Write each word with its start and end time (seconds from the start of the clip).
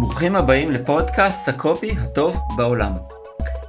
ברוכים 0.00 0.36
הבאים 0.36 0.70
לפודקאסט 0.70 1.48
הקופי 1.48 1.90
הטוב 1.90 2.40
בעולם. 2.56 2.92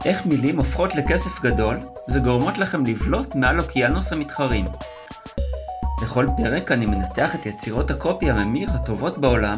איך 0.05 0.25
מילים 0.25 0.57
הופכות 0.57 0.95
לכסף 0.95 1.41
גדול 1.41 1.79
וגורמות 2.09 2.57
לכם 2.57 2.85
לבלוט 2.85 3.35
מעל 3.35 3.59
אוקיינוס 3.59 4.13
המתחרים. 4.13 4.65
בכל 6.01 6.27
פרק 6.37 6.71
אני 6.71 6.85
מנתח 6.85 7.35
את 7.35 7.45
יצירות 7.45 7.91
הקופי 7.91 8.29
הממיר 8.29 8.69
הטובות 8.71 9.17
בעולם, 9.17 9.57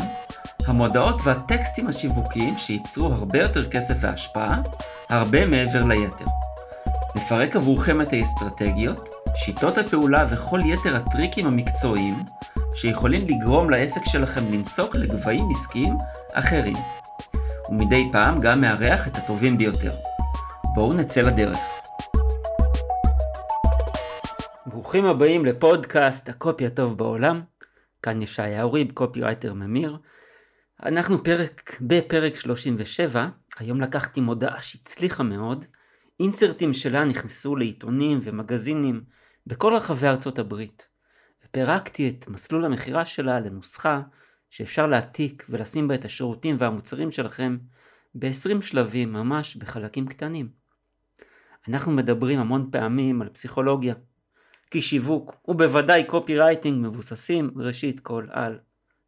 המודעות 0.66 1.22
והטקסטים 1.24 1.88
השיווקיים 1.88 2.58
שייצרו 2.58 3.08
הרבה 3.08 3.40
יותר 3.40 3.70
כסף 3.70 3.96
והשפעה, 4.00 4.62
הרבה 5.10 5.46
מעבר 5.46 5.84
ליתר. 5.84 6.26
נפרק 7.16 7.56
עבורכם 7.56 8.02
את 8.02 8.14
האסטרטגיות, 8.14 9.10
שיטות 9.36 9.78
הפעולה 9.78 10.26
וכל 10.30 10.62
יתר 10.66 10.96
הטריקים 10.96 11.48
המקצועיים 11.48 12.24
שיכולים 12.76 13.28
לגרום 13.28 13.70
לעסק 13.70 14.02
שלכם 14.06 14.52
לנסוק 14.52 14.96
לגבהים 14.96 15.46
עסקיים 15.52 15.98
אחרים. 16.34 16.76
ומדי 17.70 18.10
פעם 18.12 18.40
גם 18.40 18.62
מארח 18.62 19.08
את 19.08 19.16
הטובים 19.18 19.58
ביותר. 19.58 19.92
בואו 20.76 20.94
נצא 20.94 21.22
לדרך. 21.22 21.60
ברוכים 24.66 25.06
הבאים 25.06 25.46
לפודקאסט 25.46 26.30
הקופי 26.30 26.66
הטוב 26.66 26.98
בעולם. 26.98 27.42
כאן 28.04 28.22
ישעיה 28.22 28.64
ריב, 28.66 28.92
קופירייטר 28.92 29.54
ממיר. 29.54 29.98
אנחנו 30.86 31.24
פרק, 31.24 31.78
בפרק 31.82 32.36
37, 32.36 33.28
היום 33.60 33.82
לקחתי 33.82 34.22
מודעה 34.22 34.62
שהצליחה 34.62 35.24
מאוד. 35.24 35.66
אינסרטים 36.20 36.74
שלה 36.74 37.04
נכנסו 37.04 37.56
לעיתונים 37.56 38.20
ומגזינים 38.24 39.04
בכל 39.48 39.76
רחבי 39.76 40.08
ארצות 40.08 40.40
הברית. 40.40 40.91
פירקתי 41.52 42.10
את 42.10 42.28
מסלול 42.28 42.66
המכירה 42.66 43.06
שלה 43.06 43.40
לנוסחה 43.40 44.02
שאפשר 44.50 44.88
להעתיק 44.88 45.46
ולשים 45.50 45.88
בה 45.88 45.96
את 45.96 46.06
השירותים 46.06 46.56
והמוצרים 46.60 47.12
שלכם 47.12 47.58
ב-20 48.16 48.62
שלבים 48.62 49.14
ממש 49.14 49.56
בחלקים 49.56 50.08
קטנים. 50.08 50.50
אנחנו 51.68 51.92
מדברים 51.92 52.40
המון 52.40 52.70
פעמים 52.72 53.22
על 53.22 53.30
פסיכולוגיה, 53.30 53.96
כי 54.72 54.82
שיווק 54.82 55.36
ובוודאי 55.48 56.04
קופי 56.04 56.40
רייטינג 56.40 56.86
מבוססים 56.86 57.52
ראשית 57.56 58.00
כל 58.00 58.28
על 58.30 58.60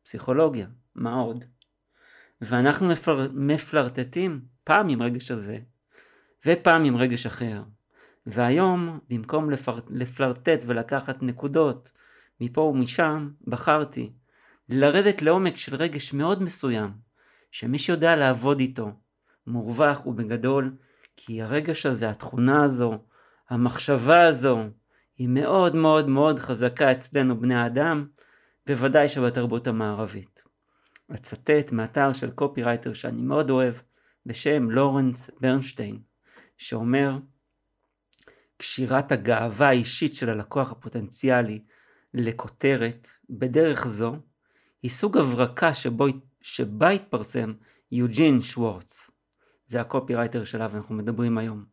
פסיכולוגיה, 0.03 0.67
מה 0.95 1.13
עוד? 1.13 1.45
ואנחנו 2.41 2.87
מפל... 2.87 3.27
מפלרטטים 3.33 4.41
פעם 4.63 4.89
עם 4.89 5.01
רגש 5.01 5.31
הזה 5.31 5.57
ופעם 6.45 6.83
עם 6.83 6.95
רגש 6.95 7.25
אחר. 7.25 7.63
והיום 8.25 8.99
במקום 9.09 9.49
לפר... 9.49 9.79
לפלרטט 9.89 10.63
ולקחת 10.67 11.23
נקודות 11.23 11.91
מפה 12.41 12.61
ומשם 12.61 13.29
בחרתי 13.47 14.13
לרדת 14.69 15.21
לעומק 15.21 15.57
של 15.57 15.75
רגש 15.75 16.13
מאוד 16.13 16.43
מסוים, 16.43 16.91
שמי 17.51 17.79
שיודע 17.79 18.15
לעבוד 18.15 18.59
איתו, 18.59 18.91
מורווח 19.47 20.05
ובגדול, 20.05 20.75
כי 21.17 21.41
הרגש 21.41 21.85
הזה, 21.85 22.09
התכונה 22.09 22.63
הזו, 22.63 22.97
המחשבה 23.49 24.21
הזו, 24.21 24.59
היא 25.17 25.27
מאוד 25.29 25.75
מאוד 25.75 26.09
מאוד 26.09 26.39
חזקה 26.39 26.91
אצלנו 26.91 27.39
בני 27.41 27.55
האדם, 27.55 28.07
בוודאי 28.67 29.09
שבתרבות 29.09 29.67
המערבית. 29.67 30.43
אצטט 31.13 31.71
מאתר 31.71 32.13
של 32.13 32.31
קופירייטר 32.31 32.93
שאני 32.93 33.21
מאוד 33.21 33.49
אוהב, 33.49 33.73
בשם 34.25 34.69
לורנס 34.69 35.29
ברנשטיין, 35.41 35.99
שאומר, 36.57 37.17
קשירת 38.57 39.11
הגאווה 39.11 39.67
האישית 39.67 40.13
של 40.13 40.29
הלקוח 40.29 40.71
הפוטנציאלי 40.71 41.63
לכותרת 42.13 43.07
בדרך 43.29 43.87
זו 43.87 44.15
היא 44.83 44.91
סוג 44.91 45.17
הברקה 45.17 45.73
שבו, 45.73 46.05
שבה 46.41 46.89
התפרסם 46.89 47.53
יוג'ין 47.91 48.41
שוורץ. 48.41 49.11
זה 49.65 49.81
הקופירייטר 49.81 50.43
שלה 50.43 50.67
ואנחנו 50.71 50.95
מדברים 50.95 51.37
היום. 51.37 51.65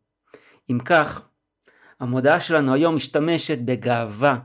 אם 0.70 0.78
כך, 0.84 1.28
המודעה 2.00 2.40
שלנו 2.40 2.74
היום 2.74 2.96
משתמשת 2.96 3.58
בגאווה, 3.64 4.38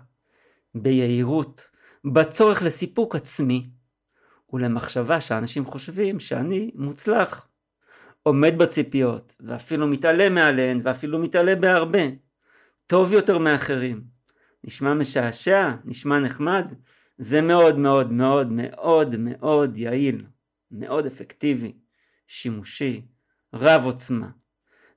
ביהירות, 0.76 1.68
בצורך 2.14 2.62
לסיפוק 2.62 3.16
עצמי 3.16 3.70
ולמחשבה 4.54 5.22
שאנשים 5.22 5.66
חושבים 5.66 6.20
שאני 6.20 6.72
מוצלח, 6.76 7.48
עומד 8.24 8.58
בציפיות 8.58 9.36
ואפילו 9.40 9.88
מתעלה 9.88 10.30
מעליהן 10.30 10.82
ואפילו 10.84 11.20
מתעלה 11.20 11.56
בהרבה, 11.56 12.04
טוב 12.88 13.14
יותר 13.14 13.38
מאחרים. 13.38 14.15
נשמע 14.66 14.94
משעשע, 14.94 15.72
נשמע 15.86 16.20
נחמד, 16.20 16.74
זה 17.18 17.42
מאוד 17.42 17.78
מאוד 17.78 18.12
מאוד 18.12 18.52
מאוד 18.52 19.16
מאוד 19.20 19.78
יעיל, 19.78 20.26
מאוד 20.72 21.06
אפקטיבי, 21.06 21.74
שימושי, 22.28 23.02
רב 23.54 23.82
עוצמה. 23.86 24.30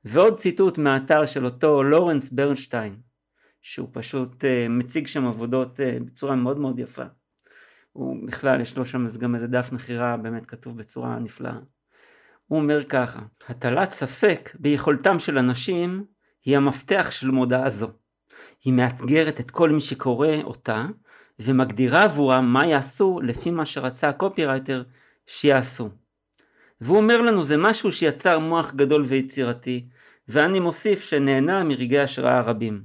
ועוד 0.05 0.35
ציטוט 0.35 0.79
מהאתר 0.79 1.27
של 1.27 1.45
אותו 1.45 1.83
לורנס 1.83 2.31
ברנשטיין, 2.31 2.97
שהוא 3.63 3.89
פשוט 3.93 4.45
uh, 4.45 4.47
מציג 4.71 5.07
שם 5.07 5.27
עבודות 5.27 5.81
uh, 5.81 6.03
בצורה 6.05 6.37
מאוד 6.37 6.59
מאוד 6.59 6.79
יפה. 6.79 7.05
הוא 7.93 8.17
בכלל 8.27 8.61
יש 8.61 8.77
לו 8.77 8.85
שם 8.85 9.07
גם 9.21 9.35
איזה 9.35 9.47
דף 9.47 9.73
מכירה 9.73 10.17
באמת 10.17 10.47
כתוב 10.47 10.79
בצורה 10.79 11.19
נפלאה. 11.19 11.59
הוא 12.47 12.61
אומר 12.61 12.85
ככה, 12.85 13.21
הטלת 13.49 13.91
ספק 13.91 14.51
ביכולתם 14.59 15.19
של 15.19 15.39
אנשים 15.39 16.05
היא 16.45 16.57
המפתח 16.57 17.07
של 17.11 17.31
מודעה 17.31 17.71
זו. 17.71 17.89
היא 18.65 18.73
מאתגרת 18.73 19.41
את 19.41 19.51
כל 19.51 19.71
מי 19.71 19.81
שקורא 19.81 20.29
אותה 20.45 20.87
ומגדירה 21.39 22.05
עבורם 22.05 22.45
מה 22.53 22.67
יעשו 22.67 23.21
לפי 23.23 23.51
מה 23.51 23.67
שרצה 23.67 24.09
הקופירייטר 24.09 24.83
שיעשו. 25.27 25.89
והוא 26.81 26.97
אומר 26.97 27.23
לנו 27.23 27.43
זה 27.43 27.57
משהו 27.57 27.93
שיצר 27.93 28.39
מוח 28.39 28.75
גדול 28.75 29.03
ויצירתי 29.03 29.89
ואני 30.29 30.61
מוסיף 30.61 31.05
שנהנה 31.05 31.65
מרגעי 31.65 32.01
השראה 32.01 32.41
רבים. 32.41 32.83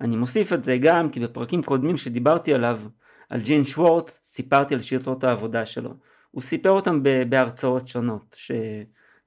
אני 0.00 0.16
מוסיף 0.16 0.52
את 0.52 0.62
זה 0.62 0.76
גם 0.80 1.10
כי 1.10 1.20
בפרקים 1.20 1.62
קודמים 1.62 1.96
שדיברתי 1.96 2.54
עליו 2.54 2.80
על 3.30 3.40
ג'ין 3.40 3.64
שוורץ 3.64 4.20
סיפרתי 4.22 4.74
על 4.74 4.80
שיטות 4.80 5.24
העבודה 5.24 5.66
שלו. 5.66 5.94
הוא 6.30 6.42
סיפר 6.42 6.70
אותם 6.70 7.02
בהרצאות 7.28 7.88
שונות 7.88 8.36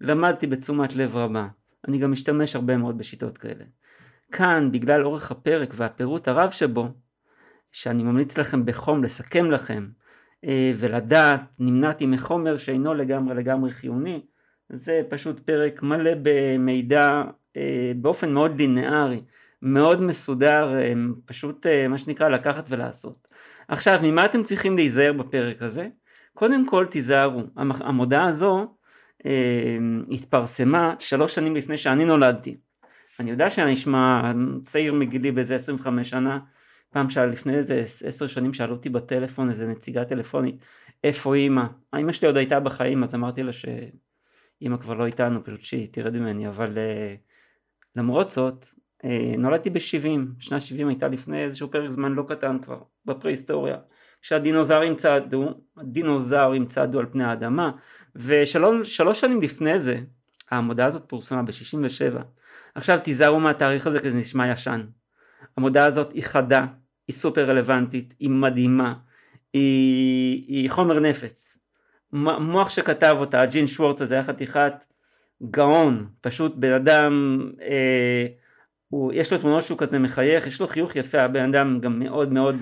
שלמדתי 0.01 0.47
בתשומת 0.47 0.95
לב 0.95 1.15
רבה. 1.15 1.47
אני 1.87 1.97
גם 1.97 2.11
משתמש 2.11 2.55
הרבה 2.55 2.77
מאוד 2.77 2.97
בשיטות 2.97 3.37
כאלה. 3.37 3.63
כאן, 4.31 4.69
בגלל 4.71 5.05
אורך 5.05 5.31
הפרק 5.31 5.73
והפירוט 5.75 6.27
הרב 6.27 6.51
שבו, 6.51 6.87
שאני 7.71 8.03
ממליץ 8.03 8.37
לכם 8.37 8.65
בחום 8.65 9.03
לסכם 9.03 9.51
לכם 9.51 9.87
אה, 10.45 10.71
ולדעת, 10.75 11.55
נמנעתי 11.59 12.05
מחומר 12.05 12.57
שאינו 12.57 12.93
לגמרי 12.93 13.35
לגמרי 13.35 13.71
חיוני, 13.71 14.21
זה 14.69 15.01
פשוט 15.09 15.39
פרק 15.39 15.83
מלא 15.83 16.11
במידע 16.21 17.23
אה, 17.57 17.91
באופן 17.95 18.33
מאוד 18.33 18.57
לינארי, 18.57 19.21
מאוד 19.61 20.01
מסודר, 20.01 20.79
אה, 20.79 20.93
פשוט 21.25 21.65
מה 21.89 21.97
שנקרא 21.97 22.29
לקחת 22.29 22.65
ולעשות. 22.69 23.27
עכשיו, 23.67 23.99
ממה 24.03 24.25
אתם 24.25 24.43
צריכים 24.43 24.75
להיזהר 24.75 25.13
בפרק 25.13 25.61
הזה? 25.61 25.87
קודם 26.33 26.67
כל 26.67 26.85
תיזהרו, 26.85 27.41
המודעה 27.55 28.25
הזו 28.27 28.75
התפרסמה 30.11 30.95
שלוש 30.99 31.35
שנים 31.35 31.55
לפני 31.55 31.77
שאני 31.77 32.05
נולדתי. 32.05 32.57
אני 33.19 33.31
יודע 33.31 33.49
שאני 33.49 33.73
נשמע 33.73 34.31
צעיר 34.63 34.93
מגילי 34.93 35.31
באיזה 35.31 35.55
25 35.55 36.09
שנה, 36.09 36.39
פעם 36.89 37.09
שאל 37.09 37.25
לפני 37.25 37.55
איזה 37.55 37.83
10 38.03 38.27
שנים 38.27 38.53
שאלו 38.53 38.75
אותי 38.75 38.89
בטלפון 38.89 39.49
איזה 39.49 39.67
נציגה 39.67 40.05
טלפונית, 40.05 40.55
איפה 41.03 41.35
אימא? 41.35 41.65
אימא 41.95 42.11
שלי 42.11 42.27
עוד 42.27 42.37
הייתה 42.37 42.59
בחיים 42.59 43.03
אז 43.03 43.15
אמרתי 43.15 43.43
לה 43.43 43.51
שאימא 43.51 44.77
כבר 44.77 44.93
לא 44.93 45.05
איתנו, 45.05 45.43
פשוט 45.43 45.61
שהיא 45.61 45.87
תרד 45.91 46.13
ממני, 46.13 46.47
אבל 46.47 46.69
uh, 46.69 46.77
למרות 47.95 48.29
זאת 48.29 48.65
uh, 48.65 49.05
נולדתי 49.37 49.69
ב-70, 49.69 50.19
שנת 50.39 50.61
70 50.61 50.87
הייתה 50.87 51.07
לפני 51.07 51.43
איזשהו 51.43 51.71
פרק 51.71 51.89
זמן 51.89 52.13
לא 52.13 52.23
קטן 52.27 52.57
כבר, 52.59 52.79
בפרה-היסטוריה. 53.05 53.77
כשהדינוזאורים 54.21 54.95
צעדו, 54.95 55.49
הדינוזאורים 55.77 56.65
צעדו 56.65 56.99
על 56.99 57.05
פני 57.11 57.23
האדמה, 57.23 57.71
ושלוש 58.15 59.21
שנים 59.21 59.41
לפני 59.41 59.79
זה, 59.79 59.99
המודעה 60.51 60.87
הזאת 60.87 61.03
פורסמה 61.07 61.43
ב-67. 61.43 62.15
עכשיו 62.75 62.99
תיזהרו 62.99 63.39
מהתאריך 63.39 63.87
הזה 63.87 63.99
כי 63.99 64.11
זה 64.11 64.17
נשמע 64.17 64.51
ישן. 64.51 64.81
המודעה 65.57 65.85
הזאת 65.85 66.11
היא 66.11 66.23
חדה, 66.23 66.65
היא 67.07 67.13
סופר 67.13 67.49
רלוונטית, 67.49 68.15
היא 68.19 68.29
מדהימה, 68.29 68.93
היא, 69.53 70.45
היא 70.47 70.69
חומר 70.69 70.99
נפץ. 70.99 71.57
מוח 72.39 72.69
שכתב 72.69 73.17
אותה, 73.19 73.45
ג'ין 73.45 73.67
שוורץ 73.67 74.01
הזה 74.01 74.13
היה 74.13 74.23
חתיכת 74.23 74.85
גאון, 75.51 76.07
פשוט 76.21 76.55
בן 76.55 76.73
אדם, 76.73 77.41
אה, 77.61 78.25
הוא, 78.89 79.13
יש 79.13 79.33
לו 79.33 79.37
תמונות 79.37 79.63
שהוא 79.63 79.77
כזה 79.77 79.99
מחייך, 79.99 80.47
יש 80.47 80.61
לו 80.61 80.67
חיוך 80.67 80.95
יפה, 80.95 81.21
הבן 81.21 81.49
אדם 81.49 81.79
גם 81.79 81.99
מאוד 81.99 82.33
מאוד 82.33 82.55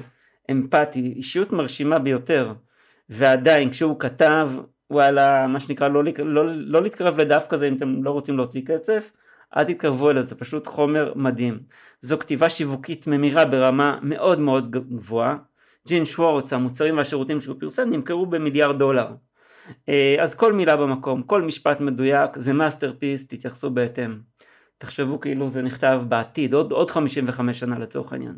אמפתי, 0.51 1.13
אישיות 1.15 1.51
מרשימה 1.51 1.99
ביותר, 1.99 2.53
ועדיין 3.09 3.69
כשהוא 3.69 3.99
כתב, 3.99 4.49
וואלה, 4.89 5.47
מה 5.47 5.59
שנקרא, 5.59 5.87
לא, 5.87 6.03
לא, 6.03 6.45
לא 6.55 6.81
להתקרב 6.81 7.19
לדף 7.19 7.45
כזה 7.49 7.67
אם 7.67 7.75
אתם 7.75 8.03
לא 8.03 8.11
רוצים 8.11 8.37
להוציא 8.37 8.61
קצף, 8.65 9.11
אל 9.57 9.63
תתקרבו 9.63 10.11
אליו, 10.11 10.23
זה 10.23 10.35
פשוט 10.35 10.67
חומר 10.67 11.13
מדהים. 11.15 11.59
זו 12.01 12.19
כתיבה 12.19 12.49
שיווקית 12.49 13.07
ממירה 13.07 13.45
ברמה 13.45 13.99
מאוד 14.01 14.39
מאוד 14.39 14.71
גבוהה. 14.71 15.35
ג'ין 15.87 16.05
שוורץ, 16.05 16.53
המוצרים 16.53 16.97
והשירותים 16.97 17.41
שהוא 17.41 17.55
פרסם 17.59 17.89
נמכרו 17.89 18.25
במיליארד 18.25 18.79
דולר. 18.79 19.07
אה, 19.89 20.15
אז 20.19 20.35
כל 20.35 20.53
מילה 20.53 20.77
במקום, 20.77 21.23
כל 21.23 21.41
משפט 21.41 21.79
מדויק, 21.79 22.37
זה 22.37 22.53
masterpiece, 22.53 23.33
תתייחסו 23.33 23.69
בהתאם. 23.69 24.19
תחשבו 24.77 25.19
כאילו 25.19 25.49
זה 25.49 25.61
נכתב 25.61 26.03
בעתיד, 26.07 26.53
עוד, 26.53 26.71
עוד 26.71 26.91
55 26.91 27.59
שנה 27.59 27.79
לצורך 27.79 28.13
העניין. 28.13 28.35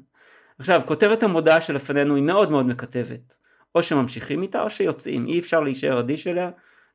עכשיו, 0.60 0.82
כותרת 0.86 1.24
המודעה 1.24 1.62
שלפנינו 1.62 2.16
היא 2.16 2.24
מאוד 2.24 2.52
מאוד 2.52 2.66
מקטבת. 2.66 3.36
או 3.76 3.84
שממשיכים 3.84 4.42
איתה 4.42 4.62
או 4.62 4.70
שיוצאים, 4.70 5.28
אי 5.28 5.40
אפשר 5.40 5.60
להישאר 5.60 6.00
אדיש 6.00 6.28
אליה. 6.28 6.50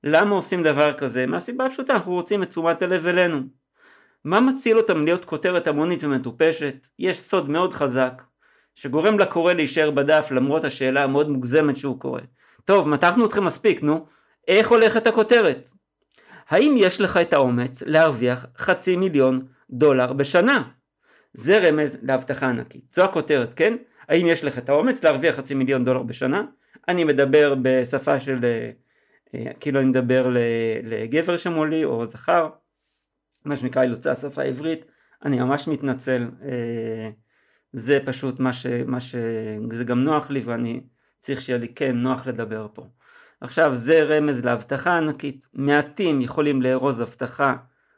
למה 0.04 0.34
עושים 0.34 0.62
דבר 0.62 0.92
כזה? 0.92 1.26
מהסיבה 1.26 1.66
הפשוטה, 1.66 1.92
אנחנו 1.92 2.12
רוצים 2.12 2.42
את 2.42 2.48
תשומת 2.48 2.82
הלב 2.82 3.06
אלינו. 3.06 3.40
מה 4.24 4.40
מציל 4.40 4.78
אותה 4.78 5.04
מלהיות 5.04 5.24
כותרת 5.24 5.66
המונית 5.66 6.04
ומטופשת? 6.04 6.86
יש 6.98 7.20
סוד 7.20 7.50
מאוד 7.50 7.72
חזק, 7.72 8.22
שגורם 8.74 9.18
לקורא 9.18 9.52
להישאר 9.52 9.90
בדף 9.90 10.28
למרות 10.30 10.64
השאלה 10.64 11.04
המאוד 11.04 11.30
מוגזמת 11.30 11.76
שהוא 11.76 12.00
קורא. 12.00 12.20
טוב, 12.64 12.88
מתחנו 12.88 13.26
אתכם 13.26 13.44
מספיק, 13.44 13.82
נו. 13.82 14.06
איך 14.48 14.68
הולכת 14.68 15.06
הכותרת? 15.06 15.68
האם 16.48 16.74
יש 16.78 17.00
לך 17.00 17.16
את 17.16 17.32
האומץ 17.32 17.82
להרוויח 17.82 18.46
חצי 18.56 18.96
מיליון 18.96 19.46
דולר 19.70 20.12
בשנה? 20.12 20.62
זה 21.34 21.68
רמז 21.68 21.98
להבטחה 22.02 22.48
ענקית. 22.48 22.90
זו 22.90 23.04
הכותרת, 23.04 23.54
כן? 23.54 23.76
האם 24.08 24.26
יש 24.26 24.44
לך 24.44 24.58
את 24.58 24.68
האומץ 24.68 25.04
להרוויח 25.04 25.34
חצי 25.34 25.54
מיליון 25.54 25.84
דולר 25.84 26.02
בשנה? 26.02 26.42
אני 26.88 27.04
מדבר 27.04 27.54
בשפה 27.62 28.20
של, 28.20 28.38
אה, 28.44 28.70
אה, 29.34 29.52
כאילו 29.60 29.80
אני 29.80 29.88
מדבר 29.88 30.26
לגבר 30.82 31.36
שמולי 31.36 31.84
או 31.84 32.04
זכר, 32.04 32.48
מה 33.44 33.56
שנקרא 33.56 33.82
אילוצי 33.82 34.10
השפה 34.10 34.42
העברית, 34.42 34.84
אני 35.24 35.40
ממש 35.40 35.68
מתנצל, 35.68 36.30
אה, 36.42 37.10
זה 37.72 37.98
פשוט 38.04 38.40
מה 38.40 38.52
ש... 38.52 38.66
מה 38.66 39.00
ש... 39.00 39.16
זה 39.72 39.84
גם 39.84 40.04
נוח 40.04 40.30
לי 40.30 40.40
ואני 40.44 40.80
צריך 41.18 41.40
שיהיה 41.40 41.58
לי 41.58 41.68
כן 41.68 41.96
נוח 41.96 42.26
לדבר 42.26 42.66
פה. 42.74 42.86
עכשיו 43.40 43.76
זה 43.76 44.02
רמז 44.02 44.44
להבטחה 44.44 44.96
ענקית, 44.96 45.46
מעטים 45.54 46.20
יכולים 46.20 46.62
לארוז 46.62 47.00
הבטחה 47.00 47.56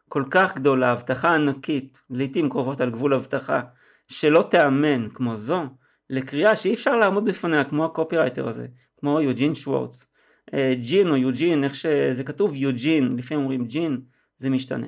כל 0.08 0.24
כך 0.30 0.54
גדולה, 0.54 0.92
הבטחה 0.92 1.34
ענקית, 1.34 2.02
לעיתים 2.10 2.50
קרובות 2.50 2.80
על 2.80 2.90
גבול 2.90 3.14
הבטחה, 3.14 3.60
שלא 4.08 4.44
תאמן 4.50 5.08
כמו 5.14 5.36
זו, 5.36 5.62
לקריאה 6.10 6.56
שאי 6.56 6.74
אפשר 6.74 6.96
לעמוד 6.96 7.24
בפניה 7.24 7.64
כמו 7.64 7.84
הקופירייטר 7.84 8.48
הזה, 8.48 8.66
כמו 8.96 9.20
יוג'ין 9.20 9.54
שוורץ. 9.54 10.06
אה, 10.54 10.72
ג'ין 10.82 11.08
או 11.08 11.16
יוג'ין, 11.16 11.64
איך 11.64 11.74
שזה 11.74 12.24
כתוב 12.24 12.54
יוג'ין, 12.54 13.16
לפעמים 13.16 13.42
אומרים 13.42 13.64
ג'ין, 13.66 14.00
זה 14.36 14.50
משתנה. 14.50 14.86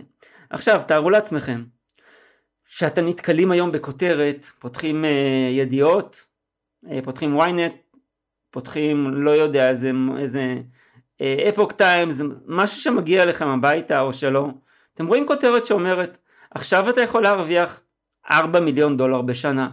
עכשיו 0.55 0.83
תארו 0.89 1.11
לעצמכם 1.11 1.65
שאתם 2.67 3.06
נתקלים 3.06 3.51
היום 3.51 3.73
בכותרת, 3.73 4.45
פותחים 4.59 5.05
uh, 5.05 5.09
ידיעות, 5.51 6.27
uh, 6.85 6.89
פותחים 7.05 7.41
ynet, 7.41 7.97
פותחים 8.51 9.15
לא 9.15 9.31
יודע 9.31 9.69
איזה, 9.69 9.91
איזה 10.19 10.55
אפוק 11.49 11.73
uh, 11.73 11.75
טיימס, 11.75 12.21
משהו 12.47 12.81
שמגיע 12.81 13.25
לכם 13.25 13.49
הביתה 13.49 14.01
או 14.01 14.12
שלא, 14.12 14.49
אתם 14.95 15.06
רואים 15.06 15.27
כותרת 15.27 15.67
שאומרת 15.67 16.19
עכשיו 16.51 16.91
אתה 16.91 17.00
יכול 17.00 17.23
להרוויח 17.23 17.83
4 18.31 18.61
מיליון 18.61 18.97
דולר 18.97 19.23
בשנה. 19.23 19.71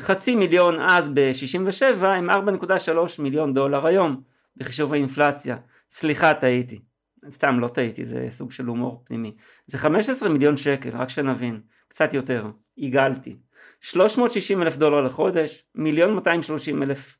חצי 0.00 0.36
מיליון 0.36 0.80
אז 0.80 1.08
ב-67 1.08 2.06
עם 2.06 2.30
4.3 2.30 3.22
מיליון 3.22 3.54
דולר 3.54 3.86
היום 3.86 4.22
בחישוב 4.56 4.92
האינפלציה. 4.92 5.56
סליחה 5.90 6.34
טעיתי. 6.34 6.91
סתם 7.30 7.60
לא 7.60 7.68
טעיתי 7.68 8.04
זה 8.04 8.26
סוג 8.30 8.52
של 8.52 8.66
הומור 8.66 9.02
פנימי. 9.04 9.36
זה 9.66 9.78
15 9.78 10.28
מיליון 10.28 10.56
שקל 10.56 10.90
רק 10.90 11.08
שנבין. 11.08 11.60
קצת 11.88 12.14
יותר. 12.14 12.46
עיגלתי. 12.76 13.36
360 13.80 14.62
אלף 14.62 14.76
דולר 14.76 15.00
לחודש. 15.00 15.64
מיליון 15.74 16.14
230 16.14 16.82
אלף. 16.82 17.18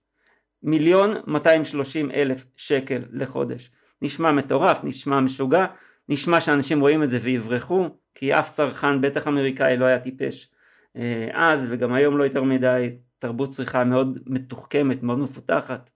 מיליון 0.63 1.15
230 1.27 2.11
אלף 2.11 2.47
שקל 2.57 3.03
לחודש. 3.11 3.71
נשמע 4.03 4.33
מטורף, 4.33 4.85
נשמע 4.85 5.21
משוגע, 5.21 5.67
נשמע 6.09 6.41
שאנשים 6.41 6.81
רואים 6.81 7.03
את 7.03 7.11
זה 7.11 7.19
ויברחו, 7.23 7.89
כי 8.15 8.33
אף 8.33 8.51
צרכן 8.51 9.01
בטח 9.01 9.29
אמריקאי 9.29 9.77
לא 9.77 9.85
היה 9.85 9.99
טיפש 9.99 10.53
אה, 10.97 11.29
אז 11.35 11.67
וגם 11.71 11.93
היום 11.93 12.19
לא 12.19 12.25
יותר 12.25 12.43
מדי, 12.43 12.97
תרבות 13.19 13.51
צריכה 13.51 13.85
מאוד 13.85 14.19
מתוחכמת, 14.27 15.03
מאוד 15.03 15.19
מפותחת, 15.19 15.91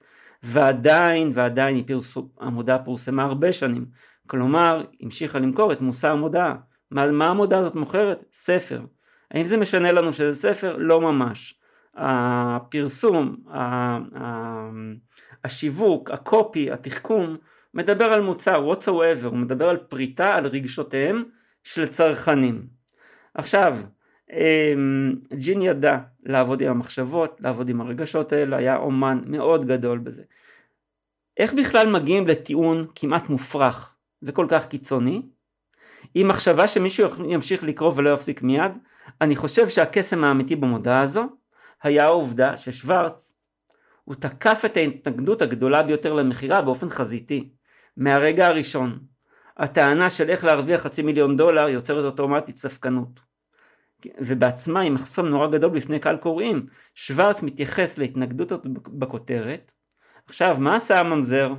ועדיין 0.47 1.31
ועדיין 1.33 1.83
פרסו, 1.83 2.29
המודעה 2.41 2.79
פורסמה 2.79 3.23
הרבה 3.23 3.53
שנים, 3.53 3.87
כלומר 4.27 4.85
המשיכה 5.01 5.39
למכור 5.39 5.73
את 5.73 5.81
מושא 5.81 6.09
המודעה. 6.09 6.55
מה, 6.91 7.11
מה 7.11 7.27
המודעה 7.27 7.61
הזאת 7.61 7.75
מוכרת? 7.75 8.25
ספר. 8.33 8.81
האם 9.31 9.47
זה 9.47 9.57
משנה 9.57 9.93
לנו 9.93 10.13
שזה 10.13 10.35
ספר? 10.35 10.77
לא 10.79 11.01
ממש. 11.01 11.55
הפרסום, 11.95 13.37
השיווק, 15.45 16.11
הקופי, 16.11 16.73
התחכום, 16.73 17.37
מדבר 17.75 18.05
על 18.05 18.21
מוצר, 18.21 18.73
what 18.73 18.83
so 18.83 18.89
ever, 18.89 19.27
הוא 19.27 19.37
מדבר 19.37 19.69
על 19.69 19.77
פריטה, 19.77 20.35
על 20.35 20.47
רגשותיהם 20.47 21.25
של 21.65 21.87
צרכנים. 21.87 22.67
עכשיו, 23.35 23.77
ג'ין 25.35 25.63
ידע 25.63 25.99
לעבוד 26.23 26.61
עם 26.61 26.69
המחשבות, 26.69 27.41
לעבוד 27.41 27.69
עם 27.69 27.81
הרגשות 27.81 28.33
האלה, 28.33 28.57
היה 28.57 28.77
אומן 28.77 29.21
מאוד 29.27 29.67
גדול 29.67 29.99
בזה. 29.99 30.23
איך 31.37 31.55
בכלל 31.55 31.93
מגיעים 31.93 32.27
לטיעון 32.27 32.87
כמעט 32.95 33.29
מופרך 33.29 33.95
וכל 34.23 34.47
כך 34.49 34.67
קיצוני? 34.67 35.23
עם 36.15 36.29
מחשבה 36.29 36.69
שמישהו 36.69 37.31
ימשיך 37.31 37.63
לקרוא 37.63 37.93
ולא 37.97 38.11
יפסיק 38.11 38.43
מיד, 38.43 38.79
אני 39.21 39.37
חושב 39.37 39.69
שהקסם 39.69 40.25
האמיתי 40.25 40.57
במודעה 40.57 41.03
הזו 41.03 41.25
היה 41.83 42.05
העובדה 42.05 42.57
ששוורץ 42.57 43.35
הוא 44.05 44.15
תקף 44.15 44.63
את 44.67 44.77
ההתנגדות 44.77 45.43
הגדולה 45.43 45.83
ביותר 45.83 46.13
למכירה 46.13 46.63
באופן 46.63 46.89
חזיתי, 46.89 47.51
מהרגע 47.97 48.47
הראשון. 48.47 48.99
הטענה 49.57 50.11
של 50.11 50.31
איך 50.31 50.45
להרוויח 50.45 50.81
חצי 50.81 51.03
מיליון 51.03 51.37
דולר 51.37 51.69
יוצרת 51.69 52.05
אוטומטית 52.05 52.57
ספקנות. 52.57 53.26
ובעצמה 54.21 54.81
היא 54.81 54.91
מחסום 54.91 55.27
נורא 55.27 55.49
גדול 55.49 55.71
בפני 55.71 55.99
קהל 55.99 56.17
קוראים. 56.17 56.67
שוורץ 56.95 57.43
מתייחס 57.43 57.99
להתנגדות 57.99 58.53
בכותרת. 58.89 59.73
עכשיו, 60.27 60.57
מה 60.61 60.77
עשה 60.77 61.01
הממזר? 61.01 61.53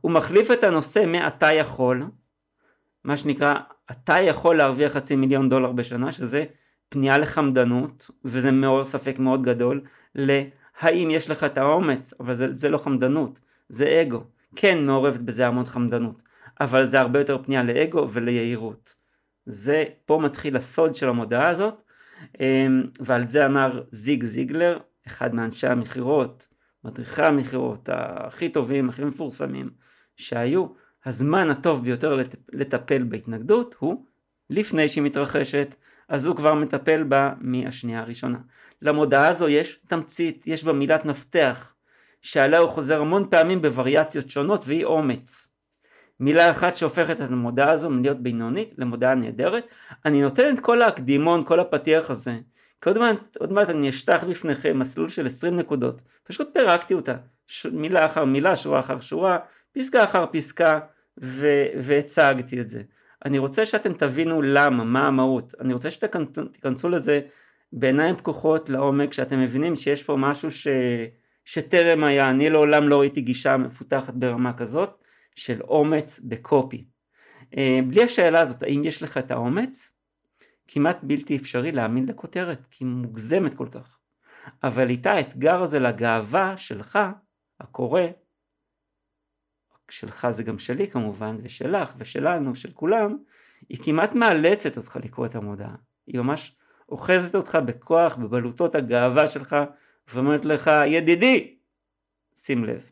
הוא 0.00 0.12
מחליף 0.12 0.50
את 0.50 0.64
הנושא 0.64 1.04
מ"אתה 1.06 1.52
יכול", 1.52 2.04
מה 3.04 3.16
שנקרא, 3.16 3.54
אתה 3.90 4.20
יכול 4.20 4.56
להרוויח 4.56 4.92
חצי 4.92 5.16
מיליון 5.16 5.48
דולר 5.48 5.72
בשנה, 5.72 6.12
שזה 6.12 6.44
פנייה 6.88 7.18
לחמדנות, 7.18 8.10
וזה 8.24 8.50
מעורר 8.50 8.84
ספק 8.84 9.18
מאוד 9.18 9.42
גדול, 9.42 9.80
ל"האם 10.14 11.10
יש 11.10 11.30
לך 11.30 11.44
את 11.44 11.58
האומץ", 11.58 12.14
אבל 12.20 12.34
זה, 12.34 12.54
זה 12.54 12.68
לא 12.68 12.78
חמדנות, 12.78 13.40
זה 13.68 14.02
אגו. 14.02 14.24
כן 14.56 14.86
מעורבת 14.86 15.20
בזה 15.20 15.46
המון 15.46 15.64
חמדנות, 15.64 16.22
אבל 16.60 16.86
זה 16.86 17.00
הרבה 17.00 17.18
יותר 17.18 17.42
פנייה 17.42 17.62
לאגו 17.62 18.08
וליהירות. 18.12 18.99
זה, 19.50 19.84
פה 20.04 20.20
מתחיל 20.22 20.56
הסוד 20.56 20.94
של 20.94 21.08
המודעה 21.08 21.48
הזאת, 21.48 21.82
אמ, 22.40 22.82
ועל 23.00 23.28
זה 23.28 23.46
אמר 23.46 23.82
זיג 23.90 24.24
זיגלר, 24.24 24.78
אחד 25.06 25.34
מאנשי 25.34 25.66
המכירות, 25.66 26.48
מדריכי 26.84 27.22
המכירות 27.22 27.88
הכי 27.92 28.48
טובים, 28.48 28.88
הכי 28.88 29.04
מפורסמים 29.04 29.70
שהיו, 30.16 30.66
הזמן 31.04 31.50
הטוב 31.50 31.84
ביותר 31.84 32.18
לטפל 32.52 33.02
בהתנגדות 33.02 33.74
הוא 33.78 34.04
לפני 34.50 34.88
שהיא 34.88 35.04
מתרחשת, 35.04 35.74
אז 36.08 36.26
הוא 36.26 36.36
כבר 36.36 36.54
מטפל 36.54 37.02
בה 37.02 37.32
מהשנייה 37.40 38.00
הראשונה. 38.00 38.38
למודעה 38.82 39.28
הזו 39.28 39.48
יש 39.48 39.80
תמצית, 39.86 40.46
יש 40.46 40.64
בה 40.64 40.72
מילת 40.72 41.04
מפתח, 41.04 41.74
שעליה 42.22 42.58
הוא 42.58 42.68
חוזר 42.68 43.00
המון 43.00 43.26
פעמים 43.30 43.62
בווריאציות 43.62 44.30
שונות, 44.30 44.64
והיא 44.66 44.84
אומץ. 44.84 45.49
מילה 46.20 46.50
אחת 46.50 46.74
שהופכת 46.74 47.20
את 47.20 47.30
המודעה 47.30 47.70
הזו 47.70 47.90
מלהיות 47.90 48.22
בינונית 48.22 48.74
למודעה 48.78 49.14
נהדרת. 49.14 49.66
אני 50.04 50.22
נותן 50.22 50.54
את 50.54 50.60
כל 50.60 50.82
הקדימון, 50.82 51.44
כל 51.44 51.60
הפתיח 51.60 52.10
הזה. 52.10 52.38
כי 52.80 52.88
עוד 52.88 52.98
מעט, 52.98 53.36
עוד 53.36 53.52
מעט 53.52 53.70
אני 53.70 53.88
אשטח 53.88 54.24
בפניכם 54.24 54.78
מסלול 54.78 55.08
של 55.08 55.26
20 55.26 55.56
נקודות. 55.56 56.00
פשוט 56.24 56.48
פירקתי 56.54 56.94
אותה. 56.94 57.14
ש... 57.46 57.66
מילה 57.66 58.04
אחר 58.04 58.24
מילה, 58.24 58.56
שורה 58.56 58.78
אחר 58.78 59.00
שורה, 59.00 59.38
פסקה 59.72 60.04
אחר 60.04 60.24
פסקה, 60.32 60.80
ו... 61.22 61.46
והצגתי 61.76 62.60
את 62.60 62.68
זה. 62.68 62.82
אני 63.24 63.38
רוצה 63.38 63.66
שאתם 63.66 63.92
תבינו 63.92 64.42
למה, 64.42 64.84
מה 64.84 65.06
המהות. 65.06 65.54
אני 65.60 65.72
רוצה 65.72 65.90
שתיכנסו 65.90 66.88
לזה 66.88 67.20
בעיניים 67.72 68.16
פקוחות 68.16 68.70
לעומק, 68.70 69.12
שאתם 69.12 69.40
מבינים 69.40 69.76
שיש 69.76 70.02
פה 70.02 70.16
משהו 70.16 70.50
ש... 70.50 70.68
שטרם 71.44 72.04
היה. 72.04 72.30
אני 72.30 72.50
לעולם 72.50 72.88
לא 72.88 73.00
ראיתי 73.00 73.20
גישה 73.20 73.56
מפותחת 73.56 74.14
ברמה 74.14 74.52
כזאת. 74.52 74.99
של 75.34 75.62
אומץ 75.62 76.20
בקופי. 76.20 76.84
אה, 77.56 77.78
בלי 77.88 78.02
השאלה 78.02 78.40
הזאת, 78.40 78.62
האם 78.62 78.84
יש 78.84 79.02
לך 79.02 79.18
את 79.18 79.30
האומץ? 79.30 79.92
כמעט 80.66 80.98
בלתי 81.02 81.36
אפשרי 81.36 81.72
להאמין 81.72 82.06
לכותרת, 82.06 82.66
כי 82.70 82.84
היא 82.84 82.90
מוגזמת 82.90 83.54
כל 83.54 83.68
כך. 83.70 83.98
אבל 84.62 84.90
איתה 84.90 85.12
האתגר 85.12 85.62
הזה 85.62 85.78
לגאווה 85.78 86.56
שלך, 86.56 86.98
הקורא, 87.60 88.02
שלך 89.90 90.30
זה 90.30 90.42
גם 90.42 90.58
שלי 90.58 90.86
כמובן, 90.86 91.36
ושלך, 91.42 91.94
ושלנו, 91.98 92.54
של 92.54 92.72
כולם, 92.72 93.18
היא 93.68 93.78
כמעט 93.84 94.14
מאלצת 94.14 94.76
אותך 94.76 94.98
לקרוא 95.04 95.26
את 95.26 95.34
המודעה. 95.34 95.74
היא 96.06 96.20
ממש 96.20 96.56
אוחזת 96.88 97.34
אותך 97.34 97.58
בכוח, 97.66 98.16
בבלוטות 98.16 98.74
הגאווה 98.74 99.26
שלך, 99.26 99.56
ואומרת 100.08 100.44
לך, 100.44 100.70
ידידי, 100.86 101.58
שים 102.36 102.64
לב. 102.64 102.90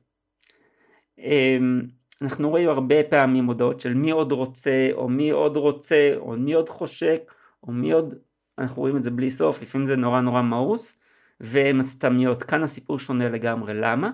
אמ, 2.22 2.26
אנחנו 2.26 2.50
רואים 2.50 2.68
הרבה 2.68 3.04
פעמים 3.10 3.44
מודעות 3.44 3.80
של 3.80 3.94
מי 3.94 4.10
עוד 4.10 4.32
רוצה, 4.32 4.88
או 4.92 5.08
מי 5.08 5.30
עוד 5.30 5.56
רוצה, 5.56 6.12
או 6.16 6.36
מי 6.36 6.52
עוד 6.52 6.68
חושק, 6.68 7.34
או 7.62 7.72
מי 7.72 7.92
עוד, 7.92 8.14
אנחנו 8.58 8.82
רואים 8.82 8.96
את 8.96 9.04
זה 9.04 9.10
בלי 9.10 9.30
סוף, 9.30 9.62
לפעמים 9.62 9.86
זה 9.86 9.96
נורא 9.96 10.20
נורא 10.20 10.42
מאוס, 10.42 10.98
והן 11.40 11.80
הסתמיות. 11.80 12.42
כאן 12.42 12.62
הסיפור 12.62 12.98
שונה 12.98 13.28
לגמרי. 13.28 13.74
למה? 13.74 14.10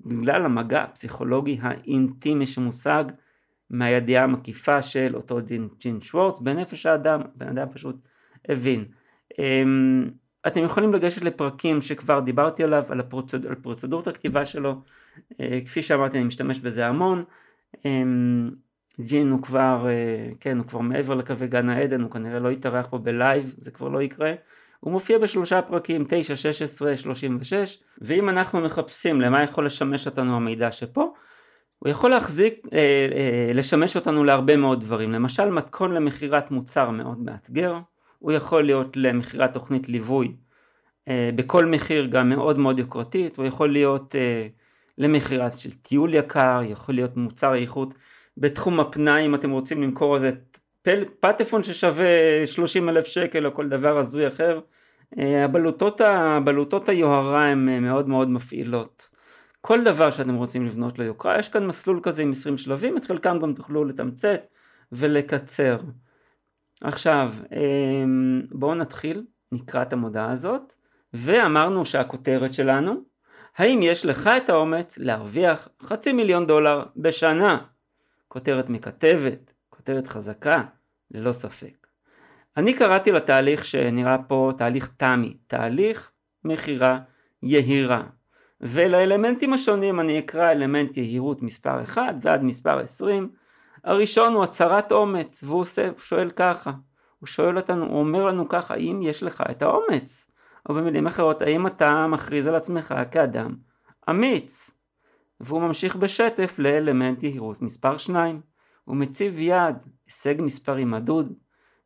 בגלל 0.00 0.44
המגע 0.44 0.82
הפסיכולוגי 0.82 1.58
האינטימי 1.62 2.46
שמושג 2.46 3.04
מהידיעה 3.70 4.24
המקיפה 4.24 4.82
של 4.82 5.16
אותו 5.16 5.40
דין 5.40 5.68
ג'ין 5.78 6.00
שוורץ 6.00 6.40
בנפש 6.40 6.86
האדם, 6.86 7.20
בן 7.34 7.48
אדם 7.48 7.66
פשוט 7.72 7.96
הבין. 8.48 8.84
אתם 10.46 10.64
יכולים 10.64 10.92
לגשת 10.92 11.22
לפרקים 11.22 11.82
שכבר 11.82 12.20
דיברתי 12.20 12.64
עליו, 12.64 12.84
על, 12.88 13.00
הפרוצד... 13.00 13.46
על 13.46 13.54
פרוצדורת 13.54 14.06
הכתיבה 14.06 14.44
שלו, 14.44 14.74
אה, 15.40 15.58
כפי 15.64 15.82
שאמרתי 15.82 16.18
אני 16.18 16.26
משתמש 16.26 16.60
בזה 16.60 16.86
המון. 16.86 17.24
אמ, 17.84 18.50
ג'ין 19.00 19.30
הוא 19.30 19.42
כבר, 19.42 19.86
אה, 19.88 20.30
כן, 20.40 20.58
הוא 20.58 20.66
כבר 20.66 20.80
מעבר 20.80 21.14
לקווי 21.14 21.46
גן 21.46 21.68
העדן, 21.68 22.00
הוא 22.00 22.10
כנראה 22.10 22.38
לא 22.38 22.48
יתארח 22.52 22.86
פה 22.90 22.98
בלייב, 22.98 23.54
זה 23.56 23.70
כבר 23.70 23.88
לא 23.88 24.02
יקרה. 24.02 24.34
הוא 24.80 24.92
מופיע 24.92 25.18
בשלושה 25.18 25.62
פרקים, 25.62 26.04
9, 26.08 26.36
16, 26.36 26.96
36, 26.96 27.78
ואם 28.00 28.28
אנחנו 28.28 28.60
מחפשים 28.60 29.20
למה 29.20 29.42
יכול 29.42 29.66
לשמש 29.66 30.06
אותנו 30.06 30.36
המידע 30.36 30.72
שפה, 30.72 31.12
הוא 31.78 31.88
יכול 31.88 32.10
להחזיק, 32.10 32.66
אה, 32.72 32.78
אה, 32.78 33.52
לשמש 33.54 33.96
אותנו 33.96 34.24
להרבה 34.24 34.56
מאוד 34.56 34.80
דברים, 34.80 35.12
למשל 35.12 35.50
מתכון 35.50 35.94
למכירת 35.94 36.50
מוצר 36.50 36.90
מאוד 36.90 37.18
מאתגר, 37.18 37.78
הוא 38.18 38.32
יכול 38.32 38.64
להיות 38.64 38.96
למכירת 38.96 39.52
תוכנית 39.52 39.88
ליווי 39.88 40.36
אה, 41.08 41.30
בכל 41.34 41.66
מחיר 41.66 42.06
גם 42.06 42.28
מאוד 42.28 42.58
מאוד 42.58 42.78
יוקרתית, 42.78 43.36
הוא 43.36 43.46
יכול 43.46 43.72
להיות 43.72 44.14
אה, 44.14 44.46
למכירת 44.98 45.58
של 45.58 45.72
טיול 45.72 46.14
יקר, 46.14 46.60
יכול 46.64 46.94
להיות 46.94 47.16
מוצר 47.16 47.54
איכות 47.54 47.94
בתחום 48.36 48.80
הפנאי 48.80 49.26
אם 49.26 49.34
אתם 49.34 49.50
רוצים 49.50 49.82
למכור 49.82 50.14
איזה 50.14 50.30
פל, 50.82 51.04
פטפון 51.20 51.62
ששווה 51.62 52.46
30 52.46 52.88
אלף 52.88 53.06
שקל 53.06 53.46
או 53.46 53.54
כל 53.54 53.68
דבר 53.68 53.98
הזוי 53.98 54.28
אחר, 54.28 54.60
אה, 55.18 55.44
הבלוטות, 55.44 56.00
הבלוטות 56.00 56.88
היוהרה 56.88 57.50
הן 57.50 57.68
אה, 57.68 57.80
מאוד 57.80 58.08
מאוד 58.08 58.30
מפעילות. 58.30 59.08
כל 59.60 59.84
דבר 59.84 60.10
שאתם 60.10 60.34
רוצים 60.34 60.66
לבנות 60.66 60.98
ליוקרה, 60.98 61.38
יש 61.38 61.48
כאן 61.48 61.66
מסלול 61.66 62.00
כזה 62.02 62.22
עם 62.22 62.30
20 62.30 62.58
שלבים, 62.58 62.96
את 62.96 63.04
חלקם 63.04 63.38
גם 63.38 63.52
תוכלו 63.52 63.84
לתמצת 63.84 64.40
ולקצר. 64.92 65.76
עכשיו, 66.82 67.32
אמ, 67.52 68.42
בואו 68.50 68.74
נתחיל, 68.74 69.24
נקרא 69.52 69.82
את 69.82 69.92
המודעה 69.92 70.32
הזאת, 70.32 70.72
ואמרנו 71.14 71.84
שהכותרת 71.84 72.54
שלנו, 72.54 72.94
האם 73.56 73.80
יש 73.82 74.06
לך 74.06 74.30
את 74.36 74.48
האומץ 74.48 74.98
להרוויח 74.98 75.68
חצי 75.82 76.12
מיליון 76.12 76.46
דולר 76.46 76.84
בשנה? 76.96 77.58
כותרת 78.28 78.68
מכתבת, 78.68 79.52
כותרת 79.70 80.06
חזקה, 80.06 80.62
ללא 81.10 81.32
ספק. 81.32 81.86
אני 82.56 82.74
קראתי 82.74 83.12
לתהליך 83.12 83.64
שנראה 83.64 84.16
פה 84.28 84.50
תהליך 84.56 84.90
תמי, 84.96 85.36
תהליך 85.46 86.10
מכירה 86.44 86.98
יהירה. 87.42 88.02
ולאלמנטים 88.60 89.52
השונים 89.52 90.00
אני 90.00 90.18
אקרא 90.18 90.52
אלמנט 90.52 90.96
יהירות 90.96 91.42
מספר 91.42 91.82
1 91.82 92.02
ועד 92.22 92.44
מספר 92.44 92.78
20. 92.78 93.30
הראשון 93.84 94.34
הוא 94.34 94.44
הצהרת 94.44 94.92
אומץ, 94.92 95.42
והוא 95.44 95.60
עושה, 95.60 95.90
שואל 95.96 96.30
ככה, 96.30 96.72
הוא 97.18 97.26
שואל 97.26 97.56
אותנו, 97.56 97.84
הוא 97.84 97.98
אומר 97.98 98.24
לנו 98.24 98.48
ככה, 98.48 98.74
האם 98.74 99.00
יש 99.02 99.22
לך 99.22 99.42
את 99.50 99.62
האומץ? 99.62 100.30
או 100.68 100.74
במילים 100.74 101.06
אחרות, 101.06 101.42
האם 101.42 101.66
אתה 101.66 102.06
מכריז 102.06 102.46
על 102.46 102.54
עצמך 102.54 102.94
כאדם 103.10 103.56
אמיץ? 104.10 104.70
והוא 105.40 105.62
ממשיך 105.62 105.96
בשטף 105.96 106.54
לאלמנט 106.58 107.22
יהירות 107.22 107.62
מספר 107.62 107.98
2. 107.98 108.40
הוא 108.84 108.96
מציב 108.96 109.38
יעד, 109.38 109.84
הישג 110.06 110.34
מספרי 110.38 110.84
מדוד, 110.84 111.32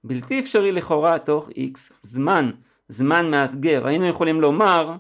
בלתי 0.05 0.41
אפשרי 0.41 0.73
לכאורה 0.73 1.19
תוך 1.19 1.51
איקס 1.51 1.93
זמן, 2.01 2.51
זמן 2.89 3.31
מאתגר. 3.31 3.87
היינו 3.87 4.07
יכולים 4.07 4.41
לומר, 4.41 4.97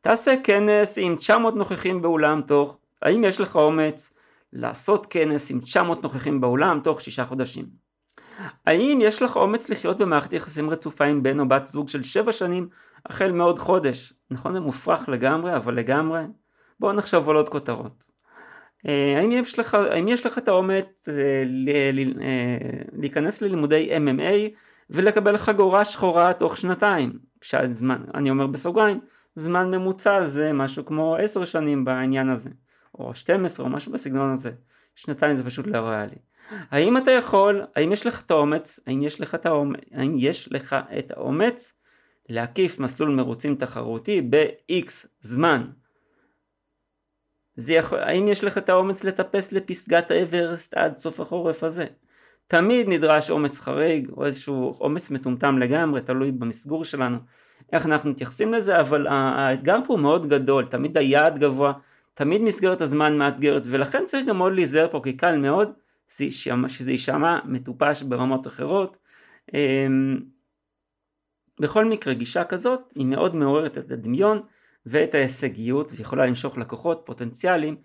תעשה 0.00 0.34
כנס 0.44 0.98
עם 0.98 1.16
900 1.16 1.56
נוכחים 1.56 2.02
באולם 2.02 2.40
תוך, 2.42 2.78
האם 3.02 3.24
יש 3.24 3.40
לך 3.40 3.56
אומץ 3.56 4.14
לעשות 4.54 5.06
כנס 5.10 5.50
עם 5.50 5.60
900 5.60 6.02
נוכחים 6.02 6.40
באולם 6.40 6.80
תוך 6.84 7.00
שישה 7.00 7.24
חודשים? 7.24 7.66
האם 8.66 8.98
יש 9.02 9.22
לך 9.22 9.36
אומץ 9.36 9.68
לחיות 9.68 9.98
במערכת 9.98 10.32
יחסים 10.32 10.70
רצופה 10.70 11.04
עם 11.04 11.22
בן 11.22 11.40
או 11.40 11.48
בת 11.48 11.66
זוג 11.66 11.88
של 11.88 12.02
7 12.02 12.32
שנים 12.32 12.68
החל 13.06 13.32
מעוד 13.32 13.58
חודש? 13.58 14.12
נכון 14.30 14.52
זה 14.52 14.60
מופרך 14.60 15.08
לגמרי, 15.08 15.56
אבל 15.56 15.74
לגמרי. 15.74 16.22
בואו 16.80 16.92
נחשוב 16.92 17.30
על 17.30 17.36
עוד 17.36 17.48
כותרות. 17.48 18.14
אה, 18.88 19.14
האם 19.18 19.30
יש 19.32 19.58
לך, 19.58 19.74
האם 19.74 20.08
יש 20.08 20.26
לך 20.26 20.38
את 20.38 20.48
האומץ 20.48 21.08
אה, 21.08 21.14
אה, 21.72 21.90
להיכנס 22.92 23.42
ללימודי 23.42 23.96
MMA 23.96 24.56
ולקבל 24.90 25.36
חגורה 25.36 25.84
שחורה 25.84 26.32
תוך 26.32 26.56
שנתיים? 26.56 27.18
כשהזמן, 27.40 28.02
אני 28.14 28.30
אומר 28.30 28.46
בסוגריים, 28.46 29.00
זמן 29.34 29.70
ממוצע 29.70 30.24
זה 30.24 30.52
משהו 30.52 30.84
כמו 30.84 31.16
עשר 31.16 31.44
שנים 31.44 31.84
בעניין 31.84 32.28
הזה, 32.28 32.50
או 32.98 33.14
12 33.14 33.66
או 33.66 33.70
משהו 33.70 33.92
בסגנון 33.92 34.32
הזה. 34.32 34.50
שנתיים 34.96 35.36
זה 35.36 35.44
פשוט 35.44 35.66
לא 35.66 35.78
ריאלי. 35.78 36.16
האם 36.50 36.96
אתה 36.96 37.10
יכול, 37.10 37.62
האם 37.76 37.92
יש 37.92 38.06
לך 38.06 38.22
את 38.26 38.30
האומץ, 38.30 38.80
האם 38.86 39.02
יש 39.02 39.20
לך 39.20 39.34
את 39.34 39.46
האומץ, 39.46 39.80
האם 39.92 40.14
יש 40.16 40.52
לך 40.52 40.76
את 40.98 41.10
האומץ 41.10 41.74
להקיף 42.28 42.78
מסלול 42.78 43.10
מרוצים 43.10 43.56
תחרותי 43.56 44.20
ב-X 44.30 45.06
זמן? 45.20 45.66
זה 47.56 47.74
יכול, 47.74 47.98
האם 47.98 48.28
יש 48.28 48.44
לך 48.44 48.58
את 48.58 48.68
האומץ 48.68 49.04
לטפס 49.04 49.52
לפסגת 49.52 50.10
האברסט 50.10 50.74
עד 50.74 50.96
סוף 50.96 51.20
החורף 51.20 51.64
הזה? 51.64 51.86
תמיד 52.46 52.88
נדרש 52.88 53.30
אומץ 53.30 53.60
חריג 53.60 54.10
או 54.16 54.24
איזשהו 54.24 54.76
אומץ 54.80 55.10
מטומטם 55.10 55.58
לגמרי, 55.58 56.00
תלוי 56.00 56.32
במסגור 56.32 56.84
שלנו, 56.84 57.18
איך 57.72 57.86
אנחנו 57.86 58.10
מתייחסים 58.10 58.54
לזה, 58.54 58.80
אבל 58.80 59.06
האתגר 59.06 59.78
פה 59.86 59.92
הוא 59.92 60.00
מאוד 60.00 60.28
גדול, 60.28 60.66
תמיד 60.66 60.98
היעד 60.98 61.38
גבוה, 61.38 61.72
תמיד 62.14 62.42
מסגרת 62.42 62.80
הזמן 62.80 63.18
מאתגרת, 63.18 63.62
ולכן 63.66 64.02
צריך 64.06 64.26
גם 64.26 64.38
מאוד 64.38 64.52
להיזהר 64.52 64.88
פה, 64.90 65.00
כי 65.04 65.16
קל 65.16 65.36
מאוד 65.36 65.72
שזה 66.68 66.92
יישמע 66.92 67.38
מטופש 67.44 68.02
ברמות 68.02 68.46
אחרות. 68.46 68.96
אמ, 69.54 70.20
בכל 71.60 71.84
מקרה, 71.84 72.14
גישה 72.14 72.44
כזאת 72.44 72.80
היא 72.94 73.06
מאוד 73.06 73.36
מעוררת 73.36 73.78
את 73.78 73.90
הדמיון, 73.90 74.42
ואת 74.86 75.14
ההישגיות 75.14 75.92
ויכולה 75.96 76.26
למשוך 76.26 76.58
לקוחות 76.58 77.02
פוטנציאליים 77.04 77.76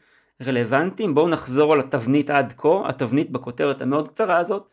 רלוונטיים. 0.48 1.16
בואו 1.16 1.30
נחזור 1.30 1.74
על 1.74 1.80
התבנית 1.80 2.30
עד 2.30 2.54
כה, 2.58 2.90
התבנית 2.90 3.32
בכותרת 3.32 3.82
המאוד 3.82 4.08
קצרה 4.08 4.38
הזאת. 4.38 4.72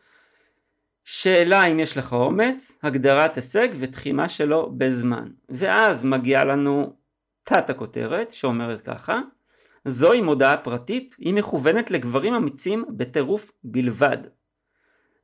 שאלה 1.03 1.65
אם 1.65 1.79
יש 1.79 1.97
לך 1.97 2.13
אומץ, 2.13 2.79
הגדרת 2.83 3.35
הישג 3.35 3.67
ותחימה 3.79 4.29
שלו 4.29 4.71
בזמן. 4.77 5.27
ואז 5.49 6.05
מגיעה 6.05 6.45
לנו 6.45 6.93
תת 7.43 7.69
הכותרת 7.69 8.31
שאומרת 8.31 8.81
ככה 8.81 9.19
זוהי 9.87 10.21
מודעה 10.21 10.57
פרטית, 10.57 11.15
היא 11.19 11.33
מכוונת 11.33 11.91
לגברים 11.91 12.33
אמיצים 12.33 12.85
בטירוף 12.89 13.51
בלבד. 13.63 14.17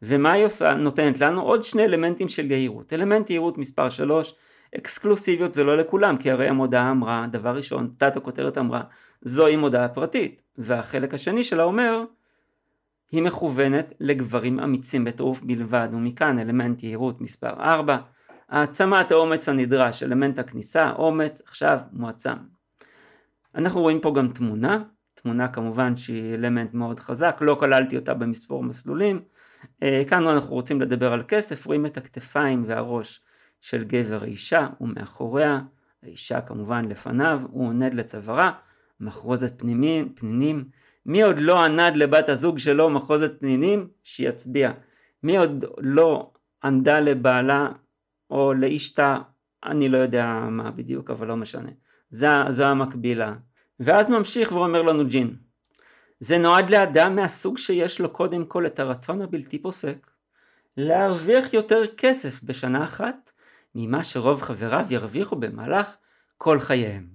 ומה 0.01 0.31
היא 0.31 0.45
עושה? 0.45 0.73
נותנת 0.73 1.19
לנו 1.19 1.41
עוד 1.41 1.63
שני 1.63 1.83
אלמנטים 1.83 2.29
של 2.29 2.51
יהירות. 2.51 2.93
אלמנט 2.93 3.29
יהירות 3.29 3.57
מספר 3.57 3.89
3 3.89 4.35
אקסקלוסיביות 4.77 5.53
זה 5.53 5.63
לא 5.63 5.77
לכולם, 5.77 6.17
כי 6.17 6.31
הרי 6.31 6.47
המודעה 6.47 6.91
אמרה, 6.91 7.25
דבר 7.31 7.55
ראשון, 7.55 7.91
תת 7.97 8.17
הכותרת 8.17 8.57
אמרה, 8.57 8.81
זוהי 9.21 9.55
מודעה 9.55 9.87
פרטית, 9.87 10.41
והחלק 10.57 11.13
השני 11.13 11.43
שלה 11.43 11.63
אומר, 11.63 12.03
היא 13.11 13.23
מכוונת 13.23 13.93
לגברים 13.99 14.59
אמיצים 14.59 15.05
בטירוף 15.05 15.41
בלבד, 15.41 15.87
ומכאן 15.93 16.39
אלמנט 16.39 16.83
יהירות 16.83 17.21
מספר 17.21 17.53
4, 17.59 17.97
העצמת 18.49 19.11
האומץ 19.11 19.49
הנדרש, 19.49 20.03
אלמנט 20.03 20.39
הכניסה, 20.39 20.91
אומץ, 20.91 21.41
עכשיו 21.45 21.77
מועצם. 21.91 22.52
אנחנו 23.55 23.81
רואים 23.81 23.99
פה 23.99 24.13
גם 24.15 24.27
תמונה, 24.27 24.83
תמונה 25.13 25.47
כמובן 25.47 25.95
שהיא 25.95 26.33
אלמנט 26.33 26.73
מאוד 26.73 26.99
חזק, 26.99 27.37
לא 27.41 27.55
כללתי 27.59 27.95
אותה 27.95 28.13
במספור 28.13 28.63
מסלולים. 28.63 29.21
אה, 29.83 30.03
כאן 30.07 30.27
אנחנו 30.27 30.55
רוצים 30.55 30.81
לדבר 30.81 31.13
על 31.13 31.23
כסף, 31.27 31.65
רואים 31.65 31.85
את 31.85 31.97
הכתפיים 31.97 32.63
והראש 32.67 33.21
של 33.61 33.83
גבר 33.83 34.23
האישה 34.23 34.67
ומאחוריה, 34.81 35.59
האישה 36.03 36.41
כמובן 36.41 36.85
לפניו, 36.85 37.41
הוא 37.51 37.67
עונד 37.67 37.93
לצווארה, 37.93 38.51
מחרוזת 38.99 39.59
פנימים, 39.59 40.13
פנינים. 40.15 40.65
מי 41.05 41.21
עוד 41.21 41.39
לא 41.39 41.63
ענד 41.63 41.95
לבת 41.95 42.29
הזוג 42.29 42.59
שלו 42.59 42.89
מחרוזת 42.89 43.39
פנינים? 43.39 43.87
שיצביע. 44.03 44.71
מי 45.23 45.37
עוד 45.37 45.65
לא 45.77 46.31
ענדה 46.63 46.99
לבעלה 46.99 47.69
או 48.29 48.53
לאשתה? 48.53 49.17
אני 49.65 49.89
לא 49.89 49.97
יודע 49.97 50.25
מה 50.49 50.71
בדיוק, 50.71 51.09
אבל 51.09 51.27
לא 51.27 51.35
משנה. 51.35 51.69
זו, 52.13 52.27
זו 52.49 52.63
המקבילה. 52.63 53.33
ואז 53.79 54.09
ממשיך 54.09 54.51
ואומר 54.51 54.81
לנו 54.81 55.07
ג'ין. 55.07 55.35
זה 56.19 56.37
נועד 56.37 56.69
לאדם 56.69 57.15
מהסוג 57.15 57.57
שיש 57.57 58.01
לו 58.01 58.09
קודם 58.09 58.45
כל 58.45 58.65
את 58.65 58.79
הרצון 58.79 59.21
הבלתי 59.21 59.61
פוסק 59.61 60.09
להרוויח 60.77 61.53
יותר 61.53 61.81
כסף 61.97 62.43
בשנה 62.43 62.83
אחת 62.83 63.31
ממה 63.75 64.03
שרוב 64.03 64.41
חבריו 64.41 64.85
ירוויחו 64.89 65.35
במהלך 65.35 65.95
כל 66.37 66.59
חייהם. 66.59 67.07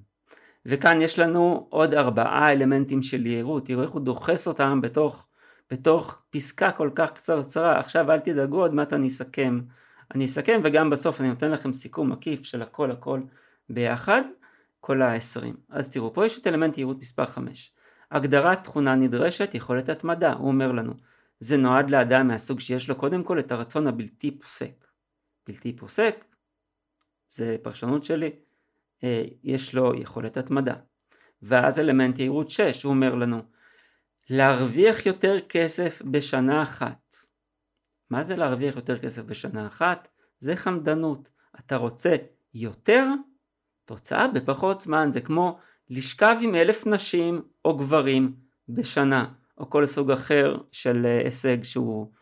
וכאן 0.67 1.00
יש 1.00 1.19
לנו 1.19 1.67
עוד 1.71 1.95
ארבעה 1.95 2.52
אלמנטים 2.52 3.02
של 3.02 3.26
יהירות, 3.26 3.67
תראו 3.67 3.83
איך 3.83 3.90
הוא 3.90 4.02
דוחס 4.02 4.49
אותם 4.49 4.81
בתוך, 4.81 5.28
בתוך 5.71 6.23
פסקה 6.31 6.73
כל 6.73 6.90
כך 6.95 7.12
קצרצרה, 7.12 7.78
עכשיו 7.78 8.12
אל 8.12 8.21
תדאגו 8.21 8.61
עוד 8.61 8.75
מעט 8.75 8.93
אני 8.93 9.09
אסכם, 9.09 9.61
אני 10.14 10.25
אסכם 10.25 10.61
וגם 10.64 10.90
בסוף 10.90 11.21
אני 11.21 11.28
נותן 11.28 11.50
לכם 11.50 11.73
סיכום 11.73 12.12
מקיף 12.12 12.43
של 12.43 12.62
הכל 12.62 12.90
הכל 12.90 13.21
ביחד, 13.71 14.23
כל 14.88 15.02
ה-20. 15.02 15.57
אז 15.68 15.90
תראו, 15.90 16.12
פה 16.12 16.26
יש 16.26 16.38
את 16.38 16.47
אלמנט 16.47 16.78
יהירות 16.78 16.99
מספר 17.00 17.26
5. 17.26 17.73
הגדרת 18.11 18.64
תכונה 18.64 18.95
נדרשת, 18.95 19.54
יכולת 19.54 19.88
התמדה, 19.88 20.33
הוא 20.33 20.49
אומר 20.49 20.73
לנו, 20.73 20.92
זה 21.40 21.57
נועד 21.57 21.90
לאדם 21.90 22.28
מהסוג 22.28 22.61
שיש 22.61 22.88
לו 22.88 22.97
קודם 22.97 23.23
כל 23.23 23.38
את 23.38 23.52
הרצון 23.52 23.87
הבלתי 23.87 24.38
פוסק. 24.38 24.87
בלתי 25.47 25.76
פוסק, 25.76 26.25
זה 27.28 27.57
פרשנות 27.62 28.04
שלי, 28.04 28.30
אה, 29.04 29.25
יש 29.42 29.75
לו 29.75 29.95
יכולת 29.95 30.37
התמדה. 30.37 30.75
ואז 31.42 31.78
אלמנט 31.80 32.18
יהירות 32.18 32.50
6, 32.50 32.83
הוא 32.83 32.90
אומר 32.90 33.14
לנו, 33.14 33.42
להרוויח 34.30 35.07
יותר 35.07 35.37
כסף 35.49 36.02
בשנה 36.11 36.62
אחת. 36.62 37.16
מה 38.11 38.23
זה 38.23 38.37
להרוויח 38.37 38.76
יותר 38.76 38.99
כסף 38.99 39.23
בשנה 39.23 39.66
אחת? 39.66 40.09
זה 40.38 40.57
חמדנות. 40.57 41.30
אתה 41.59 41.76
רוצה 41.76 42.16
יותר, 42.54 43.04
תוצאה 43.88 44.28
בפחות 44.28 44.80
זמן. 44.80 45.12
זה 45.12 45.21
כמו 45.21 45.59
לשכב 45.90 46.37
עם 46.40 46.54
אלף 46.54 46.87
נשים 46.87 47.42
או 47.64 47.76
גברים 47.76 48.37
בשנה, 48.68 49.33
או 49.59 49.71
כל 49.71 49.87
סוג 49.87 50.11
אחר 50.11 50.57
של 50.73 51.07
אה, 51.07 51.18
הישג 51.25 51.64
שהוא 51.64 52.12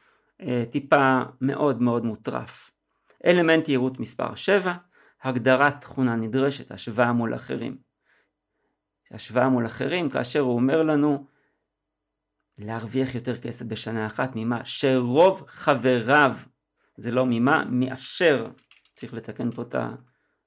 אה, 0.40 0.64
טיפה 0.70 1.23
מאוד 1.40 1.82
מאוד 1.82 2.04
מוטרף. 2.04 2.70
אלמנט 3.26 3.68
יהירות 3.68 4.00
מספר 4.00 4.35
7, 4.35 4.75
הגדרת 5.23 5.80
תכונה 5.80 6.16
נדרשת, 6.16 6.70
השוואה 6.70 7.12
מול 7.12 7.35
אחרים. 7.35 7.76
השוואה 9.11 9.49
מול 9.49 9.66
אחרים 9.66 10.11
כאשר 10.11 10.40
הוא 10.40 10.54
אומר 10.54 10.82
לנו 10.82 11.26
להרוויח 12.58 13.14
יותר 13.14 13.37
כסף 13.37 13.66
בשנה 13.66 14.06
אחת 14.06 14.30
ממה 14.35 14.64
שרוב 14.64 15.44
חבריו, 15.49 16.37
זה 16.96 17.11
לא 17.11 17.26
ממה, 17.26 17.62
מאשר, 17.70 18.50
צריך 18.94 19.14
לתקן 19.14 19.50
פה 19.50 19.62
את 19.62 19.75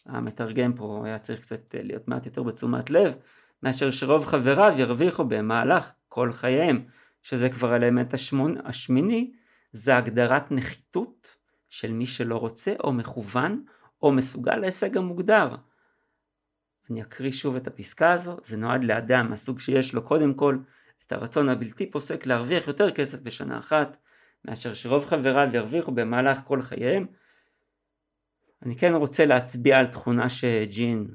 המתרגם 0.06 0.74
פה, 0.74 1.02
היה 1.06 1.20
צריך 1.20 1.42
קצת 1.42 1.76
להיות 1.84 2.08
מעט 2.08 2.26
יותר 2.26 2.44
בתשומת 2.44 2.90
לב, 2.90 3.16
מאשר 3.64 3.92
שרוב 3.92 4.26
חבריו 4.26 4.74
ירוויחו 4.78 5.26
במהלך 5.26 5.92
כל 6.08 6.32
חייהם, 6.32 6.86
שזה 7.22 7.50
כבר 7.50 7.76
אלמנט 7.76 8.14
השמון, 8.14 8.56
השמיני, 8.66 9.32
זה 9.72 9.96
הגדרת 9.96 10.52
נחיתות 10.52 11.36
של 11.70 11.92
מי 11.92 12.06
שלא 12.06 12.38
רוצה 12.38 12.74
או 12.84 12.94
מכוון 12.94 13.64
או 14.02 14.12
מסוגל 14.12 14.56
להישג 14.56 14.98
המוגדר. 14.98 15.56
אני 16.90 17.02
אקריא 17.02 17.32
שוב 17.32 17.56
את 17.56 17.68
הפסקה 17.68 18.12
הזו, 18.12 18.38
זה 18.44 18.58
נועד 18.58 18.84
לאדם 18.84 19.30
מהסוג 19.30 19.60
שיש 19.60 19.94
לו 19.94 20.04
קודם 20.04 20.34
כל 20.34 20.58
את 21.06 21.12
הרצון 21.12 21.50
הבלתי 21.50 21.92
פוסק 21.92 22.26
להרוויח 22.26 22.68
יותר 22.68 22.92
כסף 22.92 23.20
בשנה 23.20 23.60
אחת, 23.60 23.98
מאשר 24.46 24.74
שרוב 24.74 25.06
חבריו 25.06 25.50
ירוויחו 25.54 25.92
במהלך 25.92 26.40
כל 26.44 26.62
חייהם. 26.62 27.06
אני 28.66 28.76
כן 28.76 28.94
רוצה 28.94 29.26
להצביע 29.26 29.78
על 29.78 29.86
תכונה 29.86 30.30
שג'ין 30.30 31.08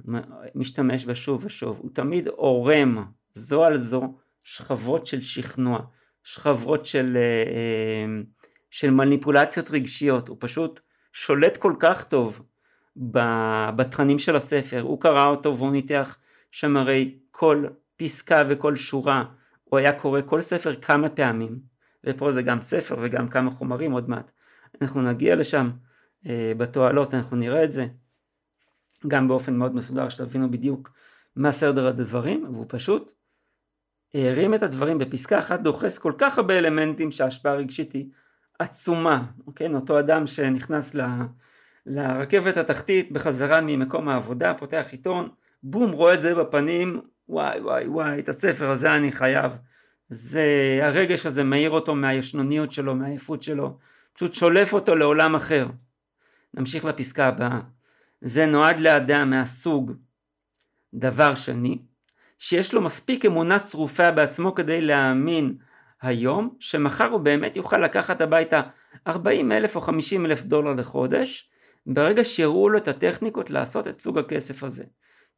משתמש 0.55 1.05
בה 1.05 1.15
שוב 1.15 1.45
ושוב, 1.45 1.79
הוא 1.83 1.91
תמיד 1.95 2.29
עורם 2.29 3.05
זו 3.33 3.65
על 3.65 3.79
זו 3.79 4.15
שכבות 4.43 5.07
של 5.07 5.21
שכנוע, 5.21 5.79
שכבות 6.23 6.85
של, 6.85 7.17
אה, 7.17 7.23
אה, 7.23 8.23
של 8.71 8.91
מניפולציות 8.91 9.71
רגשיות, 9.71 10.29
הוא 10.29 10.37
פשוט 10.41 10.81
שולט 11.13 11.57
כל 11.57 11.73
כך 11.79 12.05
טוב 12.05 12.43
בתכנים 13.77 14.19
של 14.19 14.37
הספר, 14.37 14.81
הוא 14.81 15.01
קרא 15.01 15.27
אותו 15.27 15.57
והוא 15.57 15.73
ניתח 15.73 16.17
שם 16.51 16.77
הרי 16.77 17.19
כל 17.31 17.65
פסקה 17.97 18.43
וכל 18.49 18.77
שורה, 18.77 19.25
הוא 19.65 19.79
היה 19.79 19.93
קורא 19.93 20.21
כל 20.27 20.41
ספר 20.41 20.75
כמה 20.75 21.09
פעמים, 21.09 21.59
ופה 22.05 22.33
זה 22.33 22.43
גם 22.43 22.63
ספר 22.63 22.97
וגם 23.03 23.29
כמה 23.29 23.51
חומרים 23.51 23.93
עוד 23.93 24.09
מעט, 24.09 24.31
אנחנו 24.83 25.03
נגיע 25.03 25.35
לשם 25.35 25.71
בתועלות, 26.57 27.15
אנחנו 27.15 27.37
נראה 27.37 27.65
את 27.65 27.73
זה, 27.73 27.87
גם 29.09 29.29
באופן 29.29 29.57
מאוד 29.57 29.75
מסודר 29.75 30.09
שתבינו 30.09 30.51
בדיוק 30.51 30.91
מה 31.37 31.53
סדר 31.53 31.89
הדברים, 31.89 32.45
והוא 32.53 32.67
פשוט 32.69 33.13
הרים 34.15 34.55
את 34.55 34.63
הדברים 34.63 34.99
בפסקה 34.99 35.39
אחת 35.39 35.61
דוחס 35.61 35.99
כל 35.99 36.13
כך 36.19 36.39
הרבה 36.39 36.59
אלמנטים 36.59 37.11
שההשפעה 37.11 37.53
הרגשית 37.53 37.93
היא 37.93 38.07
עצומה, 38.59 39.25
כן, 39.57 39.75
אותו 39.75 39.99
אדם 39.99 40.27
שנכנס 40.27 40.95
ל... 40.95 41.01
לרכבת 41.87 42.57
התחתית 42.57 43.13
בחזרה 43.13 43.61
ממקום 43.61 44.09
העבודה, 44.09 44.55
פותח 44.55 44.87
עיתון, 44.91 45.29
בום, 45.63 45.93
רואה 45.93 46.15
את 46.15 46.21
זה 46.21 46.35
בפנים, 46.35 47.01
וואי 47.29 47.61
וואי 47.61 47.87
וואי, 47.87 48.19
את 48.19 48.29
הספר 48.29 48.71
הזה 48.71 48.97
אני 48.97 49.13
חייב. 49.13 49.53
זה, 50.09 50.79
הרגש 50.83 51.27
הזה 51.27 51.45
מאיר 51.45 51.71
אותו 51.71 51.95
מהישנוניות 51.95 52.73
שלו, 52.73 52.95
מהעייפות 52.95 53.43
שלו, 53.43 53.79
פשוט 54.13 54.35
שולף 54.35 54.73
אותו 54.73 54.95
לעולם 54.95 55.35
אחר. 55.35 55.67
נמשיך 56.55 56.85
לפסקה 56.85 57.27
הבאה. 57.27 57.61
זה 58.21 58.47
נועד 58.47 58.81
לאדם 58.81 59.31
מהסוג 59.31 59.93
דבר 60.95 61.35
שני, 61.35 61.79
שיש 62.39 62.75
לו 62.75 62.81
מספיק 62.81 63.27
אמונה 63.27 63.59
צרופה 63.59 64.11
בעצמו 64.11 64.55
כדי 64.55 64.81
להאמין 64.81 65.57
היום, 66.03 66.55
שמחר 66.61 67.07
הוא 67.11 67.21
באמת 67.21 67.57
יוכל 67.57 67.79
לקחת 67.79 68.21
הביתה 68.21 68.61
40 69.07 69.53
אלף 69.53 69.77
או 69.77 69.81
50 69.81 70.27
אלף 70.27 70.45
דולר 70.45 70.73
לחודש, 70.73 71.51
ברגע 71.87 72.25
שהראו 72.25 72.69
לו 72.69 72.79
את 72.79 72.89
הטכניקות 72.89 73.51
לעשות 73.51 73.89
את 73.89 74.01
סוג 74.01 74.19
הכסף 74.19 74.63
הזה. 74.63 74.85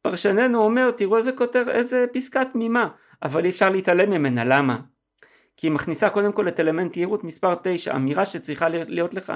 פרשננו 0.01 0.61
אומר, 0.61 0.91
תראו 0.91 1.17
איזה 1.17 1.31
כותר, 1.31 1.71
איזה 1.71 2.05
פסקה 2.13 2.45
תמימה, 2.45 2.87
אבל 3.23 3.43
אי 3.43 3.49
אפשר 3.49 3.69
להתעלם 3.69 4.09
ממנה, 4.09 4.45
למה? 4.45 4.79
כי 5.57 5.67
היא 5.67 5.71
מכניסה 5.71 6.09
קודם 6.09 6.31
כל 6.31 6.47
את 6.47 6.59
אלמנט 6.59 6.97
יהירות 6.97 7.23
מספר 7.23 7.55
9, 7.63 7.95
אמירה 7.95 8.25
שצריכה 8.25 8.69
להיות 8.69 9.13
לך 9.13 9.33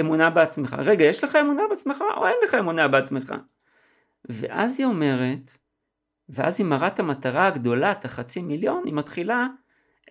אמונה 0.00 0.30
בעצמך. 0.30 0.76
רגע, 0.78 1.04
יש 1.04 1.24
לך 1.24 1.36
אמונה 1.36 1.62
בעצמך 1.70 2.04
או 2.16 2.26
אין 2.26 2.36
לך 2.44 2.54
אמונה 2.54 2.88
בעצמך? 2.88 3.34
ואז 4.28 4.80
היא 4.80 4.86
אומרת, 4.86 5.56
ואז 6.28 6.60
היא 6.60 6.66
מראה 6.66 6.86
את 6.86 7.00
המטרה 7.00 7.46
הגדולה, 7.46 7.92
את 7.92 8.04
החצי 8.04 8.42
מיליון, 8.42 8.82
היא 8.86 8.94
מתחילה 8.94 9.46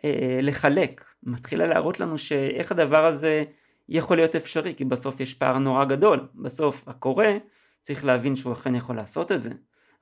אה, 0.05 0.39
לחלק, 0.41 1.03
מתחילה 1.23 1.67
להראות 1.67 1.99
לנו 1.99 2.17
שאיך 2.17 2.71
הדבר 2.71 3.05
הזה 3.05 3.43
יכול 3.89 4.17
להיות 4.17 4.35
אפשרי, 4.35 4.73
כי 4.77 4.85
בסוף 4.85 5.19
יש 5.19 5.33
פער 5.33 5.57
נורא 5.57 5.85
גדול. 5.85 6.27
בסוף 6.35 6.87
הקורא 6.87 7.27
צריך 7.81 8.05
להבין 8.05 8.35
שהוא 8.35 8.53
אכן 8.53 8.75
יכול 8.75 8.95
לעשות 8.95 9.31
את 9.31 9.43
זה, 9.43 9.49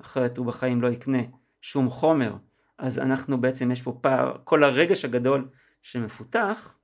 אחרת 0.01 0.37
הוא 0.37 0.45
בחיים 0.45 0.81
לא 0.81 0.87
יקנה 0.87 1.21
שום 1.61 1.89
חומר. 1.89 2.33
אז 2.77 2.99
אנחנו 2.99 3.41
בעצם, 3.41 3.71
יש 3.71 3.81
פה 3.81 3.97
פער, 4.01 4.37
כל 4.43 4.63
הרגש 4.63 5.05
הגדול 5.05 5.47
שמפותח, 5.81 6.77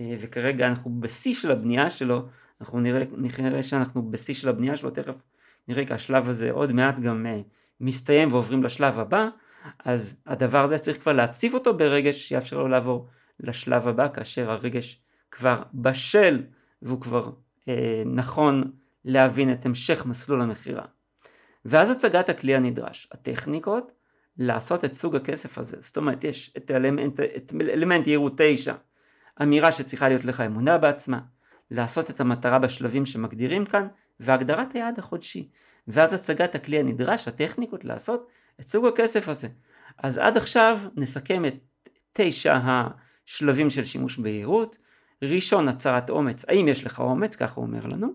אה, 0.00 0.16
וכרגע 0.20 0.66
אנחנו 0.66 1.00
בשיא 1.00 1.34
של 1.34 1.50
הבנייה 1.50 1.90
שלו, 1.90 2.26
אנחנו 2.60 2.80
נראה, 2.80 3.02
נראה 3.38 3.62
שאנחנו 3.62 4.10
בשיא 4.10 4.34
של 4.34 4.48
הבנייה 4.48 4.76
שלו, 4.76 4.90
תכף 4.90 5.22
נראה 5.68 5.84
כי 5.84 5.94
השלב 5.94 6.28
הזה 6.28 6.50
עוד 6.50 6.72
מעט 6.72 7.00
גם 7.00 7.26
אה, 7.26 7.40
מסתיים 7.80 8.28
ועוברים 8.32 8.62
לשלב 8.62 8.98
הבא, 8.98 9.28
אז 9.84 10.20
הדבר 10.26 10.64
הזה 10.64 10.78
צריך 10.78 11.00
כבר 11.00 11.12
להציף 11.12 11.54
אותו 11.54 11.76
ברגש 11.76 12.28
שיאפשר 12.28 12.58
לו 12.58 12.68
לעבור 12.68 13.08
לשלב 13.40 13.88
הבא, 13.88 14.08
כאשר 14.08 14.50
הרגש 14.50 15.02
כבר 15.30 15.62
בשל 15.74 16.42
והוא 16.82 17.00
כבר 17.00 17.30
אה, 17.68 18.02
נכון 18.06 18.72
להבין 19.04 19.52
את 19.52 19.66
המשך 19.66 20.06
מסלול 20.06 20.40
המכירה. 20.40 20.84
ואז 21.64 21.90
הצגת 21.90 22.28
הכלי 22.28 22.54
הנדרש, 22.54 23.08
הטכניקות 23.12 23.92
לעשות 24.38 24.84
את 24.84 24.94
סוג 24.94 25.16
הכסף 25.16 25.58
הזה, 25.58 25.76
זאת 25.80 25.96
אומרת 25.96 26.24
יש 26.24 26.52
את 26.56 26.70
אלמנט, 26.70 27.20
את 27.20 27.52
אלמנט 27.60 28.06
יהירות 28.06 28.32
9, 28.36 28.74
אמירה 29.42 29.72
שצריכה 29.72 30.08
להיות 30.08 30.24
לך 30.24 30.40
אמונה 30.40 30.78
בעצמה, 30.78 31.20
לעשות 31.70 32.10
את 32.10 32.20
המטרה 32.20 32.58
בשלבים 32.58 33.06
שמגדירים 33.06 33.64
כאן, 33.66 33.88
והגדרת 34.20 34.72
היעד 34.72 34.98
החודשי, 34.98 35.48
ואז 35.88 36.14
הצגת 36.14 36.54
הכלי 36.54 36.78
הנדרש, 36.78 37.28
הטכניקות 37.28 37.84
לעשות 37.84 38.28
את 38.60 38.68
סוג 38.68 38.86
הכסף 38.86 39.28
הזה. 39.28 39.48
אז 39.98 40.18
עד 40.18 40.36
עכשיו 40.36 40.78
נסכם 40.96 41.44
את 41.44 41.54
תשע 42.12 42.58
השלבים 42.64 43.70
של 43.70 43.84
שימוש 43.84 44.18
ביהירות, 44.18 44.78
ראשון 45.22 45.68
הצהרת 45.68 46.10
אומץ, 46.10 46.44
האם 46.48 46.68
יש 46.68 46.84
לך 46.84 47.00
אומץ, 47.00 47.36
ככה 47.36 47.54
הוא 47.54 47.66
אומר 47.66 47.86
לנו, 47.86 48.08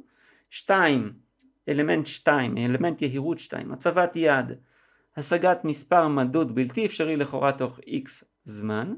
שתיים, 0.49 1.13
אלמנט 1.69 2.05
שתיים, 2.05 2.57
אלמנט 2.57 3.01
יהירות 3.01 3.39
שתיים, 3.39 3.71
הצבת 3.71 4.15
יעד, 4.15 4.57
השגת 5.17 5.65
מספר 5.65 6.07
מדוד 6.07 6.55
בלתי 6.55 6.85
אפשרי 6.85 7.15
לכאורה 7.15 7.51
תוך 7.51 7.79
איקס 7.87 8.23
זמן, 8.45 8.93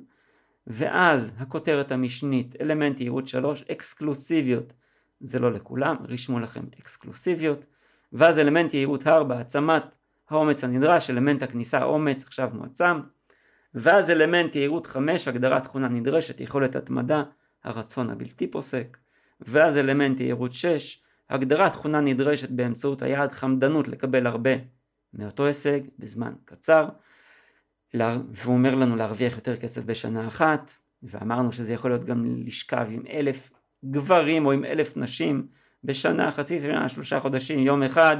ואז 0.68 1.34
הכותרת 1.38 1.92
המשנית, 1.92 2.56
אלמנט 2.62 3.00
יהירות 3.00 3.28
שלוש, 3.28 3.64
אקסקלוסיביות, 3.72 4.74
זה 5.20 5.40
לא 5.40 5.52
לכולם, 5.52 5.96
רשמו 6.10 6.40
לכם 6.40 6.64
אקסקלוסיביות, 6.80 7.66
ואז 8.14 8.40
אלמנט 8.40 8.74
יהירות 8.74 9.08
ארבע, 9.08 9.38
העצמת 9.38 9.98
האומץ 10.30 10.64
הנדרש, 10.64 11.10
אלמנט 11.10 11.44
הכניסה 11.44 11.84
אומץ, 11.84 12.24
עכשיו 12.24 12.50
מועצם, 12.54 13.00
ואז 13.74 14.10
אלמנט 14.10 14.56
יהירות 14.56 14.86
חמש, 14.86 15.28
הגדרת 15.28 15.64
תכונה 15.64 15.88
נדרשת, 15.88 16.40
יכולת 16.40 16.76
התמדה, 16.76 17.24
הרצון 17.64 18.10
הבלתי 18.10 18.52
פוסק, 18.52 18.98
ואז 19.42 19.78
אלמנט 19.78 20.20
יהירות 20.20 20.54
6, 20.54 21.02
הגדרת 21.30 21.72
תכונה 21.72 22.02
נדרשת 22.02 22.50
באמצעות 22.50 23.02
היעד 23.02 23.32
חמדנות 23.32 23.88
לקבל 23.88 24.28
הרבה 24.28 24.52
מאותו 25.16 25.46
הישג 25.46 25.80
בזמן 26.00 26.34
קצר, 26.46 26.90
והוא 27.94 28.54
אומר 28.54 28.76
לנו 28.76 28.96
להרוויח 28.96 29.36
יותר 29.36 29.56
כסף 29.56 29.84
בשנה 29.84 30.28
אחת, 30.28 30.72
ואמרנו 31.04 31.52
שזה 31.52 31.74
יכול 31.74 31.92
להיות 31.92 32.04
גם 32.04 32.26
לשכב 32.26 32.88
עם 32.92 33.04
אלף 33.10 33.52
גברים 33.86 34.46
או 34.46 34.52
עם 34.52 34.66
אלף 34.66 34.98
נשים 34.98 35.48
בשנה, 35.84 36.32
חצי 36.32 36.60
שנה, 36.60 36.90
שלושה 36.90 37.20
חודשים, 37.20 37.60
יום 37.60 37.84
אחד. 37.84 38.18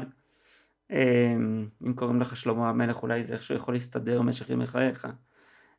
אמ, 0.92 1.68
אם 1.86 1.94
קוראים 1.94 2.22
לך 2.22 2.38
שלמה 2.38 2.70
המלך 2.70 3.04
אולי 3.04 3.24
זה 3.24 3.34
איכשהו 3.34 3.56
יכול 3.56 3.74
להסתדר 3.74 4.20
במשך 4.20 4.50
ימי 4.50 4.68
חייך. 4.68 5.08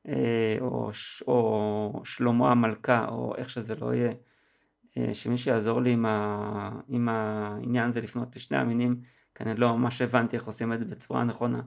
אה, 0.08 0.56
או, 0.60 0.90
או 1.26 2.02
שלמה 2.04 2.50
המלכה 2.50 3.06
או 3.08 3.34
איך 3.36 3.50
שזה 3.50 3.74
לא 3.74 3.94
יהיה. 3.94 4.12
אה, 4.98 5.14
שמישהו 5.14 5.50
יעזור 5.50 5.80
לי 5.82 5.90
עם, 5.90 6.06
ה, 6.06 6.70
עם 6.88 7.08
העניין 7.08 7.88
הזה 7.88 8.00
לפנות 8.00 8.36
לשני 8.36 8.58
המינים, 8.58 9.00
כי 9.36 9.44
אני 9.44 9.54
לא 9.56 9.76
ממש 9.76 10.02
הבנתי 10.02 10.36
איך 10.36 10.44
עושים 10.44 10.72
את 10.72 10.80
זה 10.80 10.84
בצורה 10.84 11.24
נכונה. 11.24 11.60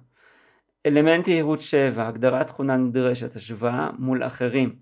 אלמנט 0.86 1.27
יהירות 1.27 1.62
7, 1.62 2.08
הגדרת 2.08 2.47
תכונה 2.47 2.77
נדרשת, 2.77 3.36
השוואה 3.36 3.89
מול 3.99 4.23
אחרים. 4.23 4.75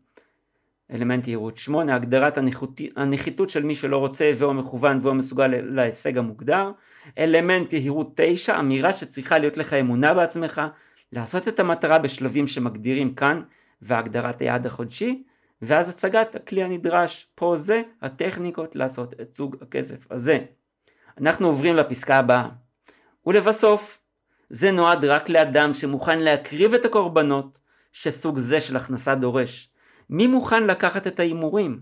אלמנט 0.92 1.28
יהירות 1.28 1.58
8, 1.58 1.96
הגדרת 1.96 2.38
הנחיתות 2.96 3.50
של 3.50 3.64
מי 3.64 3.76
שלא 3.76 3.98
רוצה 3.98 4.32
והוא 4.38 4.54
מכוון 4.54 5.00
והוא 5.02 5.14
מסוגל 5.14 5.48
להישג 5.48 6.18
המוגדר. 6.18 6.72
אלמנט 7.18 7.74
יהירות 7.74 8.12
9, 8.16 8.60
אמירה 8.60 8.94
שצריכה 8.94 9.38
להיות 9.38 9.58
לך 9.58 9.74
אמונה 9.74 10.14
בעצמך, 10.14 10.62
לעשות 11.12 11.48
את 11.48 11.60
המטרה 11.60 12.00
בשלבים 12.00 12.48
שמגדירים 12.48 13.16
כאן 13.16 13.42
והגדרת 13.82 14.42
היעד 14.42 14.66
החודשי. 14.66 15.24
ואז 15.62 15.90
הצגת 15.90 16.36
הכלי 16.36 16.64
הנדרש. 16.64 17.28
פה 17.36 17.56
זה 17.56 17.82
הטכניקות 18.02 18.76
לעשות 18.76 19.14
את 19.22 19.34
סוג 19.34 19.56
הכסף 19.62 20.12
הזה. 20.12 20.40
אנחנו 21.18 21.48
עוברים 21.48 21.76
לפסקה 21.76 22.18
הבאה. 22.18 22.67
ולבסוף, 23.28 24.00
זה 24.50 24.72
נועד 24.72 25.06
רק 25.06 25.30
לאדם 25.30 25.74
שמוכן 25.74 26.20
להקריב 26.20 26.74
את 26.74 26.86
הקורבנות 26.86 27.60
שסוג 27.92 28.40
זה 28.40 28.62
של 28.62 28.76
הכנסה 28.76 29.16
דורש. 29.16 29.70
מי 30.10 30.28
מוכן 30.28 30.68
לקחת 30.68 31.08
את 31.08 31.20
ההימורים? 31.20 31.82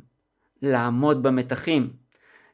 לעמוד 0.62 1.24
במתחים, 1.24 1.94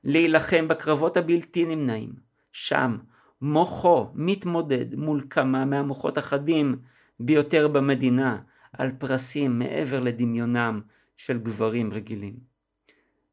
להילחם 0.03 0.67
בקרבות 0.67 1.17
הבלתי 1.17 1.65
נמנעים. 1.65 2.13
שם 2.51 2.97
מוחו 3.41 4.07
מתמודד 4.13 4.95
מול 4.95 5.23
כמה 5.29 5.65
מהמוחות 5.65 6.17
החדים 6.17 6.79
ביותר 7.19 7.67
במדינה 7.67 8.37
על 8.73 8.91
פרסים 8.97 9.59
מעבר 9.59 9.99
לדמיונם 9.99 10.81
של 11.17 11.37
גברים 11.39 11.93
רגילים. 11.93 12.35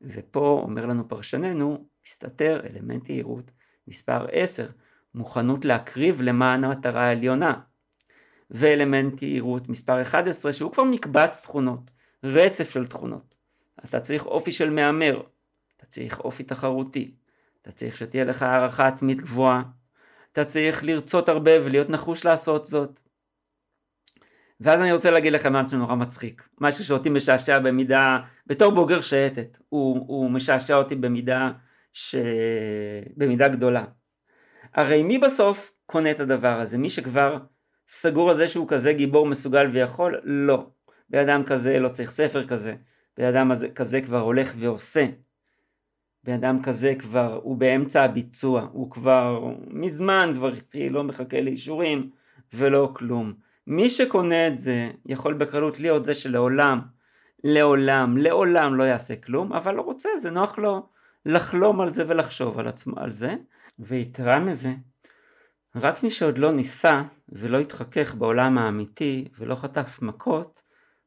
ופה 0.02 0.60
אומר 0.62 0.86
לנו 0.86 1.08
פרשננו, 1.08 1.88
מסתתר 2.06 2.60
אלמנט 2.70 3.08
יהירות 3.08 3.50
מספר 3.88 4.26
10, 4.32 4.66
מוכנות 5.18 5.64
להקריב 5.64 6.22
למען 6.22 6.64
המטרה 6.64 7.06
העליונה. 7.06 7.54
ואלמנט 8.50 9.22
יהירות 9.22 9.68
מספר 9.68 10.02
11 10.02 10.52
שהוא 10.52 10.72
כבר 10.72 10.84
מקבץ 10.84 11.42
תכונות, 11.42 11.90
רצף 12.24 12.70
של 12.70 12.86
תכונות. 12.86 13.34
אתה 13.84 14.00
צריך 14.00 14.26
אופי 14.26 14.52
של 14.52 14.70
מהמר, 14.70 15.22
אתה 15.76 15.86
צריך 15.86 16.20
אופי 16.20 16.42
תחרותי, 16.42 17.14
אתה 17.62 17.72
צריך 17.72 17.96
שתהיה 17.96 18.24
לך 18.24 18.42
הערכה 18.42 18.86
עצמית 18.86 19.20
גבוהה, 19.20 19.62
אתה 20.32 20.44
צריך 20.44 20.84
לרצות 20.84 21.28
הרבה 21.28 21.50
ולהיות 21.64 21.90
נחוש 21.90 22.24
לעשות 22.24 22.66
זאת. 22.66 23.00
ואז 24.60 24.80
אני 24.80 24.92
רוצה 24.92 25.10
להגיד 25.10 25.32
לכם 25.32 25.52
משהו 25.52 25.78
נורא 25.78 25.94
מצחיק, 25.94 26.48
משהו 26.60 26.84
שאותי 26.84 27.10
משעשע 27.10 27.58
במידה, 27.58 28.18
בתור 28.46 28.72
בוגר 28.72 29.00
שייטת, 29.00 29.58
הוא, 29.68 30.04
הוא 30.08 30.30
משעשע 30.30 30.76
אותי 30.76 30.94
במידה, 30.94 31.50
ש... 31.92 32.14
במידה 33.16 33.48
גדולה. 33.48 33.84
הרי 34.74 35.02
מי 35.02 35.18
בסוף 35.18 35.72
קונה 35.86 36.10
את 36.10 36.20
הדבר 36.20 36.60
הזה? 36.60 36.78
מי 36.78 36.90
שכבר 36.90 37.38
סגור 37.86 38.30
על 38.30 38.36
זה 38.36 38.48
שהוא 38.48 38.68
כזה 38.68 38.92
גיבור 38.92 39.26
מסוגל 39.26 39.66
ויכול? 39.66 40.20
לא. 40.24 40.66
בן 41.10 41.28
אדם 41.28 41.44
כזה 41.44 41.78
לא 41.78 41.88
צריך 41.88 42.10
ספר 42.10 42.46
כזה, 42.46 42.74
בן 43.16 43.24
אדם 43.24 43.50
כזה 43.74 44.00
כבר 44.00 44.20
הולך 44.20 44.52
ועושה. 44.56 45.06
בן 46.24 46.32
אדם 46.32 46.62
כזה 46.62 46.94
כבר, 46.98 47.40
הוא 47.42 47.56
באמצע 47.56 48.04
הביצוע, 48.04 48.68
הוא 48.72 48.90
כבר 48.90 49.44
מזמן 49.66 50.32
כבר 50.34 50.48
התחיל, 50.48 50.92
לא 50.92 51.04
מחכה 51.04 51.40
לאישורים 51.40 52.10
ולא 52.54 52.90
כלום. 52.92 53.34
מי 53.66 53.90
שקונה 53.90 54.46
את 54.46 54.58
זה 54.58 54.90
יכול 55.06 55.34
בקלות 55.34 55.80
להיות 55.80 56.04
זה 56.04 56.14
שלעולם, 56.14 56.80
לעולם, 57.44 58.16
לעולם 58.16 58.74
לא 58.74 58.84
יעשה 58.84 59.16
כלום, 59.16 59.52
אבל 59.52 59.74
לא 59.74 59.82
רוצה, 59.82 60.08
זה 60.18 60.30
נוח 60.30 60.58
לו 60.58 60.86
לחלום 61.26 61.80
על 61.80 61.90
זה 61.90 62.04
ולחשוב 62.08 62.58
על 62.58 62.68
עצמו 62.68 63.00
על 63.00 63.10
זה. 63.10 63.34
ויתרה 63.78 64.40
מזה, 64.40 64.72
רק 65.76 66.02
מי 66.02 66.10
שעוד 66.10 66.38
לא 66.38 66.52
ניסה 66.52 67.02
ולא 67.28 67.58
התחכך 67.58 68.14
בעולם 68.14 68.58
האמיתי 68.58 69.28
ולא 69.38 69.54
חטף 69.54 69.98
מכות, 70.02 70.62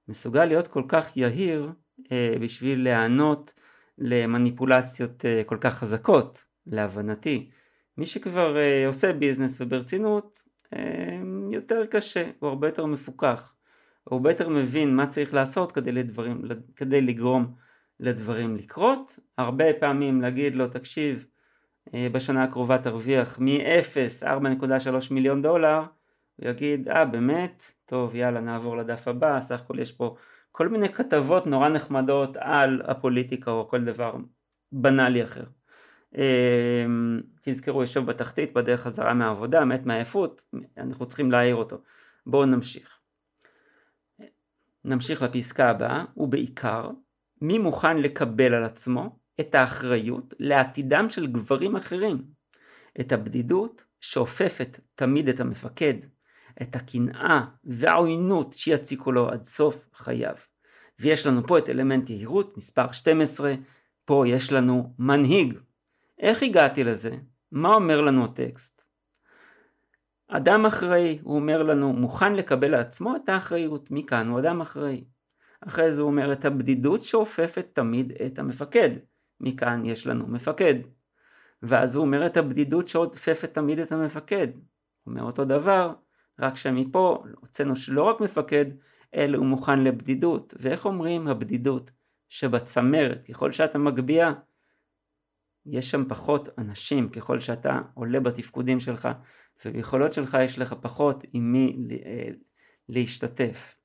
מסוגל 0.08 0.46
להיות 0.46 0.68
כל 0.68 0.84
כך 0.88 1.18
יהיר 1.18 1.72
אה, 2.12 2.36
בשביל 2.42 2.84
להיענות 2.84 3.54
למניפולציות 3.98 5.26
אה, 5.26 5.42
כל 5.46 5.58
כך 5.62 5.74
חזקות, 5.74 6.44
להבנתי. 6.68 7.50
מי 7.98 8.06
שכבר 8.06 8.58
אה, 8.58 8.88
עושה 8.88 9.14
ביזנס 9.14 9.62
וברצינות, 9.62 10.40
אה, 10.74 11.20
יותר 11.52 11.86
קשה, 11.86 12.30
הוא 12.40 12.50
הרבה 12.50 12.68
יותר 12.68 12.86
מפוקח. 12.86 13.56
הוא 14.04 14.18
הרבה 14.18 14.32
יותר 14.32 14.50
מבין 14.50 14.96
מה 14.96 15.08
צריך 15.08 15.34
לעשות 15.34 15.72
כדי, 15.72 15.92
לדברים, 15.92 16.42
כדי 16.76 17.02
לגרום 17.02 17.54
לדברים 18.02 18.56
לקרות. 18.56 19.20
הרבה 19.38 19.66
פעמים 19.80 20.22
להגיד 20.22 20.56
לו, 20.56 20.68
תקשיב, 20.68 21.26
אה, 21.94 22.08
בשנה 22.12 22.44
הקרובה 22.44 22.78
תרוויח 22.78 23.40
מ-0 23.40 24.24
4.3 24.24 25.12
מיליון 25.12 25.42
דולר, 25.42 25.80
הוא 26.36 26.50
יגיד, 26.50 26.90
אה 26.90 27.06
באמת? 27.06 27.72
טוב 27.86 28.16
יאללה 28.16 28.40
נעבור 28.40 28.78
לדף 28.78 29.08
הבא, 29.08 29.42
סך 29.42 29.62
הכל 29.62 29.80
יש 29.80 29.92
פה 29.92 30.16
כל 30.52 30.68
מיני 30.68 30.90
כתבות 30.90 31.48
נורא 31.48 31.70
נחמדות 31.70 32.38
על 32.40 32.82
הפוליטיקה 32.86 33.52
או 33.52 33.68
כל 33.68 33.84
דבר 33.84 34.16
בנאלי 34.72 35.24
אחר. 35.24 35.44
אמ, 36.16 37.22
תזכרו, 37.42 37.82
יושב 37.82 38.06
בתחתית 38.06 38.54
בדרך 38.54 38.82
חזרה 38.82 39.14
מהעבודה, 39.14 39.66
מת 39.66 39.86
מעייפות, 39.86 40.42
אנחנו 40.78 41.06
צריכים 41.06 41.32
להעיר 41.32 41.56
אותו. 41.56 41.82
בואו 42.26 42.46
נמשיך. 42.46 43.00
נמשיך 44.86 45.22
לפסקה 45.22 45.70
הבאה, 45.70 46.06
ובעיקר, 46.18 46.90
מי 47.42 47.58
מוכן 47.58 47.98
לקבל 47.98 48.54
על 48.54 48.64
עצמו 48.64 49.20
את 49.40 49.56
האחריות 49.56 50.34
לעתידם 50.40 51.10
של 51.10 51.28
גברים 51.28 51.76
אחרים, 51.76 52.24
את 53.00 53.12
הבדידות 53.12 53.84
שאופפת 54.00 54.80
תמיד 54.96 55.30
את 55.30 55.40
המפקד, 55.40 55.94
את 56.62 56.76
הקנאה 56.76 57.42
והעוינות 57.64 58.54
שיציקו 58.54 59.12
לו 59.12 59.30
עד 59.30 59.44
סוף 59.44 59.90
חייו. 59.94 60.36
ויש 61.00 61.28
לנו 61.28 61.48
פה 61.48 61.58
את 61.58 61.70
אלמנט 61.70 62.10
יהירות, 62.10 62.58
מספר 62.58 62.92
12, 62.92 63.54
פה 64.06 64.24
יש 64.28 64.52
לנו 64.52 64.94
מנהיג. 65.00 65.54
איך 66.20 66.44
הגעתי 66.44 66.84
לזה? 66.84 67.12
מה 67.52 67.76
אומר 67.76 68.02
לנו 68.02 68.26
הטקסט? 68.26 68.82
אדם 70.28 70.66
אחראי, 70.66 71.20
הוא 71.24 71.36
אומר 71.36 71.64
לנו, 71.64 71.94
מוכן 71.94 72.34
לקבל 72.34 72.72
לעצמו 72.72 73.16
את 73.16 73.30
האחריות. 73.30 73.92
מכאן 73.92 74.28
הוא 74.28 74.40
אדם 74.40 74.62
אחראי. 74.62 75.04
אחרי 75.68 75.92
זה 75.92 76.02
הוא 76.02 76.10
אומר 76.10 76.34
את 76.34 76.46
הבדידות 76.46 77.02
שאופפת 77.02 77.68
תמיד 77.74 78.12
את 78.26 78.40
המפקד. 78.40 78.90
מכאן 79.40 79.86
יש 79.86 80.08
לנו 80.08 80.28
מפקד. 80.28 80.76
ואז 81.64 81.96
הוא 81.96 82.06
אומר 82.06 82.26
את 82.26 82.38
הבדידות 82.38 82.88
שאופפת 82.88 83.54
תמיד 83.54 83.80
את 83.80 83.92
המפקד. 83.92 84.48
הוא 84.54 85.12
אומר 85.12 85.24
אותו 85.24 85.46
דבר, 85.46 85.94
רק 86.40 86.56
שמפה 86.56 87.24
הוצאנו 87.40 87.76
שלא 87.76 88.04
רק 88.04 88.22
מפקד, 88.22 88.66
אלא 89.16 89.38
הוא 89.38 89.46
מוכן 89.46 89.84
לבדידות. 89.84 90.54
ואיך 90.60 90.86
אומרים 90.86 91.28
הבדידות? 91.28 91.92
שבצמרת, 92.30 93.28
ככל 93.28 93.52
שאתה 93.52 93.78
מגביה, 93.78 94.34
יש 95.66 95.92
שם 95.92 96.06
פחות 96.10 96.50
אנשים, 96.58 97.10
ככל 97.10 97.40
שאתה 97.40 97.80
עולה 97.94 98.20
בתפקודים 98.20 98.80
שלך, 98.80 99.10
וביכולות 99.66 100.14
שלך 100.14 100.38
יש 100.44 100.60
לך 100.60 100.76
פחות 100.82 101.24
עם 101.34 101.52
מי 101.52 101.78
אה, 102.06 102.30
להשתתף. 102.90 103.78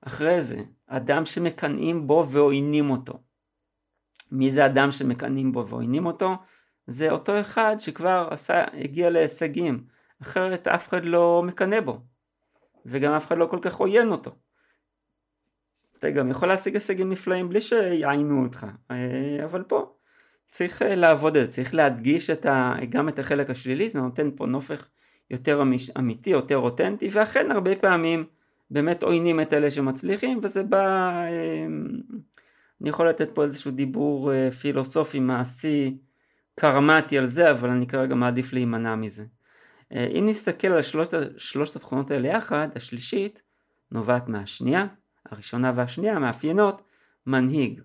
אחרי 0.00 0.40
זה, 0.40 0.62
אדם 0.96 1.24
שמקנאים 1.24 2.06
בו 2.06 2.28
ועוינים 2.28 2.90
אותו. 2.90 3.18
מי 4.30 4.50
זה 4.50 4.66
אדם 4.66 4.90
שמקנאים 4.90 5.52
בו 5.52 5.68
ועוינים 5.68 6.06
אותו? 6.06 6.36
זה 6.86 7.10
אותו 7.10 7.40
אחד 7.40 7.76
שכבר 7.78 8.28
עשה, 8.30 8.64
הגיע 8.72 9.10
להישגים, 9.10 9.84
אחרת 10.22 10.68
אף 10.68 10.88
אחד 10.88 11.04
לא 11.04 11.42
מקנא 11.46 11.80
בו, 11.80 12.00
וגם 12.86 13.12
אף 13.12 13.26
אחד 13.26 13.38
לא 13.38 13.46
כל 13.46 13.58
כך 13.62 13.74
עוין 13.74 14.08
אותו. 14.08 14.30
אתה 15.98 16.10
גם 16.10 16.30
יכול 16.30 16.48
להשיג 16.48 16.74
הישגים 16.74 17.10
נפלאים 17.10 17.48
בלי 17.48 17.60
שיעיינו 17.60 18.42
אותך, 18.44 18.66
אה, 18.90 19.44
אבל 19.44 19.62
פה 19.62 19.94
צריך 20.48 20.82
אה, 20.82 20.94
לעבוד 20.94 21.36
על 21.36 21.44
זה, 21.44 21.50
צריך 21.50 21.74
להדגיש 21.74 22.30
את 22.30 22.46
ה, 22.46 22.74
גם 22.88 23.08
את 23.08 23.18
החלק 23.18 23.50
השלילי, 23.50 23.88
זה 23.88 24.00
נותן 24.00 24.30
פה 24.36 24.46
נופך 24.46 24.88
יותר 25.30 25.62
אמיתי, 25.98 26.30
יותר 26.30 26.56
אותנטי, 26.56 27.08
ואכן 27.12 27.50
הרבה 27.50 27.76
פעמים 27.76 28.24
באמת 28.70 29.02
עוינים 29.02 29.40
את 29.40 29.52
אלה 29.52 29.70
שמצליחים, 29.70 30.40
וזה 30.42 30.62
בא, 30.62 31.10
אה, 31.10 31.66
אני 32.80 32.88
יכול 32.88 33.08
לתת 33.08 33.28
פה 33.34 33.44
איזשהו 33.44 33.70
דיבור 33.70 34.30
פילוסופי 34.50 35.20
מעשי 35.20 35.96
קרמטי 36.60 37.18
על 37.18 37.26
זה, 37.26 37.50
אבל 37.50 37.70
אני 37.70 37.86
כרגע 37.86 38.14
מעדיף 38.14 38.52
להימנע 38.52 38.96
מזה. 38.96 39.24
אה, 39.92 40.06
אם 40.18 40.26
נסתכל 40.26 40.68
על 40.68 40.82
שלושת, 40.82 41.38
שלושת 41.38 41.76
התכונות 41.76 42.10
האלה 42.10 42.28
יחד, 42.28 42.68
השלישית 42.76 43.42
נובעת 43.90 44.28
מהשנייה, 44.28 44.86
הראשונה 45.30 45.72
והשנייה 45.76 46.18
מאפיינות 46.18 46.82
מנהיג. 47.26 47.80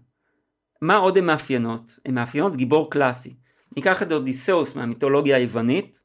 מה 0.81 0.95
עוד 0.95 1.17
הן 1.17 1.25
מאפיינות? 1.25 1.99
הן 2.05 2.13
מאפיינות 2.13 2.55
גיבור 2.55 2.91
קלאסי. 2.91 3.35
ניקח 3.77 4.03
את 4.03 4.11
אודיסאוס 4.11 4.75
מהמיתולוגיה 4.75 5.37
היוונית, 5.37 5.99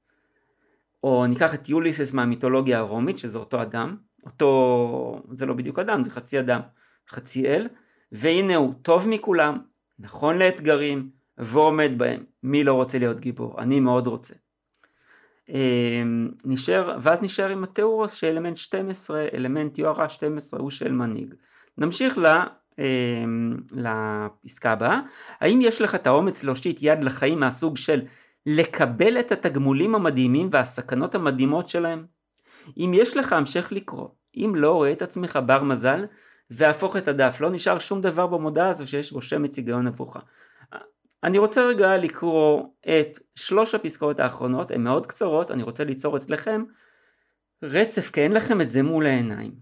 או 1.04 1.26
ניקח 1.26 1.54
את 1.54 1.68
יוליסס 1.68 2.12
מהמיתולוגיה 2.12 2.78
הרומית, 2.78 3.18
שזה 3.18 3.38
אותו 3.38 3.62
אדם, 3.62 3.96
אותו, 4.26 5.22
זה 5.32 5.46
לא 5.46 5.54
בדיוק 5.54 5.78
אדם, 5.78 6.04
זה 6.04 6.10
חצי 6.10 6.40
אדם, 6.40 6.60
חצי 7.08 7.46
אל, 7.46 7.68
והנה 8.12 8.56
הוא 8.56 8.74
טוב 8.82 9.08
מכולם, 9.08 9.58
נכון 9.98 10.38
לאתגרים, 10.38 11.10
ועומד 11.38 11.90
בהם. 11.96 12.24
מי 12.42 12.64
לא 12.64 12.72
רוצה 12.72 12.98
להיות 12.98 13.20
גיבור? 13.20 13.60
אני 13.60 13.80
מאוד 13.80 14.06
רוצה. 14.06 14.34
אמ, 15.48 16.28
נשאר, 16.44 16.98
ואז 17.02 17.22
נשאר 17.22 17.48
עם 17.48 17.64
התיאורוס 17.64 18.12
שאלמנט 18.12 18.56
12, 18.56 19.26
אלמנט 19.34 19.78
יוהרה 19.78 20.08
12 20.08 20.60
הוא 20.60 20.70
של 20.70 20.92
מנהיג. 20.92 21.34
נמשיך 21.78 22.18
ל, 22.18 22.26
אמ, 22.78 23.56
לפסקה 23.72 24.72
הבאה. 24.72 25.00
האם 25.40 25.58
יש 25.62 25.82
לך 25.82 25.94
את 25.94 26.06
האומץ 26.06 26.44
להושיט 26.44 26.78
יד 26.82 27.04
לחיים 27.04 27.40
מהסוג 27.40 27.76
של 27.76 28.02
לקבל 28.46 29.20
את 29.20 29.32
התגמולים 29.32 29.94
המדהימים 29.94 30.48
והסכנות 30.52 31.14
המדהימות 31.14 31.68
שלהם? 31.68 32.06
אם 32.76 32.92
יש 32.94 33.16
לך 33.16 33.32
המשך 33.32 33.68
לקרוא, 33.72 34.08
אם 34.36 34.52
לא 34.56 34.72
רואה 34.72 34.92
את 34.92 35.02
עצמך 35.02 35.38
בר 35.46 35.62
מזל 35.62 36.04
והפוך 36.50 36.96
את 36.96 37.08
הדף, 37.08 37.40
לא 37.40 37.50
נשאר 37.50 37.78
שום 37.78 38.00
דבר 38.00 38.26
במודעה 38.26 38.68
הזו 38.68 38.86
שיש 38.86 39.12
בו 39.12 39.22
שמץ 39.22 39.56
היגיון 39.56 39.86
עבורך. 39.86 40.16
אני 41.24 41.38
רוצה 41.38 41.66
רגע 41.66 41.96
לקרוא 41.96 42.62
את 42.80 43.18
שלוש 43.34 43.74
הפסקאות 43.74 44.20
האחרונות, 44.20 44.70
הן 44.70 44.84
מאוד 44.84 45.06
קצרות, 45.06 45.50
אני 45.50 45.62
רוצה 45.62 45.84
ליצור 45.84 46.16
אצלכם 46.16 46.64
רצף, 47.62 48.10
כי 48.10 48.20
אין 48.20 48.32
לכם 48.32 48.60
את 48.60 48.68
זה 48.68 48.82
מול 48.82 49.06
העיניים. 49.06 49.54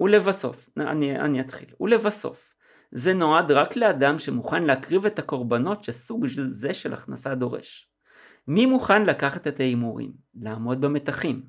ולבסוף, 0.00 0.68
אני, 0.76 1.20
אני 1.20 1.40
אתחיל, 1.40 1.68
ולבסוף, 1.80 2.54
זה 2.92 3.14
נועד 3.14 3.50
רק 3.50 3.76
לאדם 3.76 4.18
שמוכן 4.18 4.64
להקריב 4.64 5.06
את 5.06 5.18
הקורבנות 5.18 5.84
שסוג 5.84 6.26
זה 6.26 6.74
של 6.74 6.92
הכנסה 6.92 7.34
דורש. 7.34 7.88
מי 8.48 8.66
מוכן 8.66 9.06
לקחת 9.06 9.46
את 9.46 9.60
ההימורים, 9.60 10.12
לעמוד 10.34 10.80
במתחים, 10.80 11.42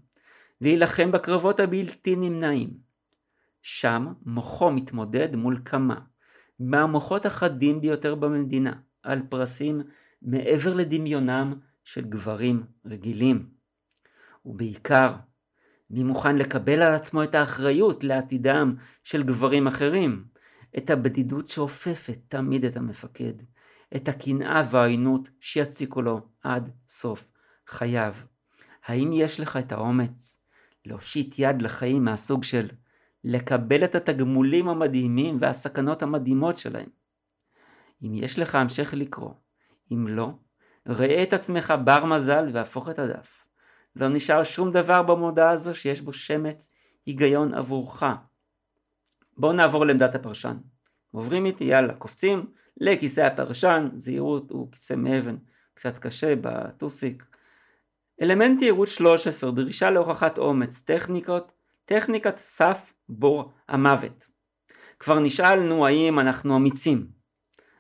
להילחם 0.62 1.12
בקרבות 1.12 1.60
הבלתי 1.60 2.16
נמנעים? 2.16 2.70
שם 3.62 4.08
מוחו 4.26 4.72
מתמודד 4.72 5.36
מול 5.36 5.62
כמה 5.66 6.00
מהמוחות 6.60 7.26
החדים 7.26 7.82
ביותר 7.82 8.16
במדינה, 8.16 8.74
על 9.04 9.22
פרסים 9.30 9.82
מעבר 10.22 10.74
לדמיונם 10.74 11.54
של 11.84 12.02
גברים 12.02 12.64
רגילים. 12.86 13.50
ובעיקר, 14.46 15.14
מי 15.90 16.04
מוכן 16.04 16.36
לקבל 16.36 16.82
על 16.82 16.94
עצמו 16.96 17.24
את 17.24 17.36
האחריות 17.36 18.04
לעתידם 18.04 18.76
של 19.04 19.24
גברים 19.24 19.68
אחרים, 19.68 20.26
את 20.78 20.90
הבדידות 20.90 21.48
שאופפת 21.48 22.20
תמיד 22.28 22.66
את 22.66 22.78
המפקד, 22.78 23.34
את 23.96 24.08
הקנאה 24.08 24.62
והעוינות 24.72 25.30
שיציקו 25.40 26.02
לו 26.02 26.22
עד 26.44 26.70
סוף 26.88 27.32
חייו. 27.68 28.14
האם 28.86 29.14
יש 29.14 29.40
לך 29.40 29.58
את 29.58 29.72
האומץ 29.72 30.43
להושיט 30.86 31.36
יד 31.38 31.62
לחיים 31.62 32.06
מהסוג 32.06 32.44
של 32.44 32.68
לקבל 33.24 33.84
את 33.84 33.96
התגמולים 33.96 34.70
המדהימים 34.70 35.38
והסכנות 35.40 36.04
המדהימות 36.04 36.56
שלהם? 36.56 36.90
אם 38.04 38.12
יש 38.14 38.40
לך 38.40 38.56
המשך 38.56 38.94
לקרוא, 38.98 39.34
אם 39.92 40.08
לא, 40.08 40.32
ראה 40.88 41.24
את 41.24 41.34
עצמך 41.34 41.74
בר 41.84 42.06
מזל 42.06 42.46
והפוך 42.54 42.90
את 42.90 43.00
הדף. 43.00 43.46
לא 43.96 44.10
נשאר 44.10 44.44
שום 44.44 44.72
דבר 44.72 45.04
במודעה 45.04 45.52
הזו 45.52 45.76
שיש 45.76 46.02
בו 46.02 46.14
שמץ 46.14 46.72
היגיון 47.06 47.54
עבורך. 47.54 48.04
בואו 49.38 49.54
נעבור 49.54 49.86
לעמדת 49.86 50.16
הפרשן. 50.16 50.58
עוברים 51.12 51.46
איתי, 51.46 51.64
יאללה, 51.64 51.94
קופצים 51.94 52.46
לכיסא 52.78 53.22
הפרשן, 53.22 53.90
זהירות 53.96 54.52
הוא 54.52 54.72
כיסא 54.72 54.94
מאבן, 54.94 55.36
קצת 55.74 55.98
קשה 55.98 56.34
בטוסיק. 56.42 57.33
אלמנט 58.22 58.62
יהירות 58.62 58.88
13, 58.88 59.52
דרישה 59.52 59.90
להוכחת 59.90 60.38
אומץ, 60.38 60.82
טכניקות, 60.82 61.52
טכניקת 61.86 62.38
סף 62.38 62.94
בור 63.10 63.52
המוות. 63.70 64.28
כבר 65.00 65.20
נשאלנו 65.20 65.86
האם 65.86 66.20
אנחנו 66.20 66.58
אמיצים. 66.58 67.08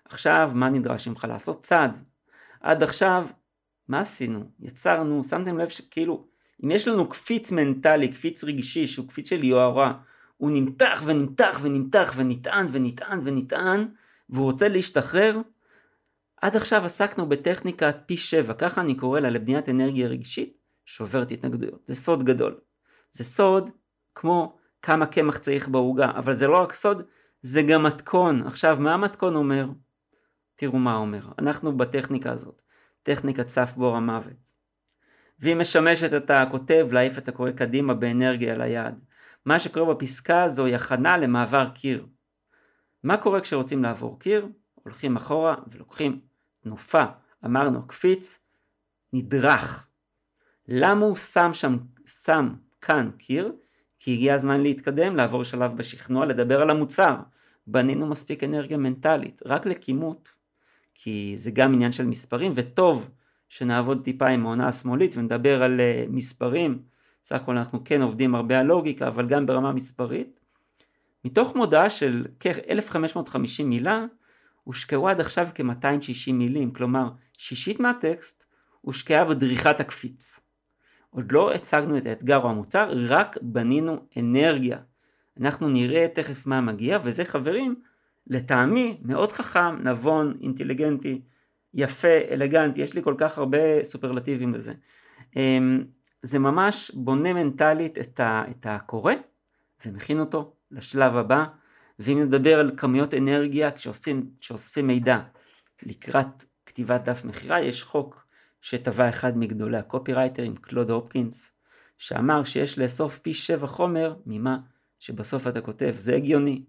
עכשיו 0.05 0.51
מה 0.55 0.69
נדרש 0.69 1.07
ממך 1.07 1.25
לעשות 1.29 1.61
צעד. 1.61 1.97
עד 2.61 2.83
עכשיו 2.83 3.27
מה 3.87 3.99
עשינו? 3.99 4.43
יצרנו, 4.59 5.23
שמתם 5.23 5.57
לב 5.57 5.69
שכאילו 5.69 6.27
אם 6.63 6.71
יש 6.71 6.87
לנו 6.87 7.09
קפיץ 7.09 7.51
מנטלי, 7.51 8.07
קפיץ 8.07 8.43
רגשי 8.43 8.87
שהוא 8.87 9.07
קפיץ 9.07 9.29
של 9.29 9.43
יוהרה, 9.43 9.93
הוא 10.37 10.51
נמתח 10.51 11.01
ונמתח 11.05 11.59
ונמתח 11.61 12.13
ונטען 12.15 12.67
ונטען 12.71 13.19
ונטען 13.23 13.87
והוא 14.29 14.45
רוצה 14.45 14.67
להשתחרר, 14.67 15.41
עד 16.43 16.55
עכשיו 16.55 16.85
עסקנו 16.85 17.29
בטכניקת 17.29 17.95
פי 18.05 18.17
שבע, 18.17 18.53
ככה 18.53 18.81
אני 18.81 18.95
קורא 18.95 19.19
לה 19.19 19.29
לבניית 19.29 19.69
אנרגיה 19.69 20.07
רגשית 20.07 20.57
שוברת 20.85 21.31
התנגדויות. 21.31 21.81
זה 21.85 21.95
סוד 21.95 22.23
גדול. 22.23 22.59
זה 23.11 23.23
סוד 23.23 23.69
כמו 24.15 24.57
כמה 24.81 25.05
קמח 25.05 25.37
צריך 25.37 25.67
בעוגה, 25.67 26.11
אבל 26.15 26.33
זה 26.33 26.47
לא 26.47 26.57
רק 26.57 26.73
סוד, 26.73 27.03
זה 27.41 27.61
גם 27.61 27.83
מתכון. 27.83 28.47
עכשיו, 28.47 28.77
מה 28.79 28.93
המתכון 28.93 29.35
אומר? 29.35 29.67
תראו 30.55 30.79
מה 30.79 30.95
אומר, 30.95 31.19
אנחנו 31.39 31.77
בטכניקה 31.77 32.31
הזאת, 32.31 32.61
טכניקת 33.03 33.47
סף 33.47 33.73
בור 33.77 33.95
המוות. 33.95 34.53
והיא 35.39 35.55
משמשת 35.55 36.13
את 36.13 36.29
הכותב 36.29 36.87
להעיף 36.91 37.17
את 37.17 37.27
הקורא 37.27 37.51
קדימה 37.51 37.93
באנרגיה 37.93 38.57
ליעד. 38.57 38.99
מה 39.45 39.59
שקורה 39.59 39.93
בפסקה 39.93 40.43
הזו 40.43 40.65
היא 40.65 40.75
הכנה 40.75 41.17
למעבר 41.17 41.69
קיר. 41.69 42.05
מה 43.03 43.17
קורה 43.17 43.41
כשרוצים 43.41 43.83
לעבור 43.83 44.19
קיר? 44.19 44.47
הולכים 44.83 45.15
אחורה 45.15 45.55
ולוקחים 45.67 46.32
תנופה, 46.63 47.03
אמרנו 47.45 47.87
קפיץ, 47.87 48.39
נדרך. 49.13 49.87
למה 50.67 51.05
הוא 51.05 51.15
שם 51.15 51.49
שם, 51.53 51.77
שם 52.07 52.53
כאן 52.81 53.11
קיר? 53.17 53.51
כי 53.99 54.13
הגיע 54.13 54.33
הזמן 54.33 54.61
להתקדם, 54.61 55.15
לעבור 55.15 55.43
שלב 55.43 55.77
בשכנוע, 55.77 56.25
לדבר 56.25 56.61
על 56.61 56.69
המוצר. 56.69 57.15
בנינו 57.67 58.07
מספיק 58.07 58.43
אנרגיה 58.43 58.77
מנטלית, 58.77 59.41
רק 59.45 59.65
לכימות 59.65 60.29
כי 60.93 61.33
זה 61.37 61.51
גם 61.51 61.73
עניין 61.73 61.91
של 61.91 62.05
מספרים, 62.05 62.51
וטוב 62.55 63.09
שנעבוד 63.49 64.03
טיפה 64.03 64.27
עם 64.27 64.45
העונה 64.45 64.67
השמאלית 64.67 65.17
ונדבר 65.17 65.63
על 65.63 65.79
uh, 65.79 66.11
מספרים, 66.11 66.79
סך 67.23 67.35
הכל 67.35 67.57
אנחנו 67.57 67.83
כן 67.85 68.01
עובדים 68.01 68.35
הרבה 68.35 68.59
על 68.59 68.65
לוגיקה, 68.65 69.07
אבל 69.07 69.27
גם 69.27 69.45
ברמה 69.45 69.71
מספרית. 69.71 70.39
מתוך 71.25 71.55
מודעה 71.55 71.89
של 71.89 72.25
כ-1550 72.39 73.63
מילה, 73.63 74.05
הושקעו 74.63 75.09
עד 75.09 75.19
עכשיו 75.19 75.47
כ-260 75.55 76.33
מילים, 76.33 76.71
כלומר 76.71 77.09
שישית 77.37 77.79
מהטקסט 77.79 78.45
הושקעה 78.81 79.25
בדריכת 79.25 79.79
הקפיץ. 79.79 80.39
עוד 81.09 81.31
לא 81.31 81.53
הצגנו 81.53 81.97
את 81.97 82.05
האתגר 82.05 82.37
או 82.37 82.49
המוצר, 82.49 82.93
רק 83.07 83.37
בנינו 83.41 83.97
אנרגיה. 84.19 84.77
אנחנו 85.39 85.69
נראה 85.69 86.07
תכף 86.13 86.47
מה 86.47 86.61
מגיע, 86.61 86.99
וזה 87.03 87.25
חברים, 87.25 87.75
לטעמי 88.27 88.97
מאוד 89.01 89.31
חכם, 89.31 89.87
נבון, 89.87 90.37
אינטליגנטי, 90.41 91.21
יפה, 91.73 92.17
אלגנטי, 92.31 92.81
יש 92.81 92.93
לי 92.93 93.03
כל 93.03 93.15
כך 93.17 93.37
הרבה 93.37 93.83
סופרלטיבים 93.83 94.53
לזה. 94.53 94.73
אמ, 95.35 95.83
זה 96.21 96.39
ממש 96.39 96.91
בונה 96.93 97.33
מנטלית 97.33 97.97
את, 97.97 98.19
ה, 98.19 98.43
את 98.49 98.65
הקורא 98.69 99.13
ומכין 99.85 100.19
אותו 100.19 100.53
לשלב 100.71 101.17
הבא, 101.17 101.45
ואם 101.99 102.23
נדבר 102.23 102.59
על 102.59 102.71
כמויות 102.77 103.13
אנרגיה 103.13 103.71
כשאוספים, 103.71 104.29
כשאוספים 104.39 104.87
מידע 104.87 105.19
לקראת 105.83 106.43
כתיבת 106.65 107.01
דף 107.03 107.25
מכירה, 107.25 107.61
יש 107.61 107.83
חוק 107.83 108.27
שטבע 108.61 109.09
אחד 109.09 109.37
מגדולי 109.37 109.77
הקופירייטרים, 109.77 110.55
קלוד 110.55 110.89
הופקינס, 110.89 111.53
שאמר 111.97 112.43
שיש 112.43 112.79
לאסוף 112.79 113.19
פי 113.19 113.33
שבע 113.33 113.67
חומר 113.67 114.15
ממה 114.25 114.57
שבסוף 114.99 115.47
אתה 115.47 115.61
כותב, 115.61 115.95
זה 115.97 116.15
הגיוני. 116.15 116.63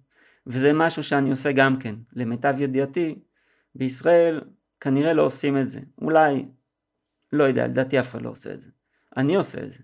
וזה 0.47 0.73
משהו 0.73 1.03
שאני 1.03 1.31
עושה 1.31 1.53
גם 1.53 1.79
כן. 1.79 1.95
למיטב 2.13 2.55
ידיעתי, 2.59 3.19
בישראל 3.75 4.41
כנראה 4.81 5.13
לא 5.13 5.23
עושים 5.23 5.59
את 5.59 5.69
זה. 5.69 5.81
אולי, 6.03 6.47
לא 7.33 7.45
יודע, 7.45 7.67
לדעתי 7.67 8.01
אף 8.01 8.11
אחד 8.11 8.23
לא 8.23 8.31
עושה 8.31 8.55
את 8.55 8.61
זה. 8.61 8.71
אני 9.17 9.37
עושה 9.37 9.63
את 9.63 9.71
זה. 9.71 9.79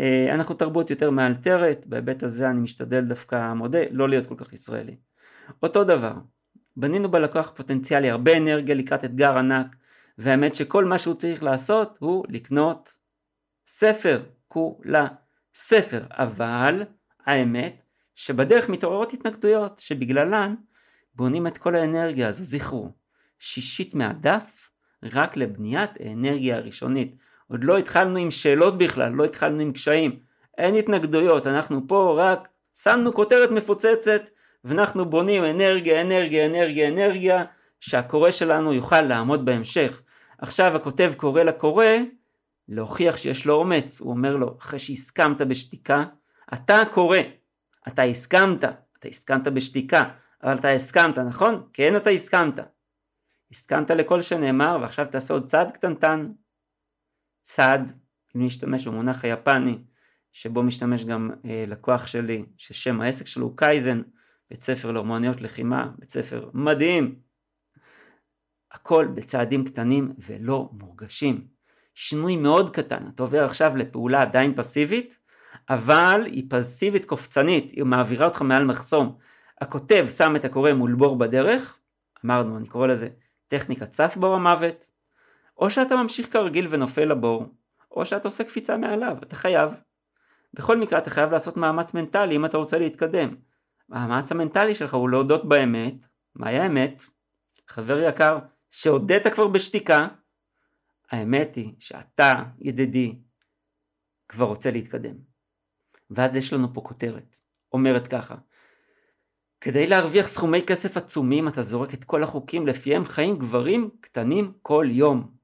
אה, 0.00 0.34
אנחנו 0.34 0.54
תרבות 0.54 0.90
יותר 0.90 1.10
מאלתרת, 1.10 1.86
בהיבט 1.86 2.22
הזה 2.22 2.50
אני 2.50 2.60
משתדל 2.60 3.04
דווקא, 3.04 3.52
מודה, 3.52 3.78
לא 3.90 4.08
להיות 4.08 4.26
כל 4.26 4.34
כך 4.38 4.52
ישראלי. 4.52 4.96
אותו 5.62 5.84
דבר, 5.84 6.12
בנינו 6.76 7.10
בלקוח 7.10 7.52
פוטנציאלי 7.56 8.10
הרבה 8.10 8.36
אנרגיה 8.36 8.74
לקראת 8.74 9.04
אתגר 9.04 9.38
ענק, 9.38 9.76
והאמת 10.18 10.54
שכל 10.54 10.84
מה 10.84 10.98
שהוא 10.98 11.14
צריך 11.14 11.42
לעשות 11.42 11.98
הוא 12.00 12.24
לקנות 12.28 12.92
ספר, 13.66 14.22
כולה 14.48 15.08
ספר, 15.54 16.02
אבל 16.10 16.82
האמת 17.26 17.82
שבדרך 18.14 18.68
מתעוררות 18.68 19.12
התנגדויות 19.12 19.78
שבגללן 19.78 20.54
בונים 21.14 21.46
את 21.46 21.58
כל 21.58 21.76
האנרגיה 21.76 22.28
הזו. 22.28 22.44
זכרו, 22.44 22.92
שישית 23.38 23.94
מהדף 23.94 24.70
רק 25.02 25.36
לבניית 25.36 25.90
האנרגיה 26.00 26.56
הראשונית. 26.56 27.16
עוד 27.52 27.64
לא 27.64 27.78
התחלנו 27.78 28.18
עם 28.18 28.30
שאלות 28.30 28.78
בכלל, 28.78 29.12
לא 29.12 29.24
התחלנו 29.24 29.60
עם 29.60 29.72
קשיים. 29.72 30.18
אין 30.58 30.74
התנגדויות, 30.74 31.46
אנחנו 31.46 31.88
פה 31.88 32.14
רק 32.18 32.48
שמנו 32.82 33.14
כותרת 33.14 33.50
מפוצצת 33.50 34.30
ואנחנו 34.64 35.10
בונים 35.10 35.44
אנרגיה, 35.44 36.00
אנרגיה, 36.00 36.46
אנרגיה, 36.46 36.88
אנרגיה, 36.88 37.44
שהקורא 37.80 38.30
שלנו 38.30 38.72
יוכל 38.72 39.02
לעמוד 39.02 39.44
בהמשך. 39.44 40.02
עכשיו 40.38 40.76
הכותב 40.76 41.12
קורא 41.16 41.42
לקורא 41.42 41.86
להוכיח 42.68 43.16
שיש 43.16 43.46
לו 43.46 43.54
אומץ, 43.54 44.00
הוא 44.00 44.10
אומר 44.10 44.36
לו, 44.36 44.56
אחרי 44.60 44.78
שהסכמת 44.78 45.42
בשתיקה, 45.42 46.04
אתה 46.54 46.82
קורא, 46.90 47.18
אתה 47.88 48.02
הסכמת, 48.02 48.64
אתה 48.64 49.08
הסכמת 49.08 49.48
בשתיקה, 49.48 50.02
אבל 50.42 50.54
אתה 50.54 50.68
הסכמת, 50.68 51.18
נכון? 51.18 51.62
כן 51.72 51.96
אתה 51.96 52.10
הסכמת. 52.10 52.58
הסכמת 53.50 53.90
לכל 53.90 54.22
שנאמר 54.22 54.78
ועכשיו 54.80 55.06
תעשה 55.06 55.34
עוד 55.34 55.46
צעד 55.46 55.70
קטנטן. 55.70 56.28
צעד, 57.42 57.90
אם 58.36 58.46
נשתמש 58.46 58.86
במונח 58.86 59.24
היפני, 59.24 59.78
שבו 60.32 60.62
משתמש 60.62 61.04
גם 61.04 61.30
אה, 61.44 61.64
לקוח 61.66 62.06
שלי, 62.06 62.44
ששם 62.56 63.00
העסק 63.00 63.26
שלו 63.26 63.46
הוא 63.46 63.56
קייזן, 63.56 64.02
בית 64.50 64.62
ספר 64.62 64.90
לאומניות 64.90 65.40
לחימה, 65.40 65.90
בית 65.98 66.10
ספר 66.10 66.50
מדהים. 66.54 67.14
הכל 68.72 69.06
בצעדים 69.14 69.64
קטנים 69.64 70.12
ולא 70.18 70.68
מורגשים. 70.72 71.46
שינוי 71.94 72.36
מאוד 72.36 72.76
קטן, 72.76 73.06
אתה 73.14 73.22
עובר 73.22 73.44
עכשיו 73.44 73.76
לפעולה 73.76 74.22
עדיין 74.22 74.54
פסיבית, 74.54 75.18
אבל 75.70 76.22
היא 76.26 76.46
פסיבית 76.50 77.04
קופצנית, 77.04 77.70
היא 77.70 77.84
מעבירה 77.84 78.26
אותך 78.26 78.42
מעל 78.42 78.64
מחסום. 78.64 79.16
הכותב 79.60 80.06
שם 80.16 80.36
את 80.36 80.44
הקורא 80.44 80.72
מול 80.72 80.94
בור 80.94 81.18
בדרך, 81.18 81.78
אמרנו, 82.24 82.56
אני 82.56 82.66
קורא 82.66 82.86
לזה 82.86 83.08
טכניקת 83.48 83.88
צף 83.88 84.16
בור 84.16 84.34
המוות, 84.34 84.91
או 85.56 85.70
שאתה 85.70 85.96
ממשיך 85.96 86.32
כרגיל 86.32 86.66
ונופל 86.70 87.04
לבור, 87.04 87.46
או 87.90 88.06
שאתה 88.06 88.28
עושה 88.28 88.44
קפיצה 88.44 88.76
מעליו, 88.76 89.16
אתה 89.22 89.36
חייב. 89.36 89.82
בכל 90.54 90.76
מקרה 90.76 90.98
אתה 90.98 91.10
חייב 91.10 91.32
לעשות 91.32 91.56
מאמץ 91.56 91.94
מנטלי 91.94 92.36
אם 92.36 92.44
אתה 92.44 92.56
רוצה 92.56 92.78
להתקדם. 92.78 93.34
המאמץ 93.90 94.32
המנטלי 94.32 94.74
שלך 94.74 94.94
הוא 94.94 95.10
להודות 95.10 95.48
באמת, 95.48 96.06
מהי 96.34 96.58
האמת? 96.58 97.02
חבר 97.66 97.98
יקר, 97.98 98.38
שהודית 98.70 99.26
כבר 99.26 99.48
בשתיקה, 99.48 100.08
האמת 101.10 101.54
היא 101.54 101.74
שאתה, 101.78 102.42
ידידי, 102.58 103.18
כבר 104.28 104.46
רוצה 104.46 104.70
להתקדם. 104.70 105.14
ואז 106.10 106.36
יש 106.36 106.52
לנו 106.52 106.74
פה 106.74 106.80
כותרת, 106.80 107.36
אומרת 107.72 108.06
ככה, 108.08 108.34
כדי 109.60 109.86
להרוויח 109.86 110.26
סכומי 110.26 110.62
כסף 110.66 110.96
עצומים 110.96 111.48
אתה 111.48 111.62
זורק 111.62 111.94
את 111.94 112.04
כל 112.04 112.22
החוקים 112.22 112.66
לפיהם 112.66 113.04
חיים 113.04 113.38
גברים 113.38 113.90
קטנים 114.00 114.52
כל 114.62 114.86
יום. 114.90 115.41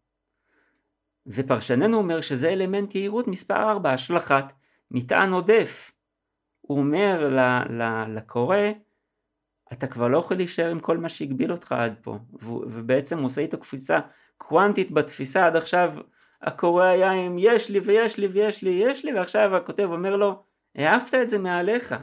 ופרשננו 1.28 1.96
אומר 1.96 2.20
שזה 2.20 2.48
אלמנט 2.48 2.94
יהירות 2.94 3.28
מספר 3.28 3.70
4, 3.70 3.92
השלכת 3.92 4.44
מטען 4.90 5.32
עודף. 5.32 5.92
הוא 6.60 6.78
אומר 6.78 7.36
לקורא, 8.08 8.56
אתה 9.72 9.86
כבר 9.86 10.08
לא 10.08 10.18
יכול 10.18 10.36
להישאר 10.36 10.70
עם 10.70 10.80
כל 10.80 10.96
מה 10.98 11.08
שהגביל 11.08 11.52
אותך 11.52 11.72
עד 11.72 11.94
פה, 12.02 12.18
ובעצם 12.42 13.18
הוא 13.18 13.26
עושה 13.26 13.40
איתו 13.40 13.58
קפיצה 13.58 13.98
קוונטית 14.36 14.90
בתפיסה, 14.90 15.46
עד 15.46 15.56
עכשיו 15.56 15.94
הקורא 16.42 16.84
היה 16.84 17.10
עם 17.10 17.36
יש 17.38 17.70
לי 17.70 17.78
ויש 17.78 18.18
לי 18.18 18.26
ויש 18.26 18.62
לי 18.62 18.70
יש 18.70 19.04
לי, 19.04 19.14
ועכשיו 19.14 19.56
הכותב 19.56 19.88
אומר 19.90 20.16
לו, 20.16 20.42
העפת 20.76 21.18
את 21.22 21.28
זה 21.28 21.38
מעליך, 21.38 21.94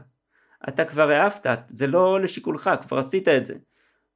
אתה 0.69 0.85
כבר 0.85 1.09
העפת, 1.09 1.59
זה 1.67 1.87
לא 1.87 2.21
לשיקולך, 2.21 2.69
כבר 2.81 2.99
עשית 2.99 3.27
את 3.27 3.45
זה. 3.45 3.53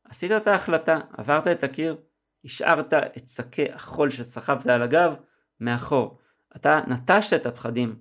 עשית 0.10 0.32
את 0.32 0.48
ההחלטה, 0.48 1.00
עברת 1.18 1.48
את 1.48 1.64
הקיר, 1.64 1.98
השארת 2.46 2.94
את 2.94 3.28
שקי 3.28 3.72
החול 3.72 4.10
שסחבת 4.10 4.68
על 4.68 4.82
הגב 4.82 5.16
מאחור. 5.60 6.20
אתה 6.56 6.82
נטשת 6.88 7.42
את 7.42 7.46
הפחדים, 7.46 7.96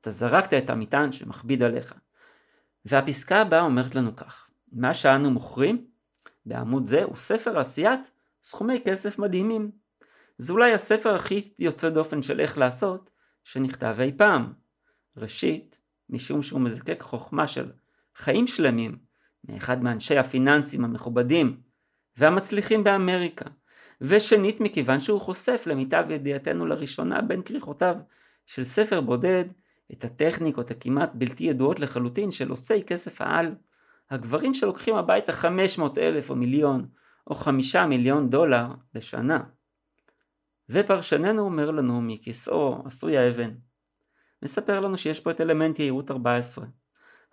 אתה 0.00 0.10
זרקת 0.10 0.52
את 0.64 0.70
המטען 0.70 1.12
שמכביד 1.12 1.62
עליך. 1.62 1.94
והפסקה 2.84 3.40
הבאה 3.40 3.60
אומרת 3.60 3.94
לנו 3.94 4.16
כך, 4.16 4.50
מה 4.72 4.94
שאנו 4.94 5.30
מוכרים 5.30 5.86
בעמוד 6.46 6.86
זה 6.86 7.04
הוא 7.04 7.16
ספר 7.16 7.58
עשיית 7.58 8.10
סכומי 8.42 8.80
כסף 8.84 9.18
מדהימים. 9.18 9.70
זה 10.38 10.52
אולי 10.52 10.72
הספר 10.72 11.14
הכי 11.14 11.44
יוצא 11.58 11.88
דופן 11.88 12.22
של 12.22 12.40
איך 12.40 12.58
לעשות 12.58 13.10
שנכתב 13.44 13.96
אי 14.00 14.12
פעם. 14.16 14.52
ראשית, 15.16 15.78
משום 16.10 16.42
שהוא 16.42 16.60
מזקק 16.60 17.00
חוכמה 17.00 17.46
של 17.46 17.72
חיים 18.16 18.46
שלמים 18.46 18.98
מאחד 19.44 19.82
מאנשי 19.82 20.18
הפיננסים 20.18 20.84
המכובדים 20.84 21.60
והמצליחים 22.16 22.84
באמריקה. 22.84 23.44
ושנית, 24.04 24.60
מכיוון 24.60 25.00
שהוא 25.00 25.20
חושף 25.20 25.62
למיטב 25.66 26.04
ידיעתנו 26.10 26.66
לראשונה 26.66 27.22
בין 27.22 27.42
כריכותיו 27.42 27.96
של 28.46 28.64
ספר 28.64 29.00
בודד 29.00 29.44
את 29.92 30.04
הטכניקות 30.04 30.70
הכמעט 30.70 31.10
בלתי 31.14 31.44
ידועות 31.44 31.80
לחלוטין 31.80 32.30
של 32.30 32.50
עושי 32.50 32.82
כסף 32.82 33.20
העל. 33.20 33.54
הגברים 34.10 34.54
שלוקחים 34.54 34.94
הביתה 34.94 35.32
500 35.32 35.98
אלף 35.98 36.30
או 36.30 36.36
מיליון 36.36 36.88
או 37.26 37.34
חמישה 37.34 37.86
מיליון 37.86 38.30
דולר 38.30 38.66
לשנה. 38.94 39.40
ופרשננו 40.68 41.42
אומר 41.42 41.70
לנו 41.70 42.00
מכיסאו 42.00 42.82
עשוי 42.84 43.18
האבן. 43.18 43.50
מספר 44.42 44.80
לנו 44.80 44.98
שיש 44.98 45.20
פה 45.20 45.30
את 45.30 45.40
אלמנט 45.40 45.78
יהירות 45.78 46.10
14. 46.10 46.64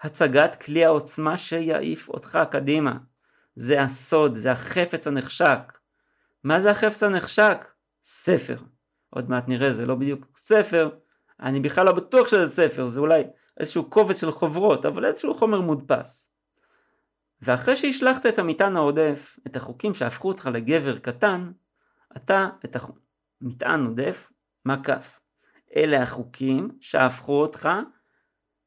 הצגת 0.01 0.63
כלי 0.63 0.85
העוצמה 0.85 1.37
שיעיף 1.37 2.09
אותך 2.09 2.39
קדימה. 2.51 2.97
זה 3.55 3.81
הסוד, 3.81 4.35
זה 4.35 4.51
החפץ 4.51 5.07
הנחשק. 5.07 5.78
מה 6.43 6.59
זה 6.59 6.71
החפץ 6.71 7.03
הנחשק? 7.03 7.65
ספר. 8.03 8.55
עוד 9.09 9.29
מעט 9.29 9.47
נראה, 9.47 9.71
זה 9.71 9.85
לא 9.85 9.95
בדיוק 9.95 10.27
ספר, 10.35 10.89
אני 11.41 11.59
בכלל 11.59 11.85
לא 11.85 11.91
בטוח 11.91 12.27
שזה 12.27 12.47
ספר, 12.47 12.85
זה 12.85 12.99
אולי 12.99 13.23
איזשהו 13.59 13.89
קובץ 13.89 14.21
של 14.21 14.31
חוברות, 14.31 14.85
אבל 14.85 15.05
איזשהו 15.05 15.33
חומר 15.33 15.61
מודפס. 15.61 16.33
ואחרי 17.41 17.75
שהשלכת 17.75 18.25
את 18.25 18.39
המטען 18.39 18.75
העודף, 18.75 19.39
את 19.47 19.55
החוקים 19.55 19.93
שהפכו 19.93 20.27
אותך 20.27 20.49
לגבר 20.53 20.97
קטן, 20.97 21.51
אתה 22.17 22.49
את 22.65 22.75
המטען 23.41 23.85
עודף 23.85 24.31
מקף. 24.65 25.19
אלה 25.75 26.01
החוקים 26.01 26.69
שהפכו 26.79 27.41
אותך 27.41 27.69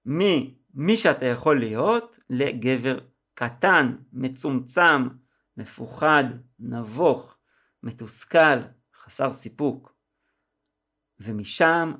ממי 0.07 0.97
שאתה 0.97 1.27
יכול 1.27 1.59
להיות 1.59 2.19
לגבר 2.31 2.99
קטן, 3.35 3.97
מצומצם, 4.13 5.09
מפוחד, 5.57 6.25
נבוך, 6.59 7.39
מתוסכל, 7.83 8.59
חסר 8.97 9.33
סיפוק. 9.33 9.95
ומשם 11.21 11.93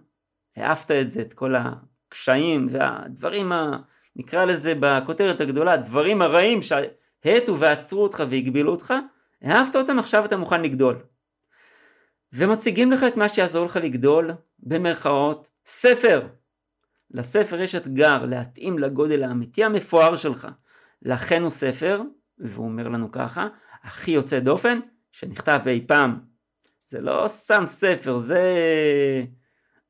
העפת 0.57 0.91
את 0.91 1.11
זה, 1.11 1.21
את 1.21 1.35
כל 1.35 1.55
הקשיים 1.55 2.67
והדברים, 2.71 3.53
ה, 3.53 3.77
נקרא 4.17 4.45
לזה 4.45 4.75
בכותרת 4.81 5.41
הגדולה, 5.41 5.73
הדברים 5.73 6.23
הרעים 6.23 6.61
שהאטו 6.63 7.59
ועצרו 7.59 8.03
אותך 8.03 8.23
והגבילו 8.31 8.73
אותך, 8.73 8.95
העפת 9.43 9.77
אותם, 9.77 9.99
עכשיו 9.99 10.25
אתה 10.25 10.37
מוכן 10.37 10.63
לגדול. 10.63 11.03
ומציגים 12.33 12.93
לך 12.93 13.05
את 13.09 13.17
מה 13.17 13.29
שיעזור 13.29 13.65
לך 13.65 13.77
לגדול, 13.77 14.31
במרכאות, 14.59 15.51
ספר. 15.67 16.29
לספר 17.11 17.61
יש 17.61 17.75
אתגר 17.75 18.25
להתאים 18.25 18.79
לגודל 18.79 19.23
האמיתי 19.23 19.65
המפואר 19.65 20.17
שלך. 20.17 20.49
לכן 21.03 21.43
הוא 21.43 21.51
ספר, 21.51 22.03
והוא 22.39 22.67
אומר 22.67 22.89
לנו 22.89 23.13
ככה, 23.13 23.49
הכי 23.83 24.11
יוצא 24.11 24.39
דופן, 24.39 24.79
שנכתב 25.13 25.61
אי 25.67 25.85
פעם. 25.87 26.19
זה 26.87 27.01
לא 27.01 27.25
סתם 27.29 27.63
ספר, 27.67 28.17
זה 28.17 28.43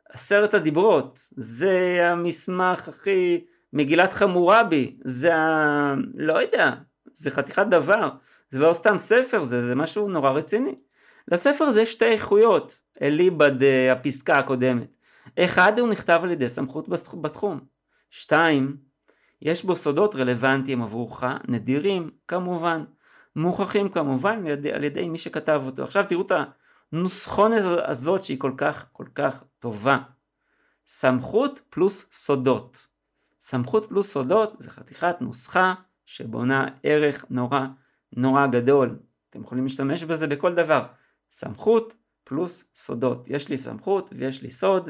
עשרת 0.09 0.55
הדיברות, 0.55 1.19
זה 1.37 2.01
המסמך 2.03 2.89
הכי, 2.89 3.45
מגילת 3.73 4.13
חמורבי, 4.13 4.97
זה 5.05 5.35
ה... 5.35 5.95
לא 6.15 6.43
יודע, 6.43 6.71
זה 7.15 7.31
חתיכת 7.31 7.67
דבר, 7.71 8.11
זה 8.51 8.63
לא 8.63 8.73
סתם 8.73 8.99
ספר, 8.99 9.45
זה, 9.45 9.67
זה 9.67 9.75
משהו 9.75 10.09
נורא 10.09 10.31
רציני. 10.31 10.75
לספר 11.29 11.65
הזה 11.65 11.87
שתי 11.87 12.05
איכויות, 12.05 12.81
אליבד 13.03 13.63
אה, 13.63 13.93
הפסקה 13.93 14.39
הקודמת. 14.39 14.97
אחד, 15.39 15.79
הוא 15.79 15.89
נכתב 15.89 16.21
על 16.23 16.31
ידי 16.31 16.49
סמכות 16.49 16.89
בתחום. 17.21 17.61
שתיים, 18.11 18.77
יש 19.43 19.65
בו 19.65 19.77
סודות 19.77 20.15
רלוונטיים 20.15 20.83
עבורך, 20.83 21.25
נדירים 21.49 22.11
כמובן, 22.29 22.85
מוכחים 23.37 23.89
כמובן 23.89 24.39
על 24.39 24.47
ידי, 24.47 24.73
על 24.73 24.85
ידי 24.85 25.09
מי 25.09 25.19
שכתב 25.19 25.63
אותו. 25.67 25.83
עכשיו 25.83 26.05
תראו 26.09 26.23
את 26.23 26.33
הנוסחון 26.93 27.53
הזאת 27.87 28.25
שהיא 28.25 28.39
כל 28.39 28.53
כך 28.57 28.89
כל 28.93 29.07
כך 29.15 29.45
טובה. 29.59 29.99
סמכות 30.87 31.61
פלוס 31.71 32.07
סודות. 32.13 32.87
סמכות 33.41 33.89
פלוס 33.89 34.13
סודות 34.13 34.55
זה 34.59 34.71
חתיכת 34.71 35.17
נוסחה 35.21 35.75
שבונה 36.07 36.67
ערך 36.83 37.25
נורא 37.31 37.61
נורא 38.17 38.47
גדול. 38.47 38.99
אתם 39.31 39.41
יכולים 39.41 39.65
להשתמש 39.65 40.05
בזה 40.05 40.27
בכל 40.27 40.55
דבר. 40.55 40.87
סמכות 41.31 41.95
פלוס 42.25 42.65
סודות. 42.75 43.25
יש 43.27 43.49
לי 43.49 43.57
סמכות 43.57 44.11
ויש 44.17 44.43
לי 44.43 44.51
סוד. 44.51 44.89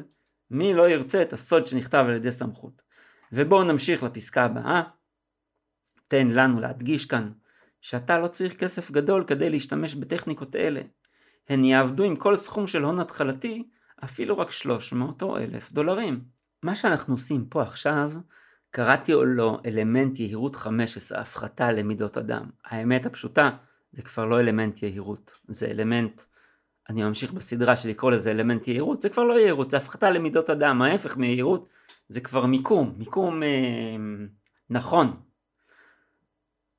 מי 0.50 0.74
לא 0.74 0.88
ירצה 0.88 1.22
את 1.22 1.32
הסוד 1.32 1.66
שנכתב 1.66 2.04
על 2.08 2.16
ידי 2.16 2.32
סמכות. 2.32 2.82
ובואו 3.32 3.64
נמשיך 3.64 4.02
לפסקה 4.02 4.44
הבאה. 4.44 4.82
תן 6.08 6.28
לנו 6.28 6.60
להדגיש 6.60 7.04
כאן 7.04 7.30
שאתה 7.82 8.18
לא 8.18 8.28
צריך 8.28 8.56
כסף 8.56 8.90
גדול 8.90 9.24
כדי 9.26 9.50
להשתמש 9.50 9.94
בטכניקות 9.94 10.56
אלה. 10.56 10.80
הן 11.48 11.64
יעבדו 11.64 12.04
עם 12.04 12.16
כל 12.16 12.36
סכום 12.36 12.66
של 12.66 12.82
הון 12.82 13.00
התחלתי 13.00 13.68
אפילו 14.04 14.38
רק 14.38 14.50
300 14.50 15.22
או 15.22 15.38
1,000 15.38 15.72
דולרים. 15.72 16.20
מה 16.62 16.76
שאנחנו 16.76 17.14
עושים 17.14 17.46
פה 17.46 17.62
עכשיו, 17.62 18.12
קראתי 18.70 19.12
לו 19.12 19.58
אלמנט 19.66 20.20
יהירות 20.20 20.56
15, 20.56 21.20
הפחתה 21.20 21.72
למידות 21.72 22.18
אדם. 22.18 22.50
האמת 22.64 23.06
הפשוטה, 23.06 23.50
זה 23.92 24.02
כבר 24.02 24.24
לא 24.24 24.40
אלמנט 24.40 24.82
יהירות, 24.82 25.38
זה 25.48 25.66
אלמנט, 25.66 26.22
אני 26.90 27.04
ממשיך 27.04 27.32
בסדרה 27.32 27.76
של 27.76 27.88
לקרוא 27.88 28.10
לזה 28.10 28.30
אלמנט 28.30 28.68
יהירות, 28.68 29.02
זה 29.02 29.08
כבר 29.08 29.22
לא 29.22 29.38
יהירות, 29.38 29.70
זה 29.70 29.76
הפחתה 29.76 30.10
למידות 30.10 30.50
אדם, 30.50 30.82
ההפך 30.82 31.16
מיהירות 31.16 31.68
זה 32.08 32.20
כבר 32.20 32.46
מיקום, 32.46 32.94
מיקום 32.98 33.42
אה, 33.42 33.48
נכון. 34.70 35.16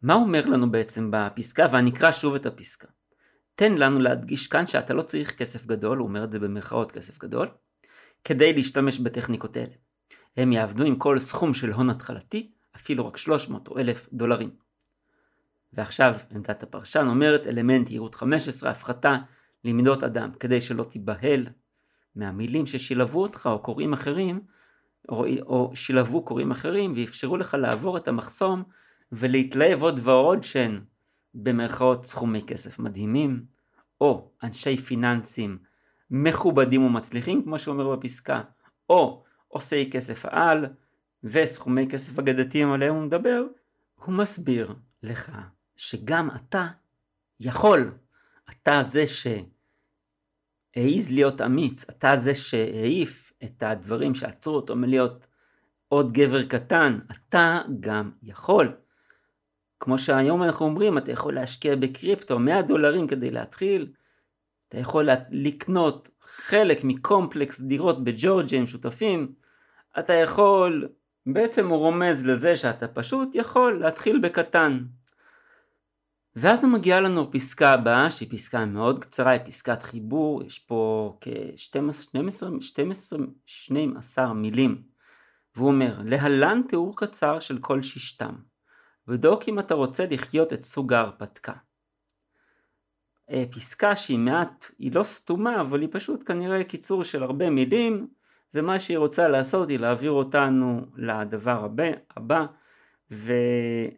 מה 0.03 0.13
אומר 0.13 0.45
לנו 0.45 0.71
בעצם 0.71 1.09
בפסקה? 1.11 1.65
ואני 1.71 1.89
אקרא 1.89 2.11
שוב 2.11 2.35
את 2.35 2.45
הפסקה. 2.45 2.87
תן 3.55 3.73
לנו 3.73 3.99
להדגיש 3.99 4.47
כאן 4.47 4.67
שאתה 4.67 4.93
לא 4.93 5.01
צריך 5.01 5.35
כסף 5.35 5.65
גדול, 5.65 5.97
הוא 5.97 6.07
אומר 6.07 6.23
את 6.23 6.31
זה 6.31 6.39
במרכאות 6.39 6.91
כסף 6.91 7.17
גדול, 7.17 7.47
כדי 8.23 8.53
להשתמש 8.53 8.99
בטכניקות 8.99 9.57
האלה. 9.57 9.73
הם 10.37 10.51
יעבדו 10.51 10.83
עם 10.83 10.95
כל 10.95 11.19
סכום 11.19 11.53
של 11.53 11.71
הון 11.71 11.89
התחלתי, 11.89 12.51
אפילו 12.75 13.07
רק 13.07 13.17
300 13.17 13.67
או 13.67 13.79
1,000 13.79 14.09
דולרים. 14.13 14.49
ועכשיו 15.73 16.15
עמדת 16.31 16.63
הפרשן 16.63 17.07
אומרת 17.07 17.47
אלמנט 17.47 17.89
יהירות 17.89 18.15
15 18.15 18.71
הפחתה 18.71 19.17
למידות 19.63 20.03
אדם 20.03 20.31
כדי 20.39 20.61
שלא 20.61 20.83
תיבהל 20.83 21.47
מהמילים 22.15 22.65
ששילבו 22.65 23.21
אותך 23.21 23.49
או 23.51 23.59
קוראים 23.59 23.93
אחרים 23.93 24.41
או, 25.09 25.25
או 25.41 25.71
שילבו 25.75 26.25
קוראים 26.25 26.51
אחרים 26.51 26.93
ואפשרו 26.95 27.37
לך 27.37 27.53
לעבור 27.53 27.97
את 27.97 28.07
המחסום 28.07 28.63
ולהתלהב 29.16 29.84
עוד 29.84 29.99
ועוד 30.03 30.43
שהן 30.43 30.80
במרכאות 31.34 32.05
סכומי 32.05 32.41
כסף 32.41 32.80
מדהימים 32.80 33.45
או 34.01 34.32
אנשי 34.43 34.78
פיננסים 34.78 35.57
מכובדים 36.11 36.84
ומצליחים 36.84 37.43
כמו 37.43 37.59
שאומר 37.59 37.95
בפסקה 37.95 38.41
או 38.89 39.24
עושי 39.47 39.89
כסף 39.91 40.26
העל 40.26 40.66
וסכומי 41.24 41.88
כסף 41.89 42.20
אגדתיים 42.20 42.72
עליהם 42.72 42.95
הוא 42.95 43.03
מדבר 43.03 43.43
הוא 43.95 44.16
מסביר 44.16 44.74
לך 45.03 45.32
שגם 45.78 46.30
אתה 46.36 46.68
יכול. 47.39 47.91
אתה 48.49 48.84
זה 48.84 49.03
שהעז 49.07 49.41
להיות 51.11 51.41
אמיץ, 51.41 51.89
אתה 51.89 52.16
זה 52.16 52.36
שהעיף 52.36 53.34
את 53.43 53.64
הדברים 53.64 54.16
שעצרו 54.16 54.55
אותו 54.55 54.76
מלהיות 54.76 55.28
עוד 55.88 56.14
גבר 56.14 56.45
קטן, 56.45 56.97
אתה 57.11 57.61
גם 57.80 58.11
יכול. 58.24 58.82
כמו 59.84 59.99
שהיום 59.99 60.43
אנחנו 60.43 60.65
אומרים, 60.65 60.97
אתה 60.97 61.11
יכול 61.11 61.34
להשקיע 61.34 61.75
בקריפטו 61.75 62.39
100 62.39 62.61
דולרים 62.61 63.07
כדי 63.07 63.31
להתחיל, 63.31 63.91
אתה 64.67 64.77
יכול 64.77 65.09
לקנות 65.31 66.09
חלק 66.21 66.84
מקומפלקס 66.84 67.61
דירות 67.61 68.03
בג'ורג'יה 68.03 68.59
עם 68.59 68.67
שותפים, 68.67 69.34
אתה 69.99 70.13
יכול, 70.13 70.88
בעצם 71.25 71.67
הוא 71.67 71.77
רומז 71.77 72.25
לזה 72.25 72.55
שאתה 72.55 72.88
פשוט 72.88 73.36
יכול 73.36 73.79
להתחיל 73.79 74.19
בקטן. 74.19 74.86
ואז 76.36 76.65
מגיעה 76.65 77.01
לנו 77.01 77.31
פסקה 77.31 77.73
הבאה 77.73 78.11
שהיא 78.11 78.29
פסקה 78.31 78.65
מאוד 78.65 79.03
קצרה, 79.03 79.31
היא 79.31 79.41
פסקת 79.45 79.84
חיבור, 79.84 80.43
יש 80.43 80.59
פה 80.59 81.13
כ-12 81.21 82.43
מילים. 84.36 84.81
והוא 85.55 85.67
אומר 85.67 85.99
להלן 86.05 86.61
תיאור 86.67 86.97
קצר 86.97 87.39
של 87.39 87.57
כל 87.57 87.81
שישתם 87.81 88.52
בדוק 89.07 89.43
אם 89.47 89.59
אתה 89.59 89.73
רוצה 89.73 90.05
לחיות 90.09 90.53
את 90.53 90.63
סוג 90.63 90.93
ההרפתקה. 90.93 91.53
אה, 93.29 93.43
פסקה 93.51 93.95
שהיא 93.95 94.19
מעט, 94.19 94.71
היא 94.79 94.91
לא 94.91 95.03
סתומה 95.03 95.61
אבל 95.61 95.81
היא 95.81 95.89
פשוט 95.91 96.23
כנראה 96.27 96.63
קיצור 96.63 97.03
של 97.03 97.23
הרבה 97.23 97.49
מילים 97.49 98.07
ומה 98.53 98.79
שהיא 98.79 98.97
רוצה 98.97 99.27
לעשות 99.27 99.69
היא 99.69 99.79
להעביר 99.79 100.11
אותנו 100.11 100.81
לדבר 100.95 101.65
הבא, 101.65 101.83
הבא 102.17 102.45
ו, 103.11 103.33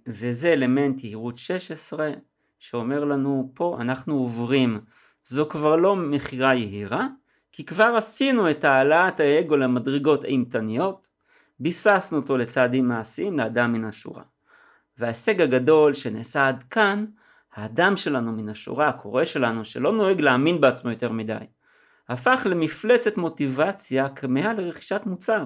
וזה 0.07 0.53
אלמנט 0.53 1.03
יהירות 1.03 1.37
16 1.37 2.11
שאומר 2.59 3.05
לנו 3.05 3.51
פה 3.53 3.77
אנחנו 3.81 4.13
עוברים 4.13 4.79
זו 5.23 5.49
כבר 5.49 5.75
לא 5.75 5.95
מכירה 5.95 6.55
יהירה 6.55 7.07
כי 7.51 7.65
כבר 7.65 7.93
עשינו 7.97 8.51
את 8.51 8.63
העלאת 8.63 9.19
האגו 9.19 9.57
למדרגות 9.57 10.25
אימתניות 10.25 11.07
ביססנו 11.59 12.17
אותו 12.17 12.37
לצעדים 12.37 12.87
מעשיים 12.87 13.37
לאדם 13.37 13.73
מן 13.73 13.85
השורה 13.85 14.23
וההישג 14.97 15.41
הגדול 15.41 15.93
שנעשה 15.93 16.47
עד 16.47 16.63
כאן 16.63 17.05
האדם 17.53 17.97
שלנו 17.97 18.31
מן 18.31 18.49
השורה 18.49 18.89
הקורא 18.89 19.23
שלנו 19.23 19.65
שלא 19.65 19.91
נוהג 19.91 20.21
להאמין 20.21 20.61
בעצמו 20.61 20.91
יותר 20.91 21.11
מדי 21.11 21.37
הפך 22.09 22.47
למפלצת 22.49 23.17
מוטיבציה 23.17 24.09
כמהה 24.09 24.53
לרכישת 24.53 25.01
מוצר 25.05 25.45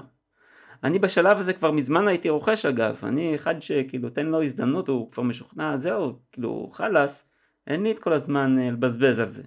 אני 0.84 1.00
בשלב 1.00 1.38
הזה 1.38 1.54
כבר 1.54 1.72
מזמן 1.72 2.08
הייתי 2.08 2.30
רוכש 2.30 2.66
אגב, 2.66 3.00
אני 3.04 3.36
אחד 3.36 3.62
שכאילו 3.62 4.10
תן 4.10 4.26
לו 4.26 4.44
הזדמנות, 4.44 4.88
הוא 4.88 5.12
כבר 5.12 5.24
משוכנע, 5.24 5.78
זהו, 5.78 6.20
כאילו 6.32 6.70
חלאס, 6.72 7.30
אין 7.68 7.84
לי 7.84 7.92
את 7.92 8.00
כל 8.00 8.14
הזמן 8.14 8.60
אה, 8.60 8.72
לבזבז 8.72 9.20
על 9.20 9.32
זה. 9.32 9.44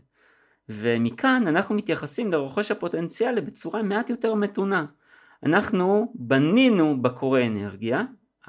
ומכאן 0.69 1.45
אנחנו 1.47 1.75
מתייחסים 1.75 2.33
לרוכש 2.33 2.71
הפוטנציאלי 2.71 3.41
בצורה 3.41 3.83
מעט 3.83 4.11
יותר 4.11 4.35
מתונה. 4.35 4.85
אנחנו 5.43 6.13
בנינו 6.15 7.03
בקורא 7.03 7.41
אנרגיה, 7.41 8.03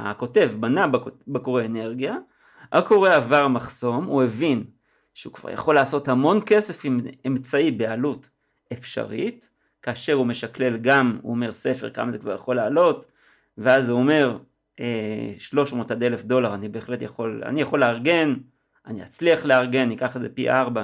הכותב 0.04 0.52
בנה 0.60 0.86
בקורא 1.28 1.66
אנרגיה, 1.66 2.16
הקורא 2.72 3.10
עבר 3.10 3.48
מחסום, 3.48 4.06
הוא 4.06 4.24
הבין 4.24 4.64
שהוא 5.14 5.34
כבר 5.34 5.50
יכול 5.50 5.76
לעשות 5.76 6.08
המון 6.08 6.40
כסף 6.46 6.86
עם 6.86 7.00
אמצעי 7.28 7.72
בעלות 7.72 8.30
אפשרית, 8.74 9.50
כאשר 9.82 10.14
הוא 10.14 10.26
משקלל 10.26 10.78
גם, 10.78 11.20
הוא 11.22 11.32
אומר 11.32 11.52
ספר 11.52 11.90
כמה 11.90 12.12
זה 12.12 12.18
כבר 12.18 12.34
יכול 12.34 12.56
לעלות, 12.56 13.12
ואז 13.58 13.90
הוא 13.90 14.00
אומר 14.00 14.38
אה, 14.80 15.34
300 15.38 15.92
עד 15.92 16.04
1,000 16.04 16.24
דולר 16.24 16.54
אני 16.54 16.70
בהחלט 16.70 17.02
יכול, 17.02 17.42
אני 17.46 17.62
יכול 17.62 17.80
לארגן, 17.80 18.34
אני 18.86 19.04
אצליח 19.04 19.46
לארגן, 19.46 19.90
ניקח 19.90 20.16
את 20.16 20.22
זה 20.22 20.30
פי 20.30 20.50
4, 20.50 20.84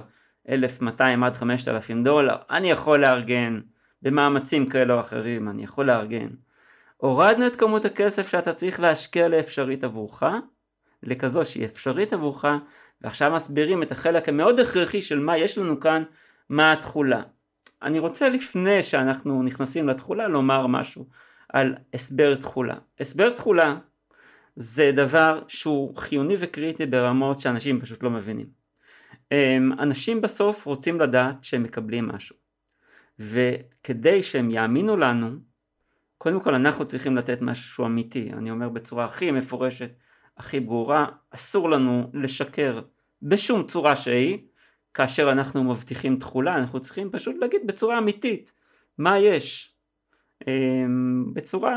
1,200 0.49 1.23
עד 1.23 1.33
5,000 1.33 2.03
דולר, 2.03 2.35
אני 2.49 2.71
יכול 2.71 3.01
לארגן, 3.01 3.59
במאמצים 4.01 4.69
כאלה 4.69 4.93
או 4.93 4.99
אחרים, 4.99 5.49
אני 5.49 5.63
יכול 5.63 5.85
לארגן. 5.85 6.27
הורדנו 7.01 7.47
את 7.47 7.55
כמות 7.55 7.85
הכסף 7.85 8.29
שאתה 8.29 8.53
צריך 8.53 8.79
להשקיע 8.79 9.27
לאפשרית 9.27 9.83
עבורך, 9.83 10.23
לכזו 11.03 11.45
שהיא 11.45 11.65
אפשרית 11.65 12.13
עבורך, 12.13 12.45
ועכשיו 13.01 13.31
מסבירים 13.31 13.83
את 13.83 13.91
החלק 13.91 14.29
המאוד 14.29 14.59
הכרחי 14.59 15.01
של 15.01 15.19
מה 15.19 15.37
יש 15.37 15.57
לנו 15.57 15.79
כאן, 15.79 16.03
מה 16.49 16.71
התכולה. 16.71 17.21
אני 17.81 17.99
רוצה 17.99 18.29
לפני 18.29 18.83
שאנחנו 18.83 19.43
נכנסים 19.43 19.89
לתכולה 19.89 20.27
לומר 20.27 20.67
משהו 20.67 21.07
על 21.49 21.75
הסבר 21.93 22.35
תכולה. 22.35 22.75
הסבר 22.99 23.31
תכולה 23.31 23.75
זה 24.55 24.91
דבר 24.95 25.43
שהוא 25.47 25.97
חיוני 25.97 26.35
וקריטי 26.39 26.85
ברמות 26.85 27.39
שאנשים 27.39 27.81
פשוט 27.81 28.03
לא 28.03 28.09
מבינים. 28.09 28.47
אמ, 29.31 29.71
אנשים 29.79 30.21
בסוף 30.21 30.65
רוצים 30.65 31.01
לדעת 31.01 31.43
שהם 31.43 31.63
מקבלים 31.63 32.07
משהו. 32.07 32.35
וכדי 33.19 34.23
שהם 34.23 34.51
יאמינו 34.51 34.97
לנו, 34.97 35.48
קודם 36.19 36.39
כל 36.41 36.55
אנחנו 36.55 36.85
צריכים 36.85 37.17
לתת 37.17 37.41
משהו 37.41 37.85
אמיתי. 37.85 38.29
אני 38.33 38.51
אומר 38.51 38.69
בצורה 38.69 39.05
הכי 39.05 39.31
מפורשת, 39.31 39.91
הכי 40.37 40.59
ברורה, 40.59 41.05
אסור 41.31 41.69
לנו 41.69 42.11
לשקר 42.13 42.81
בשום 43.21 43.67
צורה 43.67 43.95
שהיא, 43.95 44.37
כאשר 44.93 45.31
אנחנו 45.31 45.63
מבטיחים 45.63 46.19
תכולה, 46.19 46.55
אנחנו 46.55 46.79
צריכים 46.79 47.11
פשוט 47.11 47.35
להגיד 47.39 47.67
בצורה 47.67 47.97
אמיתית 47.97 48.53
מה 48.97 49.19
יש. 49.19 49.73
אמ, 50.47 51.33
בצורה, 51.33 51.75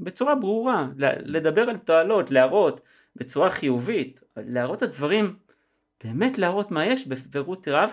בצורה 0.00 0.34
ברורה, 0.34 0.88
לדבר 1.26 1.62
על 1.62 1.76
תועלות, 1.76 2.30
להראות 2.30 2.80
בצורה 3.16 3.50
חיובית, 3.50 4.20
להראות 4.36 4.78
את 4.78 4.82
הדברים, 4.82 5.36
באמת 6.04 6.38
להראות 6.38 6.70
מה 6.70 6.86
יש 6.86 7.06
בפירוט 7.06 7.68
רב 7.68 7.92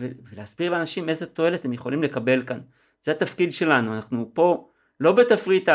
ולהסביר 0.00 0.72
לאנשים 0.72 1.08
איזה 1.08 1.26
תועלת 1.26 1.64
הם 1.64 1.72
יכולים 1.72 2.02
לקבל 2.02 2.42
כאן. 2.42 2.60
זה 3.04 3.12
התפקיד 3.12 3.52
שלנו, 3.52 3.94
אנחנו 3.94 4.30
פה 4.34 4.70
לא 5.00 5.12
בתפריט 5.12 5.68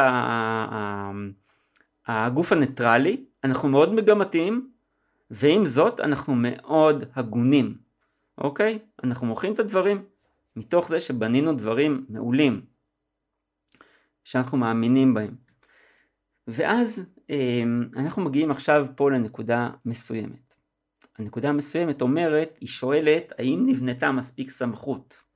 הגוף 2.07 2.51
הניטרלי, 2.51 3.25
אנחנו 3.43 3.69
מאוד 3.69 3.93
מגמתיים, 3.93 4.71
ועם 5.31 5.65
זאת 5.65 5.99
אנחנו 5.99 6.33
מאוד 6.37 7.03
הגונים, 7.15 7.77
אוקיי? 8.37 8.79
אנחנו 9.03 9.27
מוכרים 9.27 9.53
את 9.53 9.59
הדברים 9.59 10.05
מתוך 10.55 10.87
זה 10.87 10.99
שבנינו 10.99 11.53
דברים 11.53 12.05
מעולים, 12.09 12.65
שאנחנו 14.23 14.57
מאמינים 14.57 15.13
בהם. 15.13 15.35
ואז 16.47 17.05
אמ, 17.29 17.89
אנחנו 17.95 18.23
מגיעים 18.25 18.51
עכשיו 18.51 18.87
פה 18.95 19.11
לנקודה 19.11 19.69
מסוימת. 19.85 20.53
הנקודה 21.17 21.49
המסוימת 21.49 22.01
אומרת, 22.01 22.57
היא 22.61 22.69
שואלת 22.69 23.33
האם 23.37 23.63
נבנתה 23.67 24.11
מספיק 24.11 24.49
סמכות. 24.49 25.28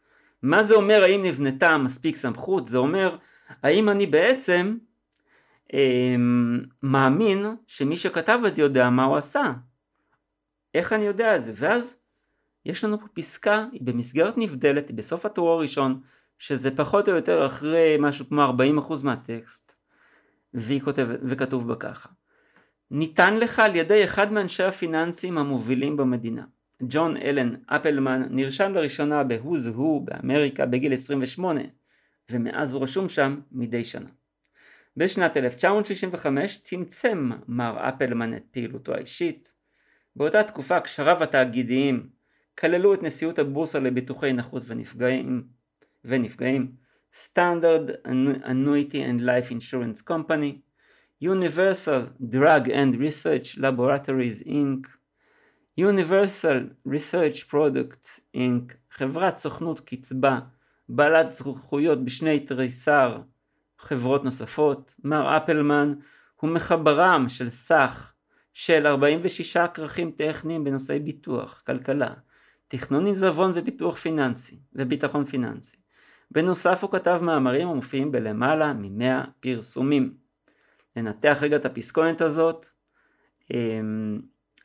מה 0.43 0.63
זה 0.63 0.75
אומר 0.75 1.03
האם 1.03 1.23
נבנתה 1.23 1.77
מספיק 1.77 2.15
סמכות? 2.15 2.67
זה 2.67 2.77
אומר 2.77 3.17
האם 3.63 3.89
אני 3.89 4.07
בעצם 4.07 4.77
אמ, 5.73 6.59
מאמין 6.83 7.45
שמי 7.67 7.97
שכתב 7.97 8.39
את 8.47 8.55
זה 8.55 8.61
יודע 8.61 8.89
מה 8.89 9.03
הוא 9.03 9.17
עשה. 9.17 9.53
איך 10.73 10.93
אני 10.93 11.05
יודע 11.05 11.35
את 11.35 11.41
זה? 11.41 11.53
ואז 11.55 11.99
יש 12.65 12.83
לנו 12.83 12.99
פה 12.99 13.07
פסקה, 13.13 13.65
היא 13.71 13.81
במסגרת 13.83 14.37
נבדלת, 14.37 14.89
היא 14.89 14.97
בסוף 14.97 15.25
הטור 15.25 15.51
הראשון, 15.51 16.01
שזה 16.37 16.75
פחות 16.75 17.09
או 17.09 17.15
יותר 17.15 17.45
אחרי 17.45 17.97
משהו 17.99 18.29
כמו 18.29 18.41
40% 18.89 19.03
מהטקסט, 19.03 19.75
והיא 20.53 20.81
כותבת, 20.81 21.19
וכתוב 21.23 21.67
בה 21.67 21.75
ככה. 21.75 22.09
ניתן 22.91 23.37
לך 23.37 23.59
על 23.59 23.75
ידי 23.75 24.03
אחד 24.03 24.31
מאנשי 24.31 24.63
הפיננסים 24.63 25.37
המובילים 25.37 25.97
במדינה. 25.97 26.43
ג'ון 26.89 27.17
אלן 27.17 27.53
אפלמן 27.67 28.21
נרשם 28.29 28.73
לראשונה 28.73 29.23
בהוז 29.23 29.67
הו 29.67 30.05
באמריקה 30.05 30.65
בגיל 30.65 30.93
28 30.93 31.61
ומאז 32.31 32.73
הוא 32.73 32.83
רשום 32.83 33.09
שם 33.09 33.39
מדי 33.51 33.83
שנה. 33.83 34.09
בשנת 34.97 35.37
1965 35.37 36.59
צמצם 36.59 37.29
מר 37.47 37.89
אפלמן 37.89 38.35
את 38.35 38.43
פעילותו 38.51 38.93
האישית. 38.93 39.51
באותה 40.15 40.43
תקופה 40.43 40.79
קשריו 40.79 41.23
התאגידיים 41.23 42.09
כללו 42.57 42.93
את 42.93 43.03
נשיאות 43.03 43.39
הבורסה 43.39 43.79
לביטוחי 43.79 44.33
נכות 44.33 44.63
ונפגעים, 44.65 45.43
ונפגעים 46.05 46.71
Standard 47.13 47.87
Annuity 48.43 48.99
and 48.99 49.21
Life 49.21 49.51
Insurance 49.51 50.01
Company, 50.01 50.61
Universal 51.19 52.09
Drug 52.19 52.67
and 52.69 52.95
Research 52.99 53.57
Laboratories 53.57 54.41
Inc., 54.41 54.87
Universal 55.79 56.87
Research 56.87 57.51
Products 57.51 58.19
Inc. 58.35 58.73
חברת 58.91 59.37
סוכנות 59.37 59.79
קצבה 59.79 60.39
בעלת 60.89 61.31
זכויות 61.31 62.05
בשני 62.05 62.39
תריסר 62.39 63.21
חברות 63.77 64.23
נוספות. 64.23 64.95
מר 65.03 65.37
אפלמן 65.37 65.93
הוא 66.35 66.49
מחברם 66.49 67.25
של 67.29 67.49
סך 67.49 68.13
של 68.53 68.87
46 68.87 69.57
כרכים 69.73 70.11
טכניים 70.11 70.63
בנושאי 70.63 70.99
ביטוח, 70.99 71.63
כלכלה, 71.65 72.13
תכנון 72.67 73.05
עיזבון 73.05 73.51
וביטוח 73.53 73.95
פיננסי 73.95 74.59
וביטחון 74.73 75.25
פיננסי. 75.25 75.77
בנוסף 76.31 76.83
הוא 76.83 76.91
כתב 76.91 77.19
מאמרים 77.21 77.67
המופיעים 77.67 78.11
בלמעלה 78.11 78.73
מ-100 78.73 79.27
פרסומים. 79.39 80.13
ננתח 80.95 81.37
רגע 81.41 81.55
את 81.55 81.65
הפסקונת 81.65 82.21
הזאת. 82.21 82.65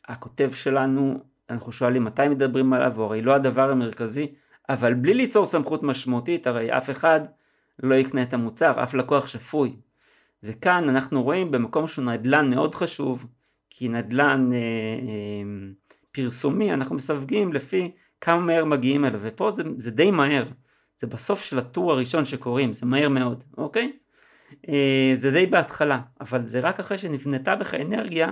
הכותב 0.09 0.51
שלנו, 0.53 1.19
אנחנו 1.51 1.73
שואלים 1.73 2.05
מתי 2.05 2.29
מדברים 2.29 2.73
עליו, 2.73 2.97
הוא 2.97 3.05
הרי 3.05 3.23
לא 3.23 3.35
הדבר 3.35 3.71
המרכזי, 3.71 4.27
אבל 4.69 4.95
בלי 4.95 5.15
ליצור 5.15 5.47
סמכות 5.47 5.83
משמעותית, 5.83 6.47
הרי 6.47 6.77
אף 6.77 6.91
אחד 6.91 7.21
לא 7.83 7.95
יקנה 7.95 8.23
את 8.23 8.35
המוצר, 8.35 8.83
אף 8.83 8.95
לקוח 8.95 9.27
שפוי. 9.27 9.77
וכאן 10.43 10.89
אנחנו 10.89 11.23
רואים 11.23 11.51
במקום 11.51 11.87
שהוא 11.87 12.05
נדל"ן 12.05 12.51
מאוד 12.51 12.75
חשוב, 12.75 13.27
כי 13.71 13.89
נדל"ן 13.89 14.51
אה, 14.53 14.59
אה, 14.59 15.71
פרסומי, 16.13 16.73
אנחנו 16.73 16.97
מסווגים 16.97 17.53
לפי 17.53 17.91
כמה 18.21 18.41
מהר 18.41 18.65
מגיעים 18.65 19.05
אליו, 19.05 19.21
ופה 19.23 19.51
זה, 19.51 19.63
זה 19.77 19.91
די 19.91 20.11
מהר, 20.11 20.45
זה 20.97 21.07
בסוף 21.07 21.43
של 21.43 21.59
הטור 21.59 21.93
הראשון 21.93 22.25
שקוראים, 22.25 22.73
זה 22.73 22.87
מהר 22.87 23.09
מאוד, 23.09 23.45
אוקיי? 23.59 23.93
אה, 24.69 25.13
זה 25.15 25.31
די 25.31 25.47
בהתחלה, 25.47 26.01
אבל 26.21 26.43
זה 26.43 26.61
רק 26.61 26.81
אחרי 26.81 26.99
שנבנתה 26.99 27.57
בך 27.57 27.75
אנרגיה 27.75 28.29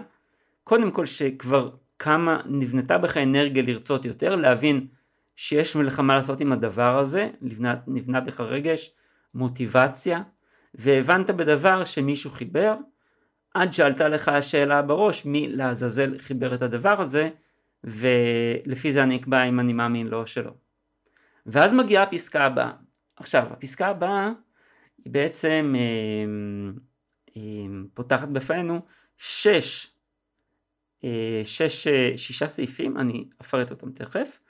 קודם 0.69 0.91
כל 0.91 1.07
שכבר 1.07 1.71
כמה 1.99 2.41
נבנתה 2.47 2.99
בך 2.99 3.17
אנרגיה 3.17 3.63
לרצות 3.63 4.05
יותר, 4.05 4.35
להבין 4.35 4.87
שיש 5.37 5.77
לך 5.77 6.01
מה 6.01 6.15
לעשות 6.15 6.41
עם 6.41 6.53
הדבר 6.53 6.99
הזה, 6.99 7.31
נבנה, 7.41 7.75
נבנה 7.87 8.21
בך 8.21 8.41
רגש, 8.41 8.91
מוטיבציה, 9.35 10.23
והבנת 10.75 11.31
בדבר 11.31 11.85
שמישהו 11.85 12.31
חיבר, 12.31 12.75
עד 13.55 13.73
שעלתה 13.73 14.09
לך 14.09 14.29
השאלה 14.29 14.83
בראש 14.83 15.25
מי 15.25 15.49
לעזאזל 15.49 16.19
חיבר 16.19 16.55
את 16.55 16.63
הדבר 16.63 17.01
הזה, 17.01 17.31
ולפי 17.85 18.93
זה 18.93 19.03
אני 19.03 19.17
אקבע 19.17 19.43
אם 19.43 19.61
אני 19.61 19.73
מאמין 19.73 20.07
לו 20.07 20.21
או 20.21 20.27
שלא. 20.27 20.53
ואז 21.47 21.75
מגיעה 21.75 22.03
הפסקה 22.03 22.45
הבאה. 22.45 22.73
עכשיו, 23.17 23.47
הפסקה 23.51 23.87
הבאה 23.87 24.31
היא 25.05 25.13
בעצם 25.13 25.75
אה, 25.77 26.25
אה, 27.37 27.43
פותחת 27.95 28.29
בפנינו 28.29 28.81
שש 29.17 29.96
שש, 31.45 31.87
אה, 31.87 32.13
שישה 32.17 32.49
סעיפים, 32.49 32.99
אני 32.99 33.25
אפרט 33.41 33.71
אותם 33.71 33.91
תכף, 33.91 34.41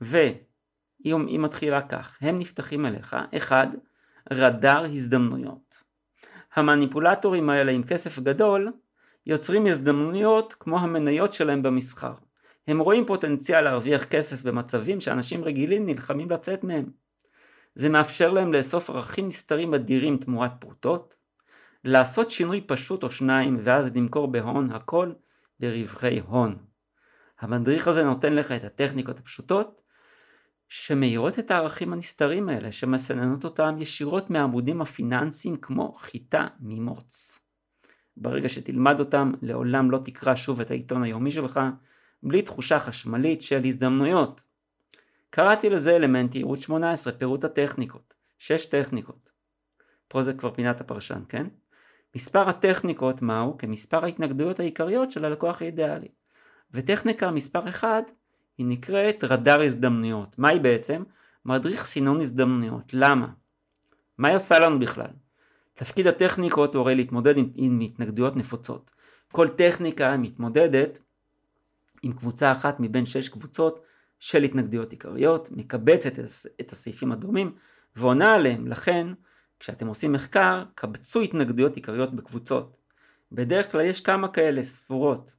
והיא 0.00 1.38
מתחילה 1.38 1.80
כך, 1.82 2.18
הם 2.20 2.38
נפתחים 2.38 2.86
אליך, 2.86 3.16
אחד, 3.36 3.66
רדאר 4.32 4.84
הזדמנויות. 4.84 5.74
המניפולטורים 6.54 7.50
האלה 7.50 7.72
עם 7.72 7.82
כסף 7.82 8.18
גדול 8.18 8.72
יוצרים 9.26 9.66
הזדמנויות 9.66 10.54
כמו 10.60 10.78
המניות 10.78 11.32
שלהם 11.32 11.62
במסחר. 11.62 12.12
הם 12.68 12.78
רואים 12.78 13.06
פוטנציאל 13.06 13.60
להרוויח 13.60 14.04
כסף 14.04 14.42
במצבים 14.42 15.00
שאנשים 15.00 15.44
רגילים 15.44 15.86
נלחמים 15.86 16.30
לצאת 16.30 16.64
מהם. 16.64 16.84
זה 17.74 17.88
מאפשר 17.88 18.30
להם 18.30 18.52
לאסוף 18.52 18.90
ערכים 18.90 19.26
נסתרים 19.26 19.74
אדירים 19.74 20.16
תמורת 20.16 20.52
פרוטות, 20.58 21.16
לעשות 21.84 22.30
שינוי 22.30 22.60
פשוט 22.60 23.02
או 23.02 23.10
שניים 23.10 23.56
ואז 23.60 23.96
למכור 23.96 24.28
בהון 24.28 24.70
הכל 24.70 25.12
לרווחי 25.60 26.20
הון. 26.20 26.56
המדריך 27.40 27.88
הזה 27.88 28.04
נותן 28.04 28.32
לך 28.34 28.52
את 28.52 28.64
הטכניקות 28.64 29.18
הפשוטות 29.18 29.82
שמאירות 30.68 31.38
את 31.38 31.50
הערכים 31.50 31.92
הנסתרים 31.92 32.48
האלה, 32.48 32.72
שמסננות 32.72 33.44
אותם 33.44 33.74
ישירות 33.78 34.30
מהעמודים 34.30 34.80
הפיננסיים 34.80 35.56
כמו 35.56 35.92
חיטה 35.92 36.46
ממוץ. 36.60 37.40
ברגע 38.16 38.48
שתלמד 38.48 39.00
אותם, 39.00 39.32
לעולם 39.42 39.90
לא 39.90 39.98
תקרא 40.04 40.34
שוב 40.34 40.60
את 40.60 40.70
העיתון 40.70 41.02
היומי 41.02 41.30
שלך, 41.30 41.60
בלי 42.22 42.42
תחושה 42.42 42.78
חשמלית 42.78 43.42
של 43.42 43.64
הזדמנויות. 43.64 44.44
קראתי 45.30 45.70
לזה 45.70 45.96
אלמנט 45.96 46.34
יעירות 46.34 46.58
18, 46.58 47.12
פירוט 47.12 47.44
הטכניקות. 47.44 48.14
שש 48.38 48.66
טכניקות. 48.66 49.32
פה 50.08 50.22
זה 50.22 50.32
כבר 50.32 50.54
פינת 50.54 50.80
הפרשן, 50.80 51.22
כן? 51.28 51.46
מספר 52.14 52.48
הטכניקות 52.48 53.22
מהו? 53.22 53.58
כמספר 53.58 54.04
ההתנגדויות 54.04 54.60
העיקריות 54.60 55.10
של 55.10 55.24
הלקוח 55.24 55.62
האידיאלי. 55.62 56.08
וטכניקה 56.72 57.30
מספר 57.30 57.68
1 57.68 58.12
היא 58.58 58.66
נקראת 58.66 59.24
רדאר 59.24 59.62
הזדמנויות. 59.62 60.38
מה 60.38 60.48
היא 60.48 60.60
בעצם? 60.60 61.02
מדריך 61.44 61.84
סינון 61.84 62.20
הזדמנויות. 62.20 62.94
למה? 62.94 63.26
מה 64.18 64.28
היא 64.28 64.36
עושה 64.36 64.58
לנו 64.58 64.78
בכלל? 64.78 65.10
תפקיד 65.74 66.06
הטכניקות 66.06 66.74
הוא 66.74 66.82
הרי 66.82 66.94
להתמודד 66.94 67.38
עם, 67.38 67.50
עם 67.54 67.80
התנגדויות 67.80 68.36
נפוצות. 68.36 68.90
כל 69.32 69.48
טכניקה 69.48 70.16
מתמודדת 70.16 70.98
עם 72.02 72.12
קבוצה 72.12 72.52
אחת 72.52 72.76
מבין 72.80 73.06
שש 73.06 73.28
קבוצות 73.28 73.80
של 74.18 74.42
התנגדויות 74.42 74.90
עיקריות, 74.90 75.48
מקבצת 75.50 76.18
את 76.60 76.72
הסעיפים 76.72 77.12
הדומים 77.12 77.52
ועונה 77.96 78.34
עליהם. 78.34 78.66
לכן 78.66 79.06
כשאתם 79.64 79.86
עושים 79.86 80.12
מחקר, 80.12 80.64
קבצו 80.74 81.20
התנגדויות 81.20 81.76
עיקריות 81.76 82.14
בקבוצות. 82.14 82.76
בדרך 83.32 83.72
כלל 83.72 83.80
יש 83.80 84.00
כמה 84.00 84.28
כאלה 84.28 84.62
ספורות. 84.62 85.34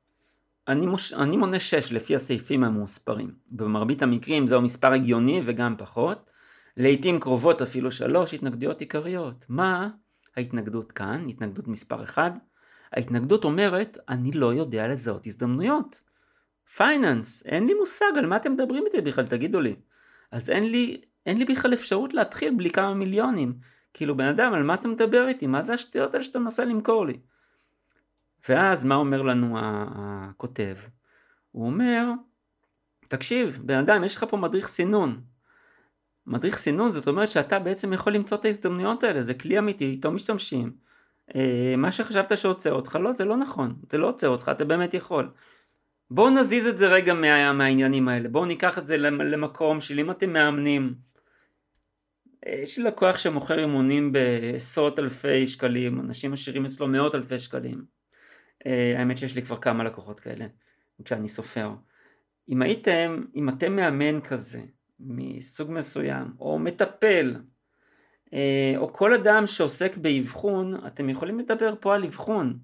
אני, 0.67 0.85
מוש... 0.85 1.13
אני 1.13 1.37
מונה 1.37 1.59
6 1.59 1.91
לפי 1.91 2.15
הסעיפים 2.15 2.63
המוספרים. 2.63 3.31
במרבית 3.51 4.01
המקרים 4.01 4.47
זהו 4.47 4.61
מספר 4.61 4.93
הגיוני 4.93 5.41
וגם 5.45 5.75
פחות. 5.77 6.31
לעיתים 6.77 7.19
קרובות 7.19 7.61
אפילו 7.61 7.91
3 7.91 8.33
התנגדויות 8.33 8.79
עיקריות. 8.79 9.45
מה 9.49 9.89
ההתנגדות 10.37 10.91
כאן? 10.91 11.25
התנגדות 11.29 11.67
מספר 11.67 12.03
1. 12.03 12.33
ההתנגדות 12.91 13.43
אומרת, 13.43 13.97
אני 14.09 14.31
לא 14.31 14.53
יודע 14.53 14.87
לזהות 14.87 15.27
הזדמנויות. 15.27 16.01
פייננס, 16.75 17.43
אין 17.45 17.67
לי 17.67 17.73
מושג 17.73 18.17
על 18.17 18.25
מה 18.25 18.37
אתם 18.37 18.53
מדברים 18.53 18.85
איתי 18.85 19.01
בכלל, 19.01 19.27
תגידו 19.27 19.59
לי. 19.59 19.75
אז 20.31 20.49
אין 20.49 20.71
לי, 20.71 21.01
אין 21.25 21.37
לי 21.37 21.45
בכלל 21.45 21.73
אפשרות 21.73 22.13
להתחיל 22.13 22.53
בלי 22.57 22.69
כמה 22.69 22.93
מיליונים. 22.93 23.74
כאילו 23.97 24.17
בן 24.17 24.27
אדם 24.27 24.53
על 24.53 24.63
מה 24.63 24.73
אתה 24.73 24.87
מדבר 24.87 25.27
איתי? 25.27 25.47
מה 25.47 25.61
זה 25.61 25.73
השטויות 25.73 26.13
האלה 26.13 26.23
שאתה 26.23 26.39
מנסה 26.39 26.65
למכור 26.65 27.05
לי? 27.05 27.19
ואז 28.49 28.85
מה 28.85 28.95
אומר 28.95 29.21
לנו 29.21 29.57
הכותב? 29.59 30.75
הוא 31.51 31.65
אומר, 31.65 32.03
תקשיב, 33.07 33.59
בן 33.63 33.77
אדם 33.77 34.03
יש 34.03 34.15
לך 34.15 34.25
פה 34.29 34.37
מדריך 34.37 34.67
סינון. 34.67 35.21
מדריך 36.27 36.57
סינון 36.57 36.91
זאת 36.91 37.07
אומרת 37.07 37.29
שאתה 37.29 37.59
בעצם 37.59 37.93
יכול 37.93 38.13
למצוא 38.13 38.37
את 38.37 38.45
ההזדמנויות 38.45 39.03
האלה, 39.03 39.21
זה 39.21 39.33
כלי 39.33 39.59
אמיתי, 39.59 39.85
איתו 39.85 40.11
משתמשים. 40.11 40.71
אה, 41.35 41.73
מה 41.77 41.91
שחשבת 41.91 42.37
שעוצר 42.37 42.73
אותך, 42.73 42.97
לא, 43.01 43.11
זה 43.11 43.25
לא 43.25 43.37
נכון, 43.37 43.75
זה 43.89 43.97
לא 43.97 44.07
עוצר 44.07 44.27
אותך, 44.27 44.51
אתה 44.55 44.65
באמת 44.65 44.93
יכול. 44.93 45.29
בואו 46.11 46.29
נזיז 46.29 46.67
את 46.67 46.77
זה 46.77 46.87
רגע 46.87 47.13
מה, 47.13 47.53
מהעניינים 47.53 48.07
האלה, 48.07 48.29
בואו 48.29 48.45
ניקח 48.45 48.77
את 48.77 48.87
זה 48.87 48.97
למקום 48.97 49.81
של 49.81 49.99
אם 49.99 50.11
אתם 50.11 50.33
מאמנים, 50.33 51.04
יש 52.45 52.77
לי 52.77 52.83
לקוח 52.83 53.17
שמוכר 53.17 53.59
אימונים 53.59 54.11
בעשרות 54.11 54.99
אלפי 54.99 55.47
שקלים, 55.47 55.99
אנשים 55.99 56.31
משאירים 56.31 56.65
אצלו 56.65 56.87
מאות 56.87 57.15
אלפי 57.15 57.39
שקלים. 57.39 57.85
אה, 58.65 58.95
האמת 58.97 59.17
שיש 59.17 59.35
לי 59.35 59.41
כבר 59.41 59.57
כמה 59.57 59.83
לקוחות 59.83 60.19
כאלה, 60.19 60.45
כשאני 61.05 61.29
סופר. 61.29 61.69
אם 62.49 62.61
הייתם, 62.61 63.23
אם 63.35 63.49
אתם 63.49 63.75
מאמן 63.75 64.21
כזה, 64.21 64.61
מסוג 64.99 65.71
מסוים, 65.71 66.27
או 66.39 66.59
מטפל, 66.59 67.35
אה, 68.33 68.73
או 68.77 68.93
כל 68.93 69.13
אדם 69.13 69.47
שעוסק 69.47 69.97
באבחון, 69.97 70.87
אתם 70.87 71.09
יכולים 71.09 71.39
לדבר 71.39 71.73
פה 71.79 71.95
על 71.95 72.03
אבחון. 72.03 72.59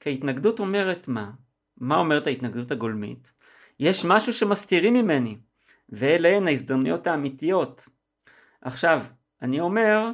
כי 0.00 0.10
ההתנגדות 0.10 0.58
אומרת 0.58 1.08
מה? 1.08 1.30
מה 1.76 1.96
אומרת 1.96 2.26
ההתנגדות 2.26 2.70
הגולמית? 2.70 3.32
יש 3.80 4.04
משהו 4.04 4.32
שמסתירים 4.32 4.94
ממני. 4.94 5.36
ואלה 5.88 6.28
הן 6.28 6.48
ההזדמנויות 6.48 7.06
האמיתיות. 7.06 7.88
עכשיו, 8.60 9.02
אני 9.42 9.60
אומר, 9.60 10.10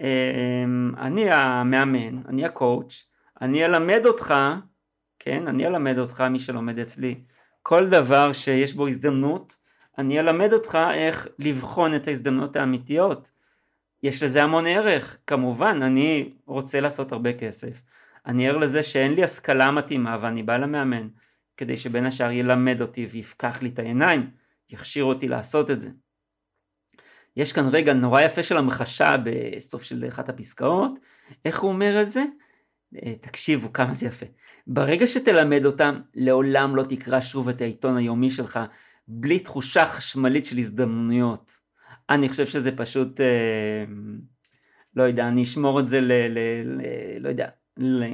אמ, 0.00 0.92
אני 0.98 1.30
המאמן, 1.30 2.22
אני 2.28 2.44
הקואוץ', 2.44 3.06
אני 3.40 3.64
אלמד 3.64 4.06
אותך, 4.06 4.34
כן, 5.18 5.48
אני 5.48 5.66
אלמד 5.66 5.98
אותך, 5.98 6.20
מי 6.20 6.38
שלומד 6.38 6.78
אצלי, 6.78 7.14
כל 7.62 7.88
דבר 7.88 8.32
שיש 8.32 8.74
בו 8.74 8.88
הזדמנות, 8.88 9.56
אני 9.98 10.20
אלמד 10.20 10.52
אותך 10.52 10.78
איך 10.94 11.28
לבחון 11.38 11.94
את 11.94 12.08
ההזדמנויות 12.08 12.56
האמיתיות. 12.56 13.30
יש 14.02 14.22
לזה 14.22 14.42
המון 14.42 14.66
ערך, 14.66 15.18
כמובן, 15.26 15.82
אני 15.82 16.34
רוצה 16.46 16.80
לעשות 16.80 17.12
הרבה 17.12 17.32
כסף. 17.32 17.82
אני 18.26 18.48
ער 18.48 18.56
לזה 18.56 18.82
שאין 18.82 19.14
לי 19.14 19.24
השכלה 19.24 19.70
מתאימה 19.70 20.16
ואני 20.20 20.42
בא 20.42 20.56
למאמן 20.56 21.08
כדי 21.56 21.76
שבין 21.76 22.06
השאר 22.06 22.30
ילמד 22.30 22.80
אותי 22.80 23.06
ויפקח 23.06 23.62
לי 23.62 23.68
את 23.68 23.78
העיניים, 23.78 24.30
יכשיר 24.70 25.04
אותי 25.04 25.28
לעשות 25.28 25.70
את 25.70 25.80
זה. 25.80 25.90
יש 27.36 27.52
כאן 27.52 27.68
רגע 27.72 27.92
נורא 27.92 28.20
יפה 28.20 28.42
של 28.42 28.56
המחשה 28.56 29.14
בסוף 29.24 29.82
של 29.82 30.04
אחת 30.08 30.28
הפסקאות, 30.28 30.98
איך 31.44 31.60
הוא 31.60 31.70
אומר 31.70 32.02
את 32.02 32.10
זה? 32.10 32.24
אה, 33.02 33.14
תקשיבו 33.20 33.72
כמה 33.72 33.92
זה 33.92 34.06
יפה. 34.06 34.26
ברגע 34.66 35.06
שתלמד 35.06 35.66
אותם, 35.66 36.00
לעולם 36.14 36.76
לא 36.76 36.82
תקרא 36.82 37.20
שוב 37.20 37.48
את 37.48 37.60
העיתון 37.60 37.96
היומי 37.96 38.30
שלך 38.30 38.60
בלי 39.08 39.38
תחושה 39.38 39.86
חשמלית 39.86 40.44
של 40.44 40.58
הזדמנויות. 40.58 41.52
אני 42.10 42.28
חושב 42.28 42.46
שזה 42.46 42.76
פשוט, 42.76 43.20
אה, 43.20 43.84
לא 44.96 45.02
יודע, 45.02 45.28
אני 45.28 45.42
אשמור 45.42 45.80
את 45.80 45.88
זה 45.88 46.00
ל... 46.00 46.12
ל, 46.12 46.38
ל 46.64 46.82
לא 47.20 47.28
יודע, 47.28 47.48
ל, 47.76 48.04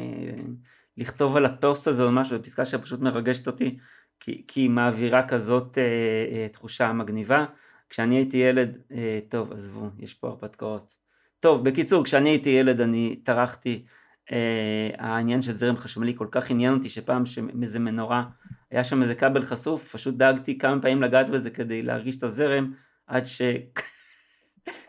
לכתוב 0.97 1.37
על 1.37 1.45
הפוסט 1.45 1.89
הזה 1.89 2.03
או 2.03 2.13
משהו, 2.13 2.39
בפסקה 2.39 2.65
שפשוט 2.65 3.01
מרגשת 3.01 3.47
אותי, 3.47 3.79
כי 4.21 4.45
היא 4.55 4.71
מעבירה 4.71 5.29
כזאת 5.29 5.79
אה, 5.79 5.83
אה, 6.33 6.49
תחושה 6.49 6.93
מגניבה. 6.93 7.45
כשאני 7.91 8.17
הייתי 8.17 8.37
ילד, 8.37 8.79
אה, 8.93 9.19
טוב 9.29 9.53
עזבו, 9.53 9.89
יש 9.99 10.15
פה 10.15 10.29
הרפתקאות. 10.29 10.93
טוב, 11.41 11.65
בקיצור, 11.65 12.05
כשאני 12.05 12.31
הייתי 12.31 12.51
ילד 12.51 12.81
אני 12.81 13.21
טרחתי, 13.25 13.85
אה, 14.33 14.91
העניין 14.99 15.43
של 15.43 15.53
זרם 15.53 15.77
חשמלי 15.77 16.15
כל 16.17 16.27
כך 16.31 16.51
עניין 16.51 16.75
אותי 16.75 16.89
שפעם 16.89 17.23
מאיזה 17.53 17.79
מנורה 17.79 18.25
היה 18.71 18.85
שם 18.85 19.03
איזה 19.03 19.15
כבל 19.15 19.45
חשוף, 19.45 19.93
פשוט 19.93 20.15
דאגתי 20.15 20.59
כמה 20.59 20.83
פעמים 20.83 21.03
לגעת 21.03 21.31
בזה 21.31 21.51
כדי 21.51 21.83
להרגיש 21.83 22.17
את 22.17 22.23
הזרם, 22.23 22.73
עד 23.07 23.25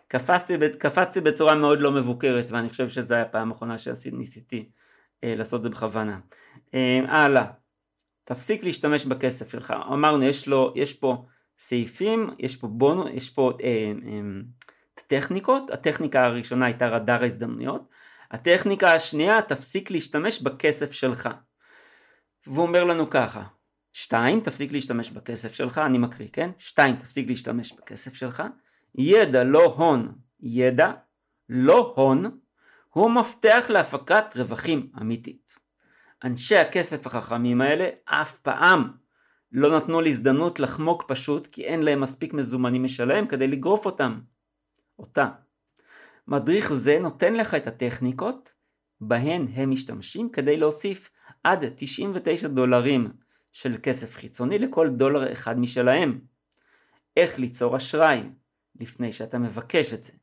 שקפצתי 0.07 1.21
בצורה 1.25 1.55
מאוד 1.55 1.79
לא 1.81 1.91
מבוקרת, 1.91 2.51
ואני 2.51 2.69
חושב 2.69 2.89
שזו 2.89 3.15
הייתה 3.15 3.29
הפעם 3.29 3.51
האחרונה 3.51 3.77
שניסיתי 3.77 4.69
אה, 5.23 5.35
לעשות 5.35 5.57
את 5.59 5.63
זה 5.63 5.69
בכוונה. 5.69 6.19
אה, 6.73 6.99
הלאה, 7.07 7.45
תפסיק 8.23 8.63
להשתמש 8.63 9.05
בכסף 9.05 9.51
שלך, 9.51 9.73
אמרנו 9.93 10.23
יש, 10.23 10.47
לו, 10.47 10.73
יש 10.75 10.93
פה 10.93 11.25
סעיפים, 11.61 12.29
יש 12.39 12.55
פה 12.55 12.67
בונו, 12.67 13.07
יש 13.09 13.29
פה 13.29 13.51
אה, 13.63 13.91
אה, 14.07 14.21
טכניקות, 15.07 15.69
הטכניקה 15.69 16.25
הראשונה 16.25 16.65
הייתה 16.65 16.87
רדאר 16.87 17.23
ההזדמנויות, 17.23 17.89
הטכניקה 18.31 18.93
השנייה 18.93 19.41
תפסיק 19.41 19.91
להשתמש 19.91 20.41
בכסף 20.41 20.91
שלך. 20.91 21.29
והוא 22.47 22.67
אומר 22.67 22.83
לנו 22.83 23.09
ככה, 23.09 23.43
שתיים, 23.93 24.39
תפסיק 24.39 24.71
להשתמש 24.71 25.11
בכסף 25.11 25.53
שלך, 25.53 25.77
אני 25.77 25.97
מקריא, 25.97 26.27
כן? 26.33 26.49
שתיים, 26.57 26.95
תפסיק 26.95 27.29
להשתמש 27.29 27.73
בכסף 27.73 28.13
שלך. 28.13 28.43
ידע 28.95 29.43
לא 29.43 29.65
הון, 29.65 30.13
ידע 30.39 30.91
לא 31.49 31.93
הון, 31.95 32.39
הוא 32.89 33.11
מפתח 33.11 33.65
להפקת 33.69 34.25
רווחים 34.35 34.91
אמיתית. 35.01 35.51
אנשי 36.23 36.57
הכסף 36.57 37.07
החכמים 37.07 37.61
האלה 37.61 37.89
אף 38.05 38.37
פעם 38.37 39.00
לא 39.51 39.77
נתנו 39.77 40.01
לי 40.01 40.09
הזדמנות 40.09 40.59
לחמוק 40.59 41.03
פשוט 41.07 41.47
כי 41.47 41.63
אין 41.63 41.83
להם 41.83 42.01
מספיק 42.01 42.33
מזומנים 42.33 42.83
משלהם 42.83 43.27
כדי 43.27 43.47
לגרוף 43.47 43.85
אותם. 43.85 44.19
אותה. 44.99 45.29
מדריך 46.27 46.73
זה 46.73 46.99
נותן 46.99 47.33
לך 47.33 47.55
את 47.55 47.67
הטכניקות 47.67 48.51
בהן 49.01 49.47
הם 49.53 49.71
משתמשים 49.71 50.29
כדי 50.29 50.57
להוסיף 50.57 51.09
עד 51.43 51.65
99 51.75 52.47
דולרים 52.47 53.11
של 53.51 53.75
כסף 53.83 54.15
חיצוני 54.15 54.59
לכל 54.59 54.89
דולר 54.89 55.33
אחד 55.33 55.59
משלהם. 55.59 56.19
איך 57.17 57.39
ליצור 57.39 57.77
אשראי 57.77 58.21
לפני 58.79 59.13
שאתה 59.13 59.37
מבקש 59.37 59.93
את 59.93 60.03
זה. 60.03 60.13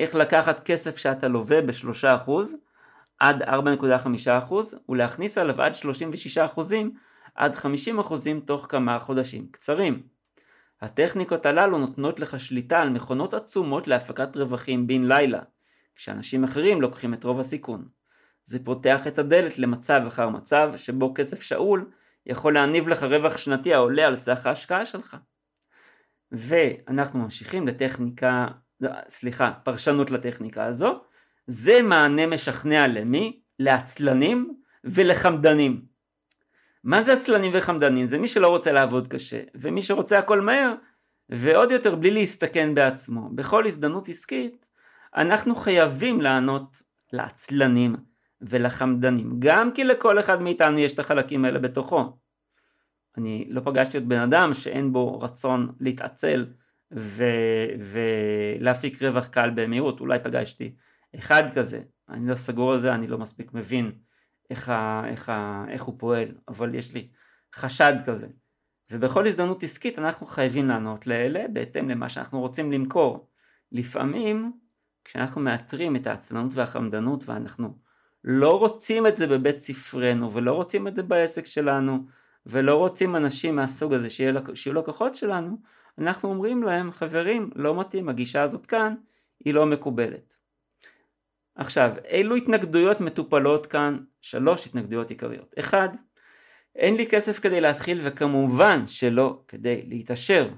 איך 0.00 0.14
לקחת 0.14 0.60
כסף 0.64 0.96
שאתה 0.96 1.28
לווה 1.28 1.62
ב-3% 1.62 2.30
עד 3.18 3.42
4.5% 3.42 4.54
ולהכניס 4.88 5.38
עליו 5.38 5.62
עד 5.62 5.72
36% 5.72 6.60
עד 7.34 7.54
50% 7.54 7.58
תוך 8.44 8.66
כמה 8.68 8.98
חודשים 8.98 9.46
קצרים. 9.50 10.02
הטכניקות 10.80 11.46
הללו 11.46 11.78
נותנות 11.78 12.20
לך 12.20 12.40
שליטה 12.40 12.80
על 12.80 12.90
מכונות 12.90 13.34
עצומות 13.34 13.86
להפקת 13.86 14.36
רווחים 14.36 14.86
בן 14.86 15.08
לילה, 15.08 15.40
כשאנשים 15.94 16.44
אחרים 16.44 16.82
לוקחים 16.82 17.14
את 17.14 17.24
רוב 17.24 17.40
הסיכון. 17.40 17.88
זה 18.44 18.64
פותח 18.64 19.06
את 19.06 19.18
הדלת 19.18 19.58
למצב 19.58 20.02
אחר 20.06 20.28
מצב 20.28 20.72
שבו 20.76 21.12
כסף 21.14 21.42
שאול 21.42 21.90
יכול 22.26 22.54
להניב 22.54 22.88
לך 22.88 23.02
רווח 23.02 23.36
שנתי 23.36 23.74
העולה 23.74 24.06
על 24.06 24.16
סך 24.16 24.46
ההשקעה 24.46 24.86
שלך. 24.86 25.16
ואנחנו 26.32 27.18
ממשיכים 27.18 27.68
לטכניקה, 27.68 28.46
סליחה, 29.08 29.52
פרשנות 29.62 30.10
לטכניקה 30.10 30.64
הזו. 30.64 31.00
זה 31.46 31.82
מענה 31.82 32.26
משכנע 32.26 32.86
למי? 32.86 33.40
לעצלנים 33.58 34.54
ולחמדנים. 34.84 35.93
מה 36.84 37.02
זה 37.02 37.12
עצלנים 37.12 37.52
וחמדנים? 37.54 38.06
זה 38.06 38.18
מי 38.18 38.28
שלא 38.28 38.48
רוצה 38.48 38.72
לעבוד 38.72 39.08
קשה, 39.08 39.40
ומי 39.54 39.82
שרוצה 39.82 40.18
הכל 40.18 40.40
מהר, 40.40 40.74
ועוד 41.28 41.70
יותר 41.70 41.94
בלי 41.94 42.10
להסתכן 42.10 42.74
בעצמו. 42.74 43.28
בכל 43.34 43.66
הזדמנות 43.66 44.08
עסקית, 44.08 44.70
אנחנו 45.16 45.54
חייבים 45.54 46.20
לענות 46.20 46.82
לעצלנים 47.12 47.96
ולחמדנים, 48.40 49.36
גם 49.38 49.72
כי 49.72 49.84
לכל 49.84 50.20
אחד 50.20 50.42
מאיתנו 50.42 50.78
יש 50.78 50.92
את 50.92 50.98
החלקים 50.98 51.44
האלה 51.44 51.58
בתוכו. 51.58 52.18
אני 53.16 53.46
לא 53.50 53.60
פגשתי 53.60 53.96
עוד 53.96 54.08
בן 54.08 54.20
אדם 54.20 54.54
שאין 54.54 54.92
בו 54.92 55.18
רצון 55.18 55.72
להתעצל 55.80 56.46
ו- 56.94 57.68
ולהפיק 58.58 59.02
רווח 59.02 59.26
קל 59.26 59.50
במהירות, 59.54 60.00
אולי 60.00 60.18
פגשתי 60.18 60.74
אחד 61.14 61.42
כזה, 61.54 61.80
אני 62.08 62.28
לא 62.28 62.34
סגור 62.34 62.72
על 62.72 62.78
זה, 62.78 62.94
אני 62.94 63.06
לא 63.06 63.18
מספיק 63.18 63.52
מבין 63.52 63.92
איך, 64.50 64.68
ה- 64.68 65.02
איך, 65.08 65.28
ה- 65.28 65.64
איך 65.68 65.82
הוא 65.82 65.94
פועל, 65.98 66.28
אבל 66.48 66.74
יש 66.74 66.94
לי 66.94 67.08
חשד 67.54 67.94
כזה. 68.06 68.26
ובכל 68.90 69.26
הזדמנות 69.26 69.62
עסקית 69.62 69.98
אנחנו 69.98 70.26
חייבים 70.26 70.68
לענות 70.68 71.06
לאלה 71.06 71.44
בהתאם 71.52 71.90
למה 71.90 72.08
שאנחנו 72.08 72.40
רוצים 72.40 72.72
למכור. 72.72 73.30
לפעמים 73.72 74.52
כשאנחנו 75.04 75.40
מאתרים 75.40 75.96
את 75.96 76.06
העצלנות 76.06 76.54
והחמדנות 76.54 77.28
ואנחנו 77.28 77.78
לא 78.24 78.58
רוצים 78.58 79.06
את 79.06 79.16
זה 79.16 79.26
בבית 79.26 79.58
ספרנו 79.58 80.32
ולא 80.32 80.52
רוצים 80.52 80.88
את 80.88 80.96
זה 80.96 81.02
בעסק 81.02 81.46
שלנו 81.46 82.06
ולא 82.46 82.74
רוצים 82.74 83.16
אנשים 83.16 83.56
מהסוג 83.56 83.92
הזה 83.92 84.10
שיהיו 84.10 84.74
לקוחות 84.74 85.14
שלנו, 85.14 85.56
אנחנו 85.98 86.28
אומרים 86.28 86.62
להם 86.62 86.92
חברים 86.92 87.50
לא 87.54 87.80
מתאים 87.80 88.08
הגישה 88.08 88.42
הזאת 88.42 88.66
כאן 88.66 88.94
היא 89.44 89.54
לא 89.54 89.66
מקובלת. 89.66 90.36
עכשיו 91.54 91.90
אילו 92.08 92.36
התנגדויות 92.36 93.00
מטופלות 93.00 93.66
כאן? 93.66 93.98
שלוש 94.24 94.66
התנגדויות 94.66 95.10
עיקריות. 95.10 95.54
אחד, 95.58 95.88
אין 96.76 96.94
לי 96.94 97.06
כסף 97.06 97.38
כדי 97.38 97.60
להתחיל 97.60 98.00
וכמובן 98.02 98.86
שלא 98.86 99.42
כדי 99.48 99.82
להתעשר. 99.86 100.50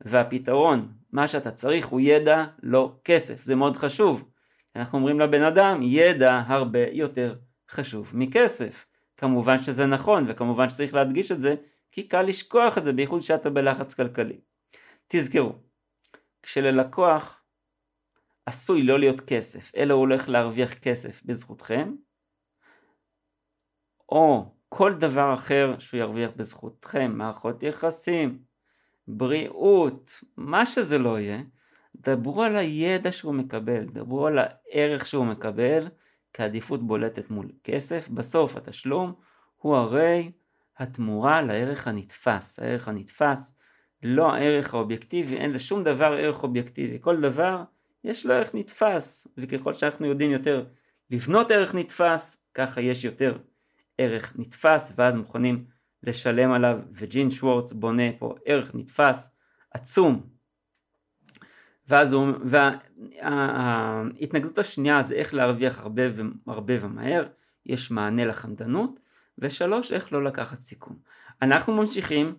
והפתרון 0.00 0.92
מה 1.12 1.28
שאתה 1.28 1.50
צריך 1.50 1.86
הוא 1.86 2.00
ידע 2.00 2.44
לא 2.62 2.92
כסף. 3.04 3.42
זה 3.42 3.54
מאוד 3.54 3.76
חשוב. 3.76 4.28
אנחנו 4.76 4.98
אומרים 4.98 5.20
לבן 5.20 5.42
אדם 5.42 5.80
ידע 5.82 6.42
הרבה 6.46 6.78
יותר 6.92 7.36
חשוב 7.70 8.10
מכסף. 8.14 8.86
כמובן 9.16 9.58
שזה 9.58 9.86
נכון 9.86 10.24
וכמובן 10.28 10.68
שצריך 10.68 10.94
להדגיש 10.94 11.32
את 11.32 11.40
זה 11.40 11.54
כי 11.92 12.08
קל 12.08 12.22
לשכוח 12.22 12.78
את 12.78 12.84
זה 12.84 12.92
בייחוד 12.92 13.20
שאתה 13.20 13.50
בלחץ 13.50 13.94
כלכלי. 13.94 14.40
תזכרו 15.08 15.52
כשללקוח 16.42 17.42
עשוי 18.46 18.82
לא 18.82 18.98
להיות 18.98 19.20
כסף 19.20 19.72
אלא 19.76 19.94
הוא 19.94 20.00
הולך 20.00 20.28
להרוויח 20.28 20.74
כסף 20.74 21.22
בזכותכם 21.24 21.92
או 24.10 24.44
כל 24.68 24.94
דבר 24.94 25.34
אחר 25.34 25.74
שהוא 25.78 26.00
ירוויח 26.00 26.30
בזכותכם 26.36 27.12
מערכות 27.14 27.62
יחסים 27.62 28.38
בריאות, 29.08 30.20
מה 30.36 30.66
שזה 30.66 30.98
לא 30.98 31.18
יהיה, 31.18 31.42
דברו 31.96 32.42
על 32.42 32.56
הידע 32.56 33.12
שהוא 33.12 33.34
מקבל, 33.34 33.84
דברו 33.84 34.26
על 34.26 34.38
הערך 34.38 35.06
שהוא 35.06 35.26
מקבל 35.26 35.88
כעדיפות 36.32 36.86
בולטת 36.86 37.30
מול 37.30 37.48
כסף. 37.64 38.08
בסוף 38.08 38.56
התשלום 38.56 39.12
הוא 39.56 39.76
הרי 39.76 40.32
התמורה 40.78 41.42
לערך 41.42 41.88
הנתפס. 41.88 42.58
הערך 42.58 42.88
הנתפס, 42.88 43.54
לא 44.02 44.32
הערך 44.32 44.74
האובייקטיבי, 44.74 45.36
אין 45.36 45.52
לשום 45.52 45.84
דבר 45.84 46.12
ערך 46.12 46.42
אובייקטיבי. 46.42 46.98
כל 47.00 47.20
דבר 47.20 47.62
יש 48.04 48.26
לו 48.26 48.34
ערך 48.34 48.54
נתפס, 48.54 49.28
וככל 49.36 49.72
שאנחנו 49.72 50.06
יודעים 50.06 50.30
יותר 50.30 50.64
לבנות 51.10 51.50
ערך 51.50 51.74
נתפס, 51.74 52.44
ככה 52.54 52.80
יש 52.80 53.04
יותר 53.04 53.38
ערך 54.00 54.32
נתפס, 54.38 54.92
ואז 54.96 55.16
מוכנים 55.16 55.64
לשלם 56.02 56.52
עליו, 56.52 56.78
וג'ין 56.92 57.30
שוורץ 57.30 57.72
בונה 57.72 58.02
פה 58.18 58.34
ערך 58.44 58.74
נתפס 58.74 59.30
עצום. 59.70 60.26
ואז 61.88 62.12
הוא, 62.12 62.28
וההתנגדות 63.22 64.58
השנייה 64.58 65.02
זה 65.02 65.14
איך 65.14 65.34
להרוויח 65.34 65.80
הרבה 65.80 66.02
והרבה 66.46 66.74
ומהר, 66.80 67.26
יש 67.66 67.90
מענה 67.90 68.24
לחמדנות, 68.24 69.00
ושלוש, 69.38 69.92
איך 69.92 70.12
לא 70.12 70.24
לקחת 70.24 70.60
סיכון. 70.60 70.98
אנחנו 71.42 71.76
ממשיכים 71.76 72.36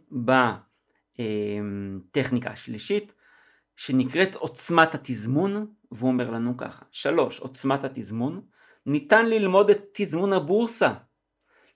בטכניקה 1.11 2.49
השלישית, 2.49 3.13
שנקראת 3.75 4.35
עוצמת 4.35 4.95
התזמון, 4.95 5.67
והוא 5.91 6.09
אומר 6.09 6.29
לנו 6.29 6.57
ככה, 6.57 6.85
שלוש, 6.91 7.39
עוצמת 7.39 7.83
התזמון, 7.83 8.41
ניתן 8.85 9.25
ללמוד 9.25 9.69
את 9.69 9.79
תזמון 9.93 10.33
הבורסה, 10.33 10.93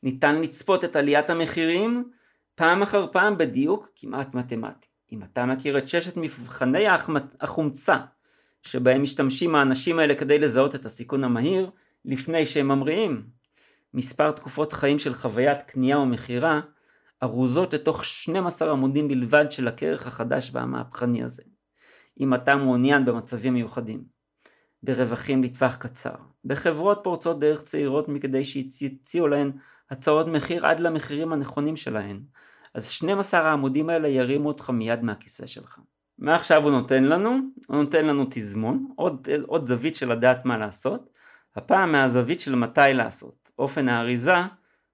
ניתן 0.06 0.42
לצפות 0.42 0.84
את 0.84 0.96
עליית 0.96 1.30
המחירים 1.30 2.12
פעם 2.56 2.82
אחר 2.82 3.08
פעם 3.12 3.38
בדיוק 3.38 3.90
כמעט 3.96 4.34
מתמטי. 4.34 4.88
אם 5.12 5.24
אתה 5.24 5.46
מכיר 5.46 5.78
את 5.78 5.88
ששת 5.88 6.18
מבחני 6.18 6.86
החומצה 7.42 7.98
שבהם 8.62 9.04
משתמשים 9.04 9.56
האנשים 9.56 10.00
האלה 10.00 10.16
כדי 10.16 10.40
לזהות 10.40 10.76
את 10.76 10.86
הסיכון 10.86 11.24
המהיר 11.24 11.70
לפני 12.06 12.46
שהם 12.46 12.68
ממריאים, 12.68 13.24
מספר 13.94 14.32
תקופות 14.32 14.74
חיים 14.74 15.00
של 15.00 15.14
חוויית 15.14 15.62
קנייה 15.62 16.00
ומכירה 16.00 16.62
ארוזות 17.24 17.74
לתוך 17.74 18.06
12 18.06 18.72
עמודים 18.72 19.08
בלבד 19.08 19.52
של 19.52 19.68
הכרך 19.68 20.08
החדש 20.08 20.50
והמהפכני 20.54 21.24
הזה. 21.24 21.44
אם 22.20 22.34
אתה 22.34 22.56
מעוניין 22.56 23.06
במצבים 23.06 23.54
מיוחדים, 23.54 24.15
ברווחים 24.86 25.44
לטווח 25.44 25.76
קצר, 25.76 26.16
בחברות 26.46 27.00
פורצות 27.04 27.40
דרך 27.40 27.62
צעירות 27.62 28.08
מכדי 28.08 28.46
שיציעו 28.46 29.28
להן 29.28 29.52
הצעות 29.92 30.28
מחיר 30.28 30.66
עד 30.66 30.80
למחירים 30.80 31.34
הנכונים 31.34 31.76
שלהן, 31.76 32.20
אז 32.74 32.90
12 32.90 33.42
העמודים 33.42 33.90
האלה 33.90 34.08
ירימו 34.08 34.48
אותך 34.48 34.70
מיד 34.70 35.04
מהכיסא 35.04 35.46
שלך. 35.46 35.80
מה 36.20 36.36
עכשיו 36.36 36.64
הוא 36.64 36.72
נותן 36.72 37.04
לנו? 37.04 37.40
הוא 37.68 37.78
נותן 37.78 38.06
לנו 38.06 38.26
תזמון, 38.30 38.88
עוד, 38.96 39.28
עוד 39.48 39.66
זווית 39.66 39.96
של 39.96 40.12
לדעת 40.12 40.46
מה 40.46 40.58
לעשות, 40.58 41.10
הפעם 41.56 41.92
מהזווית 41.92 42.40
של 42.40 42.56
מתי 42.56 42.94
לעשות. 42.94 43.52
אופן 43.60 43.90
האריזה 43.90 44.36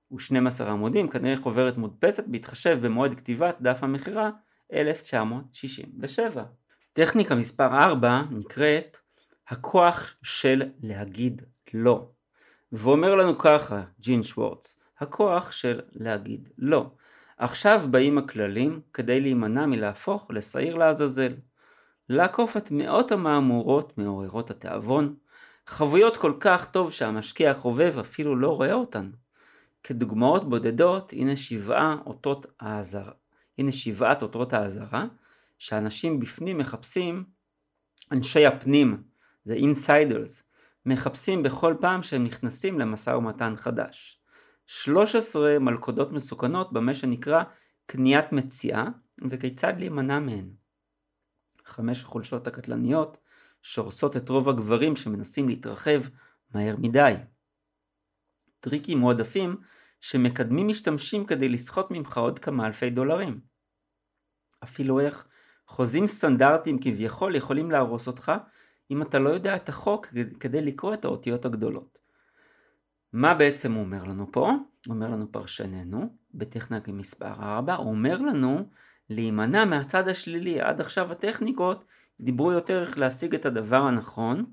הוא 0.07 0.19
12 0.19 0.71
עמודים, 0.71 1.07
כנראה 1.07 1.35
חוברת 1.35 1.77
מודפסת 1.77 2.23
בהתחשב 2.27 2.79
במועד 2.81 3.15
כתיבת 3.15 3.55
דף 3.61 3.83
המכירה 3.83 4.29
1967. 4.73 6.43
טכניקה 6.93 7.35
מספר 7.35 7.67
4 7.67 8.21
נקראת 8.31 8.97
הכוח 9.51 10.13
של 10.23 10.63
להגיד 10.83 11.41
לא. 11.73 12.07
ואומר 12.71 13.15
לנו 13.15 13.37
ככה 13.37 13.83
ג'ין 13.99 14.23
שוורץ, 14.23 14.79
הכוח 14.99 15.51
של 15.51 15.81
להגיד 15.91 16.49
לא. 16.57 16.91
עכשיו 17.37 17.81
באים 17.91 18.17
הכללים 18.17 18.81
כדי 18.93 19.21
להימנע 19.21 19.65
מלהפוך 19.65 20.27
לשעיר 20.29 20.75
לעזאזל. 20.75 21.33
לעקוף 22.09 22.57
את 22.57 22.71
מאות 22.71 23.11
המהמורות 23.11 23.97
מעוררות 23.97 24.51
התיאבון, 24.51 25.15
חבויות 25.67 26.17
כל 26.17 26.33
כך 26.39 26.71
טוב 26.71 26.91
שהמשקיע 26.91 27.51
החובב 27.51 27.95
אפילו 27.99 28.35
לא 28.35 28.55
רואה 28.55 28.73
אותן. 28.73 29.11
כדוגמאות 29.83 30.49
בודדות, 30.49 31.13
הנה 31.13 31.35
שבעה 31.35 31.95
אותות 32.05 32.45
האזהרה. 32.59 33.13
הנה 33.57 33.71
שבעת 33.71 34.21
אותות 34.21 34.53
האזהרה, 34.53 35.05
שאנשים 35.57 36.19
בפנים 36.19 36.57
מחפשים, 36.57 37.23
אנשי 38.11 38.45
הפנים, 38.45 39.10
זה 39.43 39.53
insiders, 39.53 40.43
מחפשים 40.85 41.43
בכל 41.43 41.75
פעם 41.81 42.03
שהם 42.03 42.23
נכנסים 42.23 42.79
למשא 42.79 43.09
ומתן 43.09 43.53
חדש. 43.57 44.21
13 44.65 45.59
מלכודות 45.59 46.11
מסוכנות 46.11 46.73
במה 46.73 46.93
שנקרא 46.93 47.43
קניית 47.85 48.31
מציאה 48.31 48.85
וכיצד 49.29 49.73
להימנע 49.77 50.19
מהן. 50.19 50.49
חמש 51.65 52.03
החולשות 52.03 52.47
הקטלניות 52.47 53.17
שהורסות 53.61 54.17
את 54.17 54.29
רוב 54.29 54.49
הגברים 54.49 54.95
שמנסים 54.95 55.49
להתרחב 55.49 56.01
מהר 56.53 56.75
מדי. 56.77 57.13
טריקים 58.59 58.97
מועדפים 58.97 59.57
שמקדמים 60.01 60.67
משתמשים 60.67 61.25
כדי 61.25 61.49
לסחוט 61.49 61.91
ממך 61.91 62.17
עוד 62.17 62.39
כמה 62.39 62.67
אלפי 62.67 62.89
דולרים. 62.89 63.39
אפילו 64.63 64.99
איך 64.99 65.27
חוזים 65.67 66.07
סטנדרטיים 66.07 66.77
כביכול 66.81 67.35
יכולים 67.35 67.71
להרוס 67.71 68.07
אותך 68.07 68.31
אם 68.91 69.01
אתה 69.01 69.19
לא 69.19 69.29
יודע 69.29 69.55
את 69.55 69.69
החוק 69.69 70.07
כדי 70.39 70.61
לקרוא 70.61 70.93
את 70.93 71.05
האותיות 71.05 71.45
הגדולות. 71.45 71.99
מה 73.13 73.33
בעצם 73.33 73.73
הוא 73.73 73.83
אומר 73.83 74.03
לנו 74.03 74.31
פה? 74.31 74.51
אומר 74.89 75.07
לנו 75.07 75.31
פרשננו, 75.31 76.15
בטכניקה 76.33 76.91
מספר 76.91 77.33
4, 77.39 77.75
הוא 77.75 77.89
אומר 77.89 78.17
לנו 78.17 78.69
להימנע 79.09 79.65
מהצד 79.65 80.07
השלילי. 80.07 80.61
עד 80.61 80.81
עכשיו 80.81 81.11
הטכניקות 81.11 81.85
דיברו 82.19 82.51
יותר 82.51 82.81
איך 82.81 82.97
להשיג 82.97 83.35
את 83.35 83.45
הדבר 83.45 83.81
הנכון, 83.81 84.45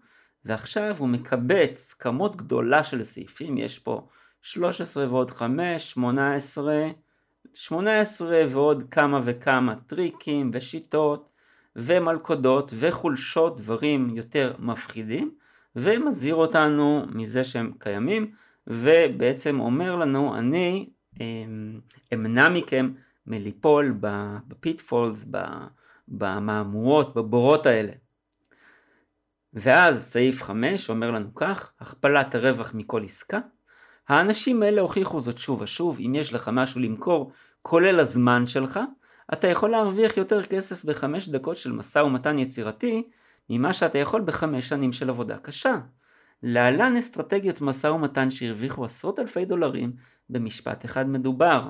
ועכשיו 0.44 0.96
הוא 0.98 1.08
מקבץ 1.08 1.94
כמות 1.98 2.36
גדולה 2.36 2.84
של 2.84 3.04
סעיפים, 3.04 3.58
יש 3.58 3.78
פה 3.78 4.08
13 4.42 5.08
ועוד 5.08 5.30
5, 5.30 5.90
18, 5.90 6.88
18 7.54 8.44
ועוד 8.48 8.82
כמה 8.90 9.20
וכמה 9.24 9.74
טריקים 9.86 10.50
ושיטות 10.52 11.28
ומלכודות 11.76 12.72
וחולשות, 12.78 13.60
דברים 13.60 14.16
יותר 14.16 14.54
מפחידים, 14.58 15.30
ומזהיר 15.76 16.34
אותנו 16.34 17.06
מזה 17.14 17.44
שהם 17.44 17.72
קיימים. 17.78 18.32
ובעצם 18.66 19.60
אומר 19.60 19.96
לנו 19.96 20.38
אני 20.38 20.90
אמ, 21.20 21.80
אמנע 22.14 22.48
מכם 22.48 22.92
מליפול 23.26 23.94
ב 24.00 24.13
pitfalls, 24.13 25.26
במהמורות, 26.08 27.14
בבורות 27.14 27.66
האלה. 27.66 27.92
ואז 29.54 30.02
סעיף 30.02 30.42
5 30.42 30.90
אומר 30.90 31.10
לנו 31.10 31.34
כך, 31.34 31.72
הכפלת 31.80 32.34
הרווח 32.34 32.74
מכל 32.74 33.04
עסקה. 33.04 33.38
האנשים 34.08 34.62
האלה 34.62 34.80
הוכיחו 34.80 35.20
זאת 35.20 35.38
שוב 35.38 35.60
ושוב, 35.60 35.98
אם 36.06 36.14
יש 36.14 36.32
לך 36.32 36.50
משהו 36.52 36.80
למכור, 36.80 37.32
כולל 37.62 38.00
הזמן 38.00 38.46
שלך, 38.46 38.80
אתה 39.32 39.46
יכול 39.46 39.70
להרוויח 39.70 40.16
יותר 40.16 40.42
כסף 40.42 40.84
בחמש 40.84 41.28
דקות 41.28 41.56
של 41.56 41.72
משא 41.72 41.98
ומתן 41.98 42.38
יצירתי, 42.38 43.02
ממה 43.50 43.72
שאתה 43.72 43.98
יכול 43.98 44.20
בחמש 44.20 44.68
שנים 44.68 44.92
של 44.92 45.10
עבודה 45.10 45.38
קשה. 45.38 45.78
להלן 46.42 46.96
אסטרטגיות 46.96 47.60
משא 47.60 47.86
ומתן 47.86 48.30
שהרוויחו 48.30 48.84
עשרות 48.84 49.18
אלפי 49.18 49.44
דולרים 49.44 49.92
במשפט 50.30 50.84
אחד 50.84 51.08
מדובר. 51.08 51.62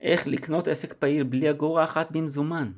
איך 0.00 0.26
לקנות 0.26 0.68
עסק 0.68 0.92
פעיל 0.92 1.22
בלי 1.22 1.50
אגורה 1.50 1.84
אחת 1.84 2.10
במזומן. 2.10 2.72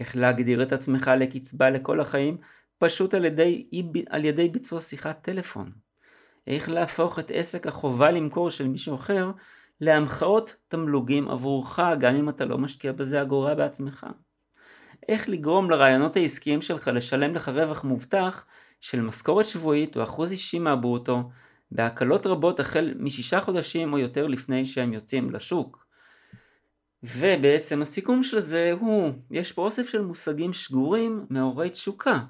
איך 0.00 0.16
להגדיר 0.16 0.62
את 0.62 0.72
עצמך 0.72 1.10
לקצבה 1.18 1.70
לכל 1.70 2.00
החיים 2.00 2.36
פשוט 2.78 3.14
על 3.14 3.24
ידי, 3.24 3.68
על 4.08 4.24
ידי 4.24 4.48
ביצוע 4.48 4.80
שיחת 4.80 5.22
טלפון. 5.22 5.70
איך 6.46 6.68
להפוך 6.68 7.18
את 7.18 7.30
עסק 7.34 7.66
החובה 7.66 8.10
למכור 8.10 8.50
של 8.50 8.68
מישהו 8.68 8.94
אחר 8.94 9.30
להמחאות 9.80 10.56
תמלוגים 10.68 11.28
עבורך 11.28 11.80
גם 11.98 12.16
אם 12.16 12.28
אתה 12.28 12.44
לא 12.44 12.58
משקיע 12.58 12.92
בזה 12.92 13.22
אגורה 13.22 13.54
בעצמך. 13.54 14.06
איך 15.08 15.28
לגרום 15.28 15.70
לרעיונות 15.70 16.16
העסקיים 16.16 16.62
שלך 16.62 16.90
לשלם 16.94 17.34
לך 17.34 17.48
רווח 17.48 17.84
מובטח 17.84 18.46
של 18.80 19.00
משכורת 19.00 19.46
שבועית 19.46 19.96
או 19.96 20.02
אחוז 20.02 20.32
אישי 20.32 20.58
מהברוטו 20.58 21.30
בהקלות 21.72 22.26
רבות 22.26 22.60
החל 22.60 22.94
משישה 22.98 23.40
חודשים 23.40 23.92
או 23.92 23.98
יותר 23.98 24.26
לפני 24.26 24.64
שהם 24.64 24.92
יוצאים 24.92 25.30
לשוק. 25.30 25.86
ובעצם 27.02 27.82
הסיכום 27.82 28.22
של 28.22 28.40
זה 28.40 28.72
הוא, 28.80 29.12
יש 29.30 29.52
פה 29.52 29.62
אוסף 29.62 29.88
של 29.88 30.00
מושגים 30.00 30.52
שגורים 30.52 31.26
מעוררי 31.30 31.70
תשוקה. 31.70 32.20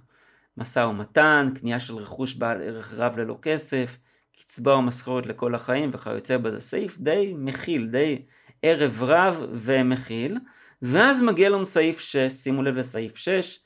משא 0.56 0.80
ומתן, 0.80 1.48
קנייה 1.54 1.80
של 1.80 1.96
רכוש 1.96 2.34
בעל 2.34 2.62
ערך 2.62 2.92
רב 2.98 3.18
ללא 3.18 3.38
כסף, 3.42 3.98
קצבה 4.40 4.72
או 4.72 4.82
משכורת 4.82 5.26
לכל 5.26 5.54
החיים 5.54 5.90
וכיוצא 5.92 6.36
בזה. 6.36 6.60
סעיף 6.60 6.98
די 6.98 7.34
מכיל, 7.38 7.86
די 7.86 8.22
ערב 8.62 9.02
רב 9.02 9.46
ומכיל. 9.52 10.38
ואז 10.82 11.22
מגיע 11.22 11.48
לנו 11.48 11.66
סעיף 11.66 12.00
6, 12.00 12.16
שימו 12.16 12.62
לב 12.62 12.74
לסעיף 12.74 13.16
6, 13.16 13.58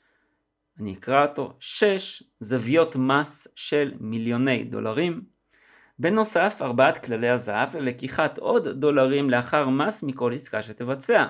אני 0.79 0.93
אקרא 0.93 1.25
אותו, 1.25 1.53
6 1.59 2.23
זוויות 2.39 2.95
מס 2.95 3.47
של 3.55 3.93
מיליוני 3.99 4.63
דולרים. 4.63 5.21
בנוסף, 5.99 6.57
ארבעת 6.61 7.05
כללי 7.05 7.29
הזהב 7.29 7.75
ללקיחת 7.75 8.37
עוד 8.37 8.67
דולרים 8.67 9.29
לאחר 9.29 9.69
מס 9.69 10.03
מכל 10.03 10.33
עסקה 10.33 10.61
שתבצע. 10.61 11.25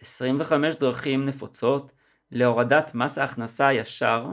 25 0.00 0.74
דרכים 0.74 1.26
נפוצות 1.26 1.92
להורדת 2.30 2.94
מס 2.94 3.18
ההכנסה 3.18 3.66
הישר 3.66 4.26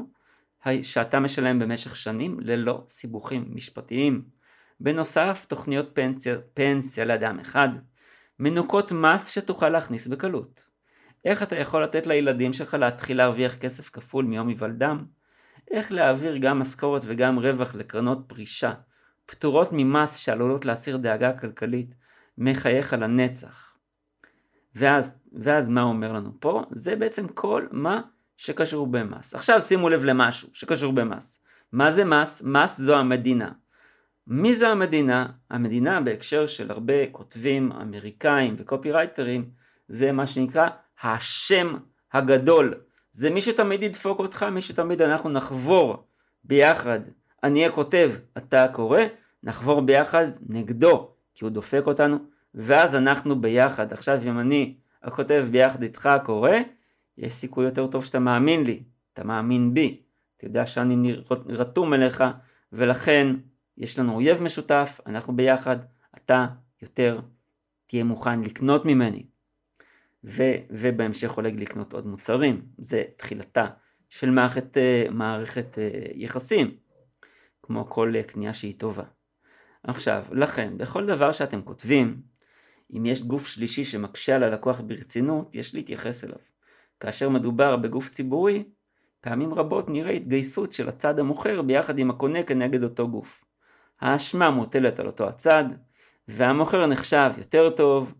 שאתה 0.81 1.19
משלם 1.19 1.59
במשך 1.59 1.95
שנים 1.95 2.37
ללא 2.39 2.83
סיבוכים 2.87 3.45
משפטיים. 3.49 4.23
בנוסף, 4.79 5.45
תוכניות 5.49 5.89
פנסיה, 5.93 6.35
פנסיה 6.53 7.05
לאדם 7.05 7.39
אחד, 7.39 7.69
מנוקות 8.39 8.91
מס 8.91 9.29
שתוכל 9.29 9.69
להכניס 9.69 10.07
בקלות. 10.07 10.65
איך 11.25 11.43
אתה 11.43 11.55
יכול 11.55 11.83
לתת 11.83 12.07
לילדים 12.07 12.53
שלך 12.53 12.73
להתחיל 12.73 13.17
להרוויח 13.17 13.55
כסף 13.55 13.89
כפול 13.89 14.25
מיום 14.25 14.47
היוולדם? 14.47 15.05
איך 15.71 15.91
להעביר 15.91 16.37
גם 16.37 16.59
משכורת 16.59 17.01
וגם 17.05 17.39
רווח 17.39 17.75
לקרנות 17.75 18.19
פרישה, 18.27 18.73
פטורות 19.25 19.69
ממס 19.71 20.15
שעלולות 20.15 20.65
להסיר 20.65 20.97
דאגה 20.97 21.33
כלכלית 21.39 21.95
מחייך 22.37 22.93
לנצח. 22.93 23.77
ואז, 24.75 25.19
ואז 25.33 25.69
מה 25.69 25.81
אומר 25.81 26.11
לנו 26.11 26.31
פה? 26.39 26.63
זה 26.71 26.95
בעצם 26.95 27.27
כל 27.27 27.67
מה 27.71 28.01
שקשור 28.37 28.87
במס. 28.87 29.35
עכשיו 29.35 29.61
שימו 29.61 29.89
לב 29.89 30.03
למשהו 30.03 30.49
שקשור 30.53 30.93
במס. 30.93 31.43
מה 31.71 31.91
זה 31.91 32.05
מס? 32.05 32.41
מס 32.45 32.77
זו 32.77 32.95
המדינה. 32.95 33.51
מי 34.27 34.55
זו 34.55 34.67
המדינה? 34.67 35.25
המדינה 35.49 36.01
בהקשר 36.01 36.45
של 36.47 36.71
הרבה 36.71 37.07
כותבים 37.11 37.71
אמריקאים 37.71 38.55
וקופירייטרים 38.57 39.49
זה 39.87 40.11
מה 40.11 40.25
שנקרא 40.25 40.67
השם 41.03 41.77
הגדול. 42.13 42.73
זה 43.11 43.29
מי 43.29 43.41
שתמיד 43.41 43.83
ידפוק 43.83 44.19
אותך, 44.19 44.43
מי 44.43 44.61
שתמיד 44.61 45.01
אנחנו 45.01 45.29
נחבור 45.29 46.07
ביחד. 46.43 46.99
אני 47.43 47.59
אהיה 47.59 47.71
כותב, 47.71 48.11
אתה 48.37 48.63
הקורא, 48.63 48.99
נחבור 49.43 49.81
ביחד 49.81 50.25
נגדו, 50.49 51.11
כי 51.35 51.45
הוא 51.45 51.51
דופק 51.51 51.83
אותנו, 51.87 52.17
ואז 52.55 52.95
אנחנו 52.95 53.41
ביחד. 53.41 53.93
עכשיו 53.93 54.19
אם 54.25 54.39
אני 54.39 54.75
הכותב 55.03 55.47
ביחד 55.51 55.83
איתך 55.83 56.05
הקורא, 56.05 56.51
יש 57.17 57.33
סיכוי 57.33 57.65
יותר 57.65 57.87
טוב 57.87 58.05
שאתה 58.05 58.19
מאמין 58.19 58.63
לי, 58.63 58.83
אתה 59.13 59.23
מאמין 59.23 59.73
בי, 59.73 60.01
אתה 60.37 60.45
יודע 60.45 60.65
שאני 60.65 61.13
רתום 61.49 61.93
אליך, 61.93 62.23
ולכן 62.71 63.27
יש 63.77 63.99
לנו 63.99 64.13
אויב 64.15 64.41
משותף, 64.41 64.99
אנחנו 65.05 65.35
ביחד, 65.35 65.77
אתה 66.15 66.47
יותר 66.81 67.19
תהיה 67.85 68.03
מוכן 68.03 68.41
לקנות 68.41 68.85
ממני. 68.85 69.25
ו, 70.23 70.43
ובהמשך 70.69 71.31
הולג 71.31 71.59
לקנות 71.59 71.93
עוד 71.93 72.07
מוצרים, 72.07 72.61
זה 72.77 73.03
תחילתה 73.15 73.67
של 74.09 74.29
מערכת, 74.29 74.77
אה, 74.77 75.05
מערכת 75.11 75.77
אה, 75.79 75.89
יחסים, 76.15 76.77
כמו 77.63 77.89
כל 77.89 78.13
אה, 78.15 78.23
קנייה 78.23 78.53
שהיא 78.53 78.79
טובה. 78.79 79.03
עכשיו, 79.83 80.25
לכן, 80.31 80.77
בכל 80.77 81.05
דבר 81.05 81.31
שאתם 81.31 81.61
כותבים, 81.61 82.21
אם 82.97 83.05
יש 83.05 83.23
גוף 83.23 83.47
שלישי 83.47 83.83
שמקשה 83.83 84.35
על 84.35 84.43
הלקוח 84.43 84.81
ברצינות, 84.81 85.55
יש 85.55 85.75
להתייחס 85.75 86.23
אליו. 86.23 86.37
כאשר 87.03 87.29
מדובר 87.29 87.75
בגוף 87.75 88.09
ציבורי, 88.09 88.63
פעמים 89.21 89.53
רבות 89.53 89.89
נראה 89.89 90.11
התגייסות 90.11 90.73
של 90.73 90.89
הצד 90.89 91.19
המוכר 91.19 91.61
ביחד 91.61 91.99
עם 91.99 92.09
הקונה 92.09 92.43
כנגד 92.43 92.83
אותו 92.83 93.07
גוף. 93.07 93.43
האשמה 94.01 94.51
מוטלת 94.51 94.99
על 94.99 95.07
אותו 95.07 95.27
הצד, 95.27 95.63
והמוכר 96.27 96.85
נחשב 96.85 97.31
יותר 97.37 97.69
טוב, 97.69 98.13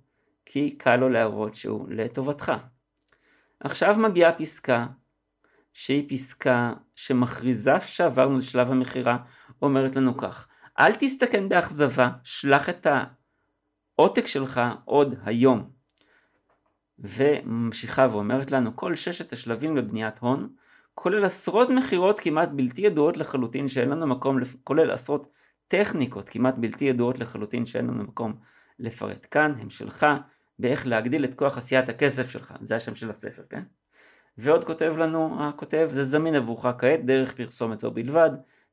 כי 0.45 0.77
קל 0.77 0.95
לו 0.95 1.09
להראות 1.09 1.55
שהוא 1.55 1.87
לטובתך. 1.89 2.53
עכשיו 3.59 3.95
מגיעה 3.99 4.33
פסקה, 4.33 4.85
שהיא 5.73 6.09
פסקה 6.09 6.73
שמכריזה 6.95 7.79
שעברנו 7.79 8.37
לשלב 8.37 8.71
המכירה, 8.71 9.17
אומרת 9.61 9.95
לנו 9.95 10.17
כך, 10.17 10.47
אל 10.79 10.95
תסתכן 10.95 11.49
באכזבה, 11.49 12.09
שלח 12.23 12.69
את 12.69 12.87
העותק 13.97 14.27
שלך 14.27 14.61
עוד 14.85 15.15
היום. 15.25 15.72
וממשיכה 17.03 18.07
ואומרת 18.11 18.51
לנו, 18.51 18.75
כל 18.75 18.95
ששת 18.95 19.33
השלבים 19.33 19.77
לבניית 19.77 20.19
הון, 20.19 20.49
כולל 20.95 21.25
עשרות 21.25 21.69
מכירות 21.69 22.19
כמעט 22.19 22.49
בלתי 22.55 22.81
ידועות 22.81 23.17
לחלוטין 23.17 23.67
שאין 23.67 23.89
לנו 23.89 24.07
מקום, 24.07 24.37
כולל 24.63 24.91
עשרות 24.91 25.27
טכניקות 25.67 26.29
כמעט 26.29 26.55
בלתי 26.57 26.85
ידועות 26.85 27.19
לחלוטין 27.19 27.65
שאין 27.65 27.87
לנו 27.87 28.03
מקום 28.03 28.33
לפרט 28.79 29.27
כאן, 29.31 29.53
הם 29.59 29.69
שלך, 29.69 30.05
באיך 30.59 30.87
להגדיל 30.87 31.25
את 31.25 31.33
כוח 31.33 31.57
עשיית 31.57 31.89
הכסף 31.89 32.29
שלך, 32.29 32.53
זה 32.61 32.75
השם 32.75 32.95
של 32.95 33.09
הספר, 33.09 33.43
כן? 33.49 33.63
ועוד 34.37 34.65
כותב 34.65 34.93
לנו 34.97 35.37
הכותב, 35.43 35.89
זה 35.91 36.03
זמין 36.03 36.35
עבורך 36.35 36.65
כעת 36.77 37.05
דרך 37.05 37.33
פרסומת 37.33 37.79
זו 37.79 37.91
בלבד, 37.91 38.29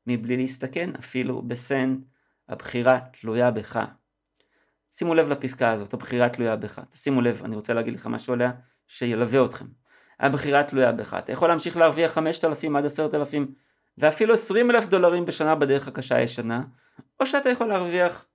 מבלי 0.07 0.37
להסתכן 0.37 0.89
אפילו 0.99 1.41
בסנט, 1.41 2.05
הבחירה 2.49 2.99
תלויה 3.11 3.51
בך. 3.51 3.79
שימו 4.91 5.13
לב 5.15 5.29
לפסקה 5.29 5.71
הזאת, 5.71 5.93
הבחירה 5.93 6.29
תלויה 6.29 6.55
בך. 6.55 6.79
תשימו 6.89 7.21
לב, 7.21 7.41
אני 7.45 7.55
רוצה 7.55 7.73
להגיד 7.73 7.93
לך 7.93 8.07
משהו 8.07 8.33
עליה 8.33 8.51
שילווה 8.87 9.45
אתכם. 9.45 9.65
הבחירה 10.19 10.63
תלויה 10.63 10.91
בך. 10.91 11.13
אתה 11.13 11.31
יכול 11.31 11.49
להמשיך 11.49 11.77
להרוויח 11.77 12.11
5,000 12.11 12.75
עד 12.75 12.85
10,000 12.85 13.53
ואפילו 13.97 14.33
20,000 14.33 14.87
דולרים 14.87 15.25
בשנה 15.25 15.55
בדרך 15.55 15.87
הקשה 15.87 16.15
הישנה, 16.15 16.63
או 17.19 17.25
שאתה 17.25 17.49
יכול 17.49 17.67
להרוויח 17.67 18.25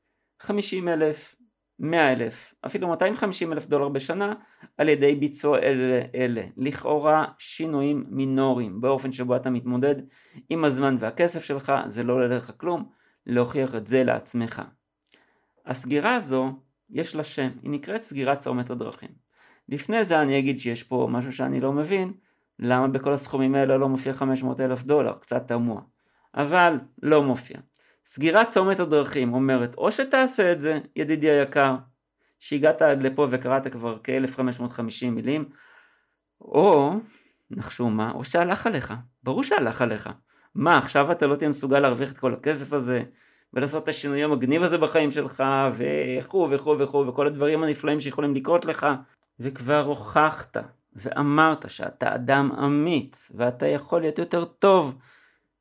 50,000, 0.40 1.36
100,000, 1.78 2.54
אפילו 2.66 2.88
250,000 2.88 3.66
דולר 3.66 3.88
בשנה 3.88 4.34
על 4.78 4.88
ידי 4.88 5.14
ביצוע 5.14 5.58
אלה, 5.58 6.02
אלה. 6.14 6.42
לכאורה 6.56 7.24
שינויים 7.38 8.04
מינוריים 8.08 8.80
באופן 8.80 9.12
שבו 9.12 9.36
אתה 9.36 9.50
מתמודד 9.50 9.94
עם 10.50 10.64
הזמן 10.64 10.94
והכסף 10.98 11.44
שלך, 11.44 11.72
זה 11.86 12.02
לא 12.02 12.12
עולה 12.12 12.36
לך 12.36 12.52
כלום, 12.56 12.90
להוכיח 13.26 13.74
את 13.74 13.86
זה 13.86 14.04
לעצמך. 14.04 14.62
הסגירה 15.66 16.14
הזו, 16.14 16.52
יש 16.90 17.14
לה 17.14 17.24
שם, 17.24 17.50
היא 17.62 17.70
נקראת 17.70 18.02
סגירת 18.02 18.40
צומת 18.40 18.70
הדרכים. 18.70 19.10
לפני 19.68 20.04
זה 20.04 20.20
אני 20.22 20.38
אגיד 20.38 20.58
שיש 20.58 20.82
פה 20.82 21.08
משהו 21.10 21.32
שאני 21.32 21.60
לא 21.60 21.72
מבין, 21.72 22.12
למה 22.58 22.88
בכל 22.88 23.12
הסכומים 23.12 23.54
האלה 23.54 23.76
לא 23.76 23.88
מופיע 23.88 24.12
500 24.12 24.60
אלף 24.60 24.82
דולר, 24.82 25.14
קצת 25.20 25.48
תמוה. 25.48 25.80
אבל 26.34 26.78
לא 27.02 27.22
מופיע. 27.22 27.56
סגירת 28.04 28.48
צומת 28.48 28.80
הדרכים 28.80 29.34
אומרת, 29.34 29.74
או 29.74 29.92
שתעשה 29.92 30.52
את 30.52 30.60
זה, 30.60 30.78
ידידי 30.96 31.30
היקר, 31.30 31.74
שהגעת 32.38 32.82
עד 32.82 33.02
לפה 33.02 33.26
וקראת 33.30 33.66
כבר 33.66 33.98
כ-1550 34.04 35.10
מילים, 35.10 35.44
או, 36.40 36.92
נחשו 37.50 37.90
מה, 37.90 38.12
או 38.12 38.24
שהלך 38.24 38.66
עליך, 38.66 38.94
ברור 39.22 39.44
שהלך 39.44 39.82
עליך. 39.82 40.08
מה, 40.54 40.78
עכשיו 40.78 41.12
אתה 41.12 41.26
לא 41.26 41.36
תהיה 41.36 41.50
מסוגל 41.50 41.80
להרוויח 41.80 42.12
את 42.12 42.18
כל 42.18 42.34
הכסף 42.34 42.72
הזה, 42.72 43.02
ולעשות 43.56 43.82
את 43.82 43.88
השינוי 43.88 44.24
המגניב 44.24 44.62
הזה 44.62 44.78
בחיים 44.78 45.10
שלך, 45.10 45.44
וכו' 45.72 46.48
וכו' 46.50 46.78
וכו', 46.78 47.06
וכל 47.08 47.26
הדברים 47.26 47.62
הנפלאים 47.62 48.00
שיכולים 48.00 48.34
לקרות 48.34 48.64
לך, 48.64 48.86
וכבר 49.40 49.84
הוכחת 49.84 50.56
ואמרת 50.96 51.70
שאתה 51.70 52.14
אדם 52.14 52.50
אמיץ, 52.64 53.32
ואתה 53.34 53.66
יכול 53.66 54.00
להיות 54.00 54.18
יותר 54.18 54.44
טוב, 54.44 54.94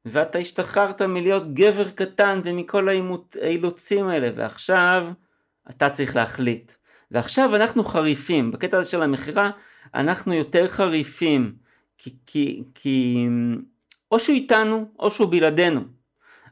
ואתה 0.05 0.39
השתחררת 0.39 1.01
מלהיות 1.01 1.53
גבר 1.53 1.89
קטן 1.89 2.41
ומכל 2.43 2.87
האילוצים 3.41 4.07
האלה, 4.07 4.29
ועכשיו 4.35 5.07
אתה 5.69 5.89
צריך 5.89 6.15
להחליט. 6.15 6.71
ועכשיו 7.11 7.55
אנחנו 7.55 7.83
חריפים, 7.83 8.51
בקטע 8.51 8.77
הזה 8.77 8.89
של 8.89 9.01
המכירה, 9.01 9.49
אנחנו 9.93 10.33
יותר 10.33 10.67
חריפים, 10.67 11.55
כי, 11.97 12.09
כי, 12.25 12.63
כי 12.75 13.27
או 14.11 14.19
שהוא 14.19 14.35
איתנו, 14.35 14.85
או 14.99 15.11
שהוא 15.11 15.31
בלעדינו. 15.31 15.94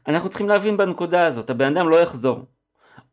אנחנו 0.08 0.28
צריכים 0.28 0.48
להבין 0.48 0.76
בנקודה 0.76 1.26
הזאת, 1.26 1.50
הבן 1.50 1.76
אדם 1.76 1.88
לא 1.88 1.96
יחזור. 1.96 2.44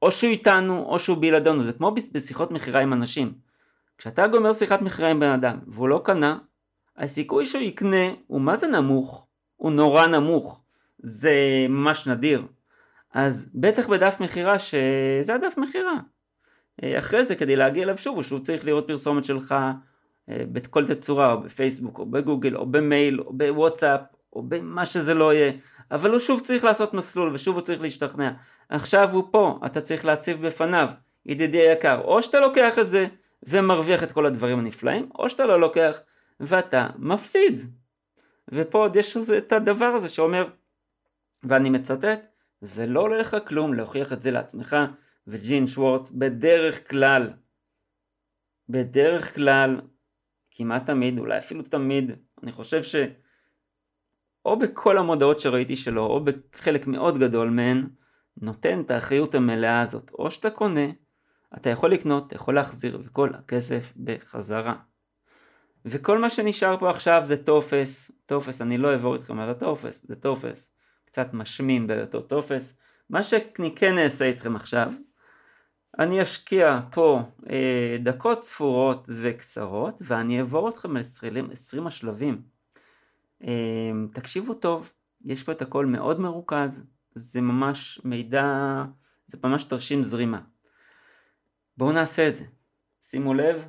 או 0.02 0.12
שהוא 0.12 0.30
איתנו, 0.30 0.86
או 0.86 1.00
שהוא 1.00 1.18
בלעדינו, 1.18 1.64
זה 1.64 1.74
כמו 1.74 1.96
בשיחות 2.14 2.52
מכירה 2.52 2.82
עם 2.82 2.94
אנשים. 2.94 3.34
כשאתה 3.98 4.28
גומר 4.28 4.54
שיחת 4.54 4.82
מכירה 4.82 5.10
עם 5.10 5.20
בן 5.20 5.30
אדם, 5.30 5.60
והוא 5.68 5.89
לא 5.89 6.02
קנה, 6.04 6.38
הסיכוי 6.98 7.46
שהוא 7.46 7.62
יקנה 7.62 8.06
הוא 8.28 8.42
מה 8.42 8.56
זה 8.56 8.68
נמוך? 8.68 9.28
הוא 9.56 9.72
נורא 9.72 10.08
נמוך. 10.08 10.64
זה 11.04 11.32
ממש 11.70 12.08
נדיר. 12.08 12.44
אז 13.14 13.50
בטח 13.56 13.88
בדף 13.88 14.18
מכירה 14.20 14.60
שזה 14.60 15.36
הדף 15.36 15.58
מכירה. 15.58 15.98
אה, 16.84 16.98
אחרי 16.98 17.26
זה 17.26 17.36
כדי 17.36 17.56
להגיע 17.56 17.84
אליו 17.84 17.98
שוב, 17.98 18.24
שהוא 18.24 18.39
צריך 18.39 18.66
לראות 18.66 18.88
פרסומת 18.88 19.24
שלך 19.24 19.56
אה, 20.30 20.44
בכל 20.52 20.88
תצורה, 20.88 21.34
או 21.34 21.42
בפייסבוק, 21.42 22.00
או 22.00 22.06
בגוגל, 22.06 22.56
או 22.56 22.66
במייל, 22.66 23.22
או 23.22 23.34
בוואטסאפ, 23.34 24.02
או 24.34 24.44
במה 24.44 24.86
שזה 24.86 25.14
לא 25.14 25.34
יהיה. 25.34 25.52
אבל 25.92 26.12
הוא 26.12 26.20
שוב 26.20 26.42
צריך 26.42 26.64
לעשות 26.64 26.94
מסלול, 26.94 27.34
ושוב 27.34 27.56
הוא 27.56 27.62
צריך 27.62 27.82
להשתכנע. 27.82 28.32
עכשיו 28.70 29.10
הוא 29.12 29.24
פה, 29.32 29.60
אתה 29.66 29.82
צריך 29.82 30.06
להציב 30.06 30.48
בפניו, 30.48 30.89
ידידי 31.26 31.70
היקר, 31.70 32.02
או 32.02 32.24
שאתה 32.24 32.39
לוקח 32.39 32.80
את 32.80 32.88
זה 32.88 33.08
ומרוויח 33.44 34.04
את 34.04 34.12
כל 34.12 34.26
הדברים 34.26 34.60
הנפלאים, 34.60 35.10
או 35.20 35.30
שאתה 35.30 35.46
לא 35.46 35.60
לוקח 35.60 36.02
ואתה 36.39 36.88
מפסיד. 36.98 37.62
ופה 38.52 38.78
עוד 38.78 38.96
יש 38.96 39.18
את 39.38 39.52
הדבר 39.52 39.86
הזה 39.86 40.10
שאומר, 40.10 40.48
ואני 41.44 41.70
מצטט, 41.70 42.22
זה 42.62 42.86
לא 42.86 43.00
עולה 43.00 43.18
לך 43.18 43.38
כלום 43.48 43.74
להוכיח 43.74 44.14
את 44.14 44.22
זה 44.22 44.32
לעצמך, 44.32 44.78
וג'ין 45.28 45.68
שוורץ 45.68 46.12
בדרך 46.12 46.89
כלל, 46.89 47.30
בדרך 48.70 49.36
כלל, 49.36 49.82
כמעט 50.52 50.86
תמיד, 50.86 51.20
אולי 51.20 51.38
אפילו 51.38 51.64
תמיד, 51.64 52.12
אני 52.44 52.52
חושב 52.52 52.84
ש... 52.84 52.96
או 54.46 54.60
בכל 54.60 54.98
המודעות 54.98 55.39
שראיתי 55.39 55.76
שלו, 55.76 56.06
או 56.06 56.24
בחלק 56.24 56.88
מאוד 56.88 57.18
גדול 57.18 57.50
מהן, 57.50 57.88
נותן 58.42 58.82
את 58.82 58.92
האחריות 58.92 59.36
המלאה 59.36 59.82
הזאת. 59.82 60.12
או 60.20 60.32
שאתה 60.32 60.50
קונה, 60.50 60.88
אתה 61.58 61.70
יכול 61.70 61.92
לקנות, 61.92 62.28
אתה 62.28 62.36
יכול 62.36 62.56
להחזיר, 62.56 63.02
וכל 63.04 63.30
הכסף 63.34 63.94
בחזרה. 64.04 64.76
וכל 65.86 66.20
מה 66.20 66.30
שנשאר 66.30 66.80
פה 66.80 66.89
עכשיו 66.89 67.22
זה 67.24 67.44
טופס, 67.44 68.12
טופס, 68.26 68.62
אני 68.62 68.78
לא 68.78 68.92
אעבור 68.92 69.16
איתכם 69.16 69.39
על 69.39 69.50
הטופס, 69.50 70.06
זה 70.08 70.16
טופס, 70.16 70.72
קצת 71.06 71.34
משמים 71.34 71.88
בהיותו 71.88 72.22
טופס. 72.22 72.78
מה 73.10 73.24
שאני 73.24 73.76
כן 73.76 73.98
אעשה 73.98 74.26
איתכם 74.26 74.56
עכשיו, 74.56 74.92
אני 76.00 76.22
אשקיע 76.22 76.80
פה 76.92 77.22
אה, 77.50 77.98
דקות 78.00 78.44
ספורות 78.44 79.10
וקצרות, 79.22 80.02
ואני 80.06 80.39
אעבור 80.39 80.70
אתכם 80.70 80.98
ל-20 80.98 81.88
השלבים. 81.88 82.42
אה, 83.44 83.92
תקשיבו 84.14 84.54
טוב, 84.54 84.92
יש 85.22 85.44
פה 85.44 85.52
את 85.52 85.62
הכל 85.62 85.86
מאוד 85.86 86.20
מרוכז, 86.20 86.84
זה 87.16 87.42
ממש 87.42 88.02
מידע, 88.04 88.84
זה 89.28 89.38
ממש 89.44 89.64
תרשים 89.64 90.04
זרימה. 90.04 90.42
בואו 91.78 91.92
נעשה 91.92 92.28
את 92.28 92.36
זה. 92.36 92.46
שימו 93.02 93.34
לב, 93.34 93.68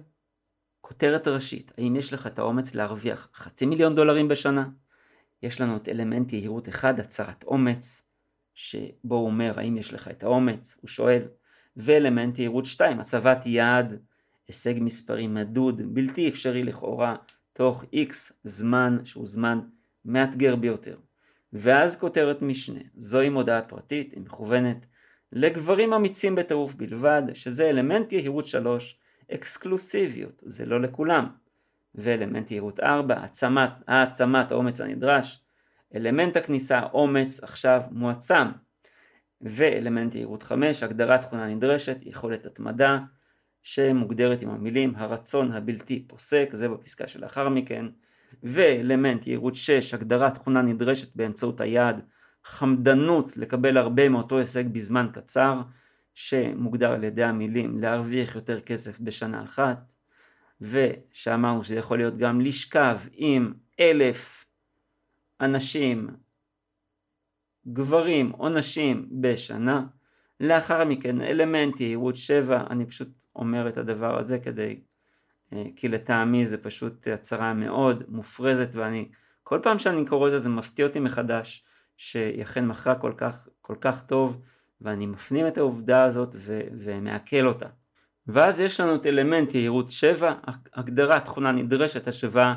כותרת 0.80 1.28
ראשית, 1.28 1.72
האם 1.78 1.96
יש 1.96 2.12
לך 2.12 2.26
את 2.26 2.38
האומץ 2.38 2.74
להרוויח 2.74 3.28
חצי 3.34 3.66
מיליון 3.66 3.94
דולרים 3.94 4.28
בשנה? 4.28 4.68
יש 5.42 5.60
לנו 5.60 5.76
את 5.76 5.88
אלמנט 5.88 6.32
יהירות 6.32 6.68
אחד, 6.68 7.00
הצהרת 7.00 7.44
אומץ, 7.44 8.02
שבו 8.54 9.14
הוא 9.14 9.26
אומר 9.26 9.52
האם 9.56 9.76
יש 9.76 9.94
לך 9.94 10.08
את 10.08 10.22
האומץ, 10.22 10.78
הוא 10.80 10.88
שואל, 10.88 11.22
ואלמנט 11.76 12.38
יהירות 12.38 12.64
שתיים, 12.64 13.00
הצבת 13.00 13.46
יעד, 13.46 14.02
הישג 14.48 14.74
מספרי 14.80 15.26
מדוד, 15.26 15.94
בלתי 15.94 16.28
אפשרי 16.28 16.62
לכאורה, 16.62 17.16
תוך 17.52 17.84
איקס 17.92 18.32
זמן 18.44 18.98
שהוא 19.04 19.26
זמן 19.26 19.60
מאתגר 20.04 20.56
ביותר. 20.56 20.96
ואז 21.52 21.96
כותרת 21.96 22.42
משנה, 22.42 22.80
זוהי 22.96 23.28
מודעה 23.28 23.62
פרטית, 23.62 24.12
היא 24.12 24.20
מכוונת 24.20 24.86
לגברים 25.32 25.92
אמיצים 25.92 26.34
בטירוף 26.34 26.74
בלבד, 26.74 27.22
שזה 27.34 27.70
אלמנט 27.70 28.12
יהירות 28.12 28.46
שלוש, 28.46 28.98
אקסקלוסיביות, 29.34 30.42
זה 30.46 30.66
לא 30.66 30.80
לכולם. 30.80 31.26
ואלמנט 31.94 32.50
יהירות 32.50 32.80
4, 32.80 33.14
העצמת, 33.14 33.70
העצמת 33.88 34.52
האומץ 34.52 34.80
הנדרש. 34.80 35.44
אלמנט 35.94 36.36
הכניסה, 36.36 36.82
אומץ 36.92 37.42
עכשיו 37.42 37.82
מועצם. 37.90 38.48
ואלמנט 39.40 40.14
יהירות 40.14 40.42
5, 40.42 40.82
הגדרת 40.82 41.20
תכונה 41.20 41.46
נדרשת, 41.46 41.96
יכולת 42.02 42.46
התמדה, 42.46 42.98
שמוגדרת 43.62 44.42
עם 44.42 44.50
המילים 44.50 44.92
הרצון 44.96 45.52
הבלתי 45.52 46.04
פוסק, 46.06 46.48
זה 46.52 46.68
בפסקה 46.68 47.06
שלאחר 47.06 47.48
מכן. 47.48 47.86
ואלמנט 48.42 49.26
יהירות 49.26 49.54
6, 49.54 49.94
הגדרת 49.94 50.34
תכונה 50.34 50.62
נדרשת 50.62 51.16
באמצעות 51.16 51.60
היעד, 51.60 52.04
חמדנות 52.44 53.36
לקבל 53.36 53.76
הרבה 53.76 54.08
מאותו 54.08 54.38
הישג 54.38 54.68
בזמן 54.68 55.08
קצר, 55.12 55.60
שמוגדר 56.14 56.92
על 56.92 57.04
ידי 57.04 57.24
המילים 57.24 57.78
להרוויח 57.78 58.34
יותר 58.36 58.60
כסף 58.60 59.00
בשנה 59.00 59.44
אחת, 59.44 59.92
ושאמרנו 60.60 61.64
שזה 61.64 61.74
יכול 61.74 61.98
להיות 61.98 62.16
גם 62.16 62.40
לשכב 62.40 62.98
עם 63.12 63.54
אלף 63.80 64.44
אנשים, 65.40 66.08
גברים 67.66 68.32
או 68.34 68.48
נשים 68.48 69.08
בשנה. 69.20 69.86
לאחר 70.42 70.84
מכן 70.84 71.20
אלמנט 71.20 71.80
יהירות 71.80 72.16
שבע, 72.16 72.64
אני 72.70 72.86
פשוט 72.86 73.08
אומר 73.36 73.68
את 73.68 73.76
הדבר 73.76 74.18
הזה 74.18 74.38
כדי, 74.38 74.80
אה, 75.52 75.64
כי 75.76 75.88
לטעמי 75.88 76.46
זה 76.46 76.58
פשוט 76.58 77.08
הצהרה 77.08 77.54
מאוד 77.54 78.04
מופרזת 78.08 78.68
ואני, 78.72 79.08
כל 79.42 79.60
פעם 79.62 79.78
שאני 79.78 80.06
קורא 80.06 80.26
את 80.26 80.32
זה 80.32 80.38
זה 80.38 80.48
מפתיע 80.48 80.86
אותי 80.86 81.00
מחדש 81.00 81.64
שהיא 81.96 82.42
אכן 82.42 82.66
מכרה 82.66 82.94
כל 82.94 83.12
כך, 83.16 83.48
כל 83.60 83.74
כך 83.80 84.02
טוב 84.02 84.40
ואני 84.80 85.06
מפנים 85.06 85.46
את 85.46 85.58
העובדה 85.58 86.04
הזאת 86.04 86.34
ו- 86.38 86.60
ומעכל 86.78 87.46
אותה. 87.46 87.66
ואז 88.26 88.60
יש 88.60 88.80
לנו 88.80 88.94
את 88.94 89.06
אלמנט 89.06 89.54
יהירות 89.54 89.88
7, 89.88 90.34
הגדרת 90.74 91.24
תכונה 91.24 91.52
נדרשת 91.52 92.08
השוואה 92.08 92.54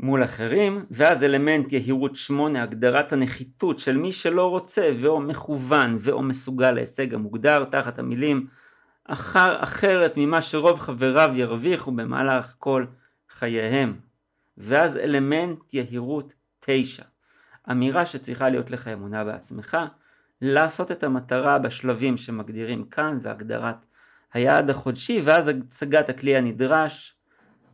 מול 0.00 0.24
אחרים, 0.24 0.84
ואז 0.90 1.24
אלמנט 1.24 1.72
יהירות 1.72 2.16
8, 2.16 2.62
הגדרת 2.62 3.12
הנחיתות 3.12 3.78
של 3.78 3.96
מי 3.96 4.12
שלא 4.12 4.46
רוצה 4.46 4.90
ואו 5.00 5.20
מכוון 5.20 5.96
ואו 5.98 6.22
מסוגל 6.22 6.70
להישג 6.70 7.14
המוגדר 7.14 7.64
תחת 7.64 7.98
המילים 7.98 8.46
אחר, 9.04 9.62
אחרת 9.62 10.12
ממה 10.16 10.42
שרוב 10.42 10.80
חבריו 10.80 11.30
ירוויחו 11.34 11.92
במהלך 11.92 12.54
כל 12.58 12.84
חייהם. 13.28 14.00
ואז 14.56 14.96
אלמנט 14.96 15.74
יהירות 15.74 16.34
9, 16.60 17.02
אמירה 17.70 18.06
שצריכה 18.06 18.48
להיות 18.48 18.70
לך 18.70 18.88
אמונה 18.88 19.24
בעצמך, 19.24 19.76
לעשות 20.42 20.92
את 20.92 21.04
המטרה 21.04 21.58
בשלבים 21.58 22.16
שמגדירים 22.16 22.84
כאן 22.84 23.18
והגדרת 23.22 23.86
היעד 24.32 24.70
החודשי 24.70 25.20
ואז 25.24 25.48
הצגת 25.48 26.08
הכלי 26.08 26.36
הנדרש 26.36 27.17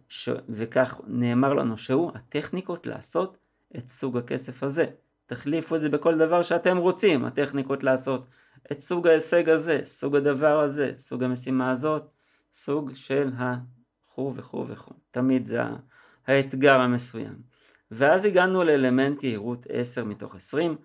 ש... 0.08 0.28
וכך 0.48 1.00
נאמר 1.06 1.54
לנו 1.54 1.76
שהוא 1.76 2.10
הטכניקות 2.14 2.86
לעשות 2.86 3.38
את 3.76 3.88
סוג 3.88 4.18
הכסף 4.18 4.62
הזה. 4.62 4.84
תחליפו 5.26 5.76
את 5.76 5.80
זה 5.80 5.88
בכל 5.88 6.18
דבר 6.18 6.42
שאתם 6.42 6.76
רוצים, 6.76 7.24
הטכניקות 7.24 7.82
לעשות 7.82 8.26
את 8.72 8.80
סוג 8.80 9.08
ההישג 9.08 9.48
הזה, 9.48 9.80
סוג 9.84 10.16
הדבר 10.16 10.60
הזה, 10.60 10.92
סוג 10.98 11.22
המשימה 11.24 11.70
הזאת, 11.70 12.02
סוג 12.52 12.90
של 12.94 13.30
הכו' 13.38 14.32
וכו' 14.36 14.66
וכו'. 14.68 14.94
תמיד 15.10 15.46
זה 15.46 15.60
האתגר 16.26 16.76
המסוים. 16.76 17.34
ואז 17.90 18.24
הגענו 18.24 18.64
לאלמנט 18.64 19.22
יהירות 19.24 19.66
10 19.68 20.04
מתוך 20.04 20.36
20, 20.36 20.76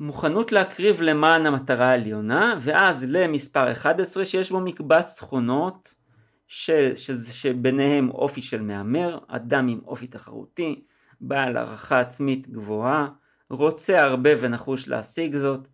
מוכנות 0.00 0.52
להקריב 0.52 1.02
למען 1.02 1.46
המטרה 1.46 1.90
העליונה, 1.90 2.54
ואז 2.60 3.04
למספר 3.08 3.72
11 3.72 4.24
שיש 4.24 4.50
בו 4.50 4.60
מקבץ 4.60 5.16
תכונות 5.18 5.94
ש, 6.48 6.70
ש, 6.94 7.10
שביניהם 7.10 8.10
אופי 8.10 8.42
של 8.42 8.62
מהמר, 8.62 9.18
אדם 9.28 9.68
עם 9.68 9.80
אופי 9.86 10.06
תחרותי, 10.06 10.84
בעל 11.20 11.56
הערכה 11.56 12.00
עצמית 12.00 12.48
גבוהה, 12.48 13.08
רוצה 13.50 14.02
הרבה 14.02 14.30
ונחוש 14.40 14.88
להשיג 14.88 15.36
זאת, 15.36 15.68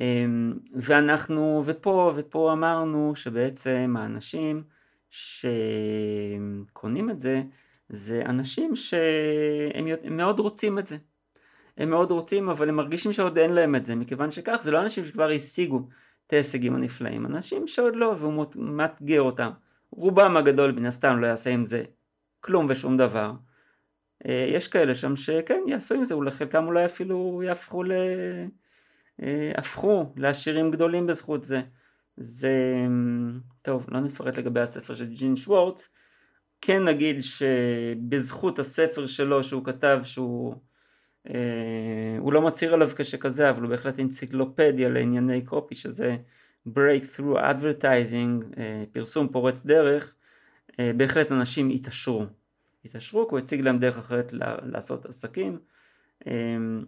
אמ, 0.00 0.52
ואנחנו, 0.74 1.62
ופה, 1.64 2.12
ופה 2.16 2.52
אמרנו 2.52 3.12
שבעצם 3.16 3.94
האנשים 3.98 4.62
שקונים 5.10 7.10
את 7.10 7.20
זה, 7.20 7.42
זה 7.88 8.22
אנשים 8.26 8.76
שהם 8.76 10.16
מאוד 10.16 10.38
רוצים 10.38 10.78
את 10.78 10.86
זה. 10.86 10.96
הם 11.78 11.90
מאוד 11.90 12.10
רוצים 12.10 12.50
אבל 12.50 12.68
הם 12.68 12.76
מרגישים 12.76 13.12
שעוד 13.12 13.38
אין 13.38 13.52
להם 13.52 13.76
את 13.76 13.84
זה. 13.84 13.94
מכיוון 13.94 14.30
שכך 14.30 14.58
זה 14.62 14.70
לא 14.70 14.82
אנשים 14.82 15.04
שכבר 15.04 15.30
השיגו 15.30 15.88
את 16.26 16.32
ההישגים 16.32 16.74
הנפלאים. 16.74 17.26
אנשים 17.26 17.68
שעוד 17.68 17.96
לא 17.96 18.14
והוא 18.18 18.46
מאתגר 18.56 19.22
אותם 19.22 19.50
רובם 19.92 20.36
הגדול 20.36 20.72
מן 20.72 20.86
הסתם 20.86 21.20
לא 21.20 21.26
יעשה 21.26 21.50
עם 21.50 21.66
זה 21.66 21.82
כלום 22.40 22.66
ושום 22.70 22.96
דבר. 22.96 23.32
אה, 24.26 24.46
יש 24.48 24.68
כאלה 24.68 24.94
שם 24.94 25.16
שכן 25.16 25.60
יעשו 25.66 25.94
עם 25.94 26.04
זה 26.04 26.14
אולי 26.14 26.30
חלקם 26.30 26.66
אולי 26.66 26.84
אפילו 26.84 27.42
יהפכו 27.44 27.82
ל... 27.82 27.92
אה, 29.22 29.52
הפכו 29.56 30.12
לעשירים 30.16 30.70
גדולים 30.70 31.06
בזכות 31.06 31.44
זה. 31.44 31.62
זה 32.16 32.52
טוב 33.62 33.86
לא 33.88 34.00
נפרט 34.00 34.38
לגבי 34.38 34.60
הספר 34.60 34.94
של 34.94 35.06
ג'ין 35.06 35.36
שוורץ. 35.36 35.88
כן 36.60 36.84
נגיד 36.84 37.16
שבזכות 37.22 38.58
הספר 38.58 39.06
שלו 39.06 39.44
שהוא 39.44 39.64
כתב 39.64 40.00
שהוא 40.02 40.54
אה, 41.28 42.16
הוא 42.18 42.32
לא 42.32 42.42
מצהיר 42.42 42.74
עליו 42.74 42.90
כשכזה 42.96 43.50
אבל 43.50 43.62
הוא 43.62 43.70
בהחלט 43.70 43.98
אנציקלופדיה 43.98 44.88
לענייני 44.88 45.44
קופי 45.44 45.74
שזה 45.74 46.16
breakthrough 46.68 47.38
advertising 47.38 48.58
אה, 48.58 48.84
פרסום 48.92 49.28
פורץ 49.28 49.66
דרך 49.66 50.14
אה, 50.80 50.90
בהחלט 50.96 51.32
אנשים 51.32 51.70
התעשרו. 51.70 52.26
התעשרו 52.84 53.28
כי 53.28 53.34
הוא 53.34 53.38
הציג 53.38 53.60
להם 53.60 53.78
דרך 53.78 53.98
אחרת 53.98 54.32
לעשות 54.62 55.06
עסקים. 55.06 55.58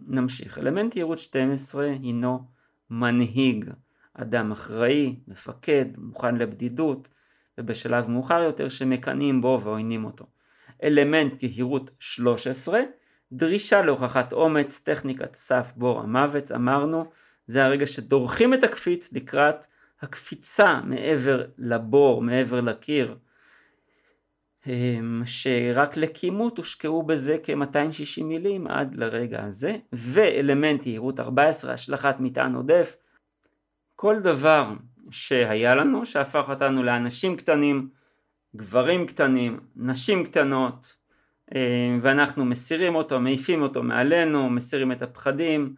נמשיך. 0.07 0.57
אלמנט 0.57 0.95
יהירות 0.95 1.19
12 1.19 1.85
הינו 1.85 2.39
מנהיג. 2.89 3.69
אדם 4.13 4.51
אחראי 4.51 5.15
מפקד 5.27 5.85
מוכן 5.97 6.35
לבדידות 6.35 7.07
ובשלב 7.57 8.09
מאוחר 8.09 8.41
יותר 8.41 8.69
שמקנאים 8.69 9.41
בו 9.41 9.59
ועוינים 9.63 10.05
אותו. 10.05 10.25
אלמנט 10.83 11.43
יהירות 11.43 11.91
13 11.99 12.79
דרישה 13.31 13.81
להוכחת 13.81 14.33
אומץ, 14.33 14.79
טכניקת 14.79 15.35
סף 15.35 15.73
בור 15.75 16.01
המוות, 16.01 16.51
אמרנו, 16.51 17.05
זה 17.47 17.65
הרגע 17.65 17.87
שדורכים 17.87 18.53
את 18.53 18.63
הקפיץ 18.63 19.13
לקראת 19.13 19.65
הקפיצה 20.01 20.79
מעבר 20.83 21.45
לבור, 21.57 22.21
מעבר 22.21 22.61
לקיר, 22.61 23.17
אמ, 24.67 25.21
שרק 25.25 25.97
לכימות 25.97 26.57
הושקעו 26.57 27.03
בזה 27.03 27.37
כ-260 27.43 28.23
מילים 28.23 28.67
עד 28.67 28.95
לרגע 28.95 29.43
הזה, 29.43 29.75
ואלמנט 29.93 30.85
יהירות 30.85 31.19
14, 31.19 31.73
השלכת 31.73 32.15
מטען 32.19 32.55
עודף, 32.55 32.97
כל 33.95 34.19
דבר 34.19 34.73
שהיה 35.09 35.75
לנו, 35.75 36.05
שהפך 36.05 36.49
אותנו 36.49 36.83
לאנשים 36.83 37.37
קטנים, 37.37 37.89
גברים 38.55 39.07
קטנים, 39.07 39.59
נשים 39.75 40.23
קטנות, 40.23 40.95
אה, 41.55 41.97
ואנחנו 42.01 42.45
מסירים 42.45 42.95
אותו, 42.95 43.19
מעיפים 43.19 43.61
אותו 43.61 43.83
מעלינו, 43.83 44.49
מסירים 44.49 44.91
את 44.91 45.01
הפחדים, 45.01 45.75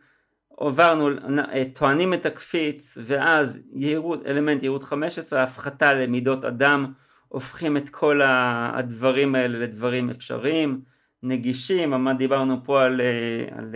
עברנו, 0.57 1.09
אה, 1.39 1.63
טוענים 1.73 2.13
את 2.13 2.25
הקפיץ, 2.25 2.97
ואז 3.01 3.59
יהירות, 3.73 4.25
אלמנט 4.25 4.63
יהירות 4.63 4.83
15, 4.83 5.43
הפחתה 5.43 5.93
למידות 5.93 6.45
אדם, 6.45 6.93
הופכים 7.27 7.77
את 7.77 7.89
כל 7.89 8.21
הדברים 8.23 9.35
האלה 9.35 9.59
לדברים 9.59 10.09
אפשריים, 10.09 10.81
נגישים, 11.23 11.89
מה 11.89 12.13
דיברנו 12.13 12.63
פה 12.63 12.83
על, 12.83 13.01
אה, 13.01 13.57
על 13.57 13.75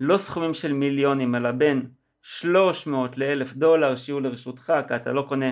לא 0.00 0.16
סכומים 0.16 0.54
של 0.54 0.72
מיליונים, 0.72 1.34
אלא 1.34 1.50
בין 1.50 1.86
300 2.22 3.18
ל-1000 3.18 3.54
דולר 3.54 3.96
שיהיו 3.96 4.20
לרשותך, 4.20 4.72
כי 4.88 4.96
אתה 4.96 5.12
לא 5.12 5.24
קונה 5.28 5.50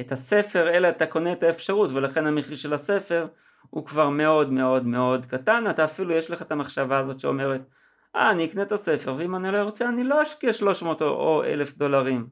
את 0.00 0.12
הספר, 0.12 0.70
אלא 0.70 0.88
אתה 0.88 1.06
קונה 1.06 1.32
את 1.32 1.42
האפשרות, 1.42 1.90
ולכן 1.92 2.26
המחיר 2.26 2.56
של 2.56 2.74
הספר 2.74 3.26
הוא 3.70 3.84
כבר 3.84 4.08
מאוד 4.08 4.52
מאוד 4.52 4.86
מאוד 4.86 5.26
קטן, 5.26 5.64
אתה 5.70 5.84
אפילו 5.84 6.14
יש 6.14 6.30
לך 6.30 6.42
את 6.42 6.52
המחשבה 6.52 6.98
הזאת 6.98 7.20
שאומרת 7.20 7.60
אה 8.18 8.30
אני 8.30 8.44
אקנה 8.44 8.62
את 8.62 8.72
הספר 8.72 9.14
ואם 9.16 9.36
אני 9.36 9.52
לא 9.52 9.62
רוצה 9.62 9.88
אני 9.88 10.04
לא 10.04 10.22
אשקיע 10.22 10.52
300 10.52 11.02
או 11.02 11.44
1,000 11.44 11.74
דולרים 11.78 12.28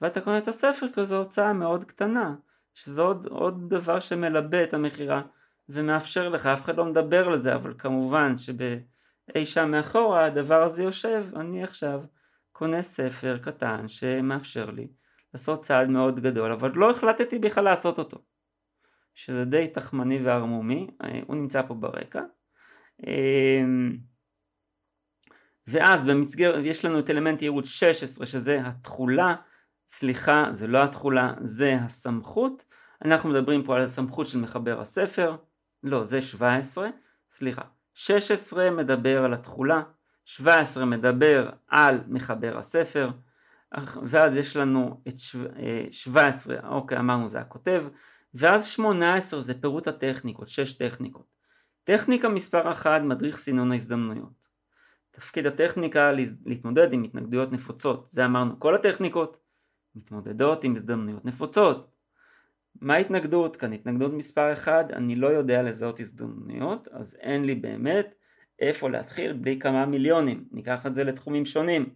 ואתה 0.00 0.20
קונה 0.20 0.38
את 0.38 0.48
הספר 0.48 0.86
כי 0.94 1.04
זו 1.04 1.16
הוצאה 1.16 1.52
מאוד 1.52 1.84
קטנה 1.84 2.34
שזה 2.74 3.02
עוד, 3.02 3.26
עוד 3.26 3.74
דבר 3.74 4.00
שמלבה 4.00 4.64
את 4.64 4.74
המכירה 4.74 5.22
ומאפשר 5.68 6.28
לך, 6.28 6.46
אף 6.46 6.64
אחד 6.64 6.76
לא 6.76 6.84
מדבר 6.84 7.28
לזה, 7.28 7.54
אבל 7.54 7.74
כמובן 7.78 8.36
שבאי 8.36 9.46
שם 9.46 9.70
מאחורה 9.70 10.24
הדבר 10.24 10.62
הזה 10.62 10.82
יושב, 10.82 11.26
אני 11.36 11.64
עכשיו 11.64 12.02
קונה 12.52 12.82
ספר 12.82 13.38
קטן 13.38 13.88
שמאפשר 13.88 14.70
לי 14.70 14.88
לעשות 15.34 15.62
צעד 15.62 15.88
מאוד 15.88 16.20
גדול, 16.20 16.52
אבל 16.52 16.72
לא 16.74 16.90
החלטתי 16.90 17.38
בכלל 17.38 17.64
לעשות 17.64 17.98
אותו. 17.98 18.18
שזה 19.14 19.44
די 19.44 19.68
תחמני 19.68 20.18
וערמומי, 20.22 20.86
אה, 21.04 21.20
הוא 21.26 21.36
נמצא 21.36 21.62
פה 21.62 21.74
ברקע. 21.74 22.22
ואז 25.70 26.04
במסגרת, 26.04 26.64
יש 26.64 26.84
לנו 26.84 26.98
את 26.98 27.10
אלמנט 27.10 27.42
יהירות 27.42 27.66
16 27.66 28.26
שזה 28.26 28.60
התכולה, 28.64 29.34
סליחה 29.88 30.44
זה 30.50 30.66
לא 30.66 30.84
התכולה, 30.84 31.32
זה 31.42 31.78
הסמכות, 31.84 32.64
אנחנו 33.04 33.30
מדברים 33.30 33.62
פה 33.62 33.76
על 33.76 33.82
הסמכות 33.82 34.26
של 34.26 34.38
מחבר 34.38 34.80
הספר, 34.80 35.36
לא 35.82 36.04
זה 36.04 36.22
17, 36.22 36.88
סליחה, 37.30 37.62
16 37.94 38.70
מדבר 38.70 39.24
על 39.24 39.34
התכולה, 39.34 39.82
17 40.24 40.84
מדבר 40.84 41.50
על 41.68 42.00
מחבר 42.08 42.58
הספר, 42.58 43.10
ואז 44.02 44.36
יש 44.36 44.56
לנו 44.56 45.00
את 45.08 45.14
17, 45.90 46.56
אה, 46.56 46.68
אוקיי 46.68 46.98
אמרנו 46.98 47.28
זה 47.28 47.40
הכותב, 47.40 47.84
ואז 48.34 48.66
18 48.66 49.40
זה 49.40 49.60
פירוט 49.60 49.88
הטכניקות, 49.88 50.48
6 50.48 50.72
טכניקות. 50.72 51.26
טכניקה 51.84 52.28
מספר 52.28 52.70
1 52.70 53.02
מדריך 53.02 53.38
סינון 53.38 53.72
ההזדמנויות. 53.72 54.49
תפקיד 55.10 55.46
הטכניקה 55.46 56.12
להתמודד 56.46 56.92
עם 56.92 57.02
התנגדויות 57.02 57.52
נפוצות, 57.52 58.06
זה 58.06 58.24
אמרנו 58.24 58.60
כל 58.60 58.74
הטכניקות 58.74 59.38
מתמודדות 59.94 60.64
עם 60.64 60.74
הזדמנויות 60.74 61.24
נפוצות. 61.24 61.90
מה 62.80 62.94
ההתנגדות? 62.94 63.56
כאן 63.56 63.72
התנגדות 63.72 64.12
מספר 64.12 64.52
1, 64.52 64.90
אני 64.90 65.16
לא 65.16 65.26
יודע 65.26 65.62
לזהות 65.62 66.00
הזדמנויות, 66.00 66.88
אז 66.88 67.16
אין 67.20 67.44
לי 67.44 67.54
באמת 67.54 68.14
איפה 68.58 68.90
להתחיל 68.90 69.32
בלי 69.32 69.58
כמה 69.58 69.86
מיליונים, 69.86 70.44
ניקח 70.52 70.86
את 70.86 70.94
זה 70.94 71.04
לתחומים 71.04 71.46
שונים. 71.46 71.94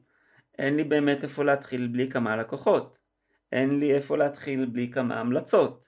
אין 0.59 0.77
לי 0.77 0.85
באמת 0.85 1.23
איפה 1.23 1.45
להתחיל 1.45 1.87
בלי 1.87 2.11
כמה 2.11 2.37
לקוחות, 2.37 2.99
אין 3.53 3.79
לי 3.79 3.95
איפה 3.95 4.17
להתחיל 4.17 4.67
בלי 4.67 4.91
כמה 4.91 5.21
המלצות, 5.21 5.87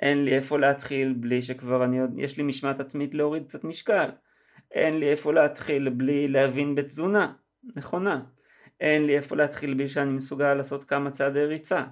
אין 0.00 0.24
לי 0.24 0.36
איפה 0.36 0.58
להתחיל 0.58 1.12
בלי 1.12 1.42
שכבר 1.42 1.84
אני 1.84 1.98
יש 2.16 2.36
לי 2.36 2.42
משמעת 2.42 2.80
עצמית 2.80 3.14
להוריד 3.14 3.44
קצת 3.46 3.64
משקל, 3.64 4.10
אין 4.72 4.98
לי 4.98 5.10
איפה 5.10 5.32
להתחיל 5.32 5.88
בלי 5.88 6.28
להבין 6.28 6.74
בתזונה 6.74 7.32
נכונה, 7.76 8.22
אין 8.80 9.06
לי 9.06 9.16
איפה 9.16 9.36
להתחיל 9.36 9.74
בלי 9.74 9.88
שאני 9.88 10.12
מסוגל 10.12 10.54
לעשות 10.54 10.84
כמה 10.84 11.10
צעדי 11.10 11.44
ריצה, 11.44 11.84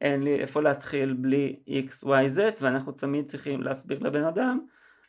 אין 0.00 0.22
לי 0.22 0.40
איפה 0.40 0.62
להתחיל 0.62 1.12
בלי 1.12 1.56
x, 1.68 2.06
y, 2.06 2.38
z 2.38 2.40
ואנחנו 2.60 2.92
תמיד 2.92 3.26
צריכים 3.26 3.62
להסביר 3.62 3.98
לבן 3.98 4.24
אדם 4.24 4.58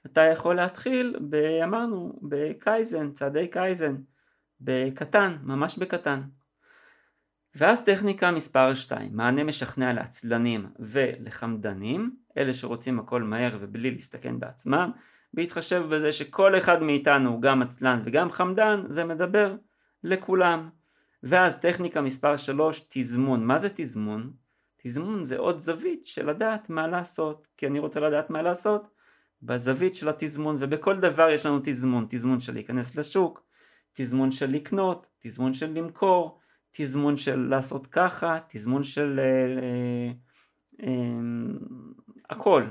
אתה 0.05 0.21
יכול 0.21 0.55
להתחיל, 0.55 1.15
ב, 1.29 1.35
אמרנו, 1.63 2.19
בקייזן, 2.21 3.11
צעדי 3.11 3.47
קייזן, 3.47 3.95
בקטן, 4.61 5.37
ממש 5.43 5.77
בקטן. 5.77 6.21
ואז 7.55 7.83
טכניקה 7.83 8.31
מספר 8.31 8.73
2, 8.73 9.15
מענה 9.15 9.43
משכנע 9.43 9.93
לעצלנים 9.93 10.67
ולחמדנים, 10.79 12.15
אלה 12.37 12.53
שרוצים 12.53 12.99
הכל 12.99 13.23
מהר 13.23 13.57
ובלי 13.61 13.91
להסתכן 13.91 14.39
בעצמם, 14.39 14.91
בהתחשב 15.35 15.83
בזה 15.89 16.11
שכל 16.11 16.57
אחד 16.57 16.83
מאיתנו 16.83 17.41
גם 17.41 17.61
עצלן 17.61 18.01
וגם 18.05 18.31
חמדן, 18.31 18.83
זה 18.89 19.03
מדבר 19.03 19.55
לכולם. 20.03 20.69
ואז 21.23 21.59
טכניקה 21.59 22.01
מספר 22.01 22.37
3, 22.37 22.85
תזמון. 22.89 23.45
מה 23.45 23.57
זה 23.57 23.69
תזמון? 23.75 24.33
תזמון 24.83 25.25
זה 25.25 25.37
עוד 25.37 25.59
זווית 25.59 26.05
של 26.05 26.29
לדעת 26.29 26.69
מה 26.69 26.87
לעשות, 26.87 27.47
כי 27.57 27.67
אני 27.67 27.79
רוצה 27.79 27.99
לדעת 27.99 28.29
מה 28.29 28.41
לעשות 28.41 28.87
בזווית 29.41 29.95
של 29.95 30.09
התזמון, 30.09 30.57
ובכל 30.59 30.95
דבר 30.95 31.29
יש 31.29 31.45
לנו 31.45 31.59
תזמון, 31.63 32.05
תזמון 32.09 32.39
של 32.39 32.53
להיכנס 32.53 32.95
לשוק, 32.95 33.43
תזמון 33.93 34.31
של 34.31 34.49
לקנות, 34.49 35.07
תזמון 35.19 35.53
של 35.53 35.71
למכור, 35.73 36.39
תזמון 36.71 37.17
של 37.17 37.39
לעשות 37.39 37.87
ככה, 37.87 38.39
תזמון 38.47 38.83
של 38.83 39.19
אה, 39.19 39.63
אה, 39.63 40.11
אה, 40.87 41.19
הכל, 42.29 42.63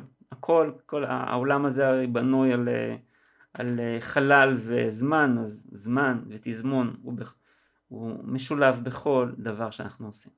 הכל, 0.44 0.70
כל 0.86 1.04
העולם 1.04 1.66
הזה 1.66 1.88
הרי 1.88 2.06
בנוי 2.06 2.52
על, 2.52 2.68
אה, 2.68 2.96
על 3.54 3.80
אה, 3.80 3.96
חלל 4.00 4.54
וזמן, 4.56 5.38
אז 5.38 5.66
זמן 5.72 6.22
ותזמון 6.28 6.96
הוא, 7.02 7.14
הוא 7.88 8.24
משולב 8.24 8.80
בכל 8.84 9.30
דבר 9.38 9.70
שאנחנו 9.70 10.06
עושים. 10.06 10.32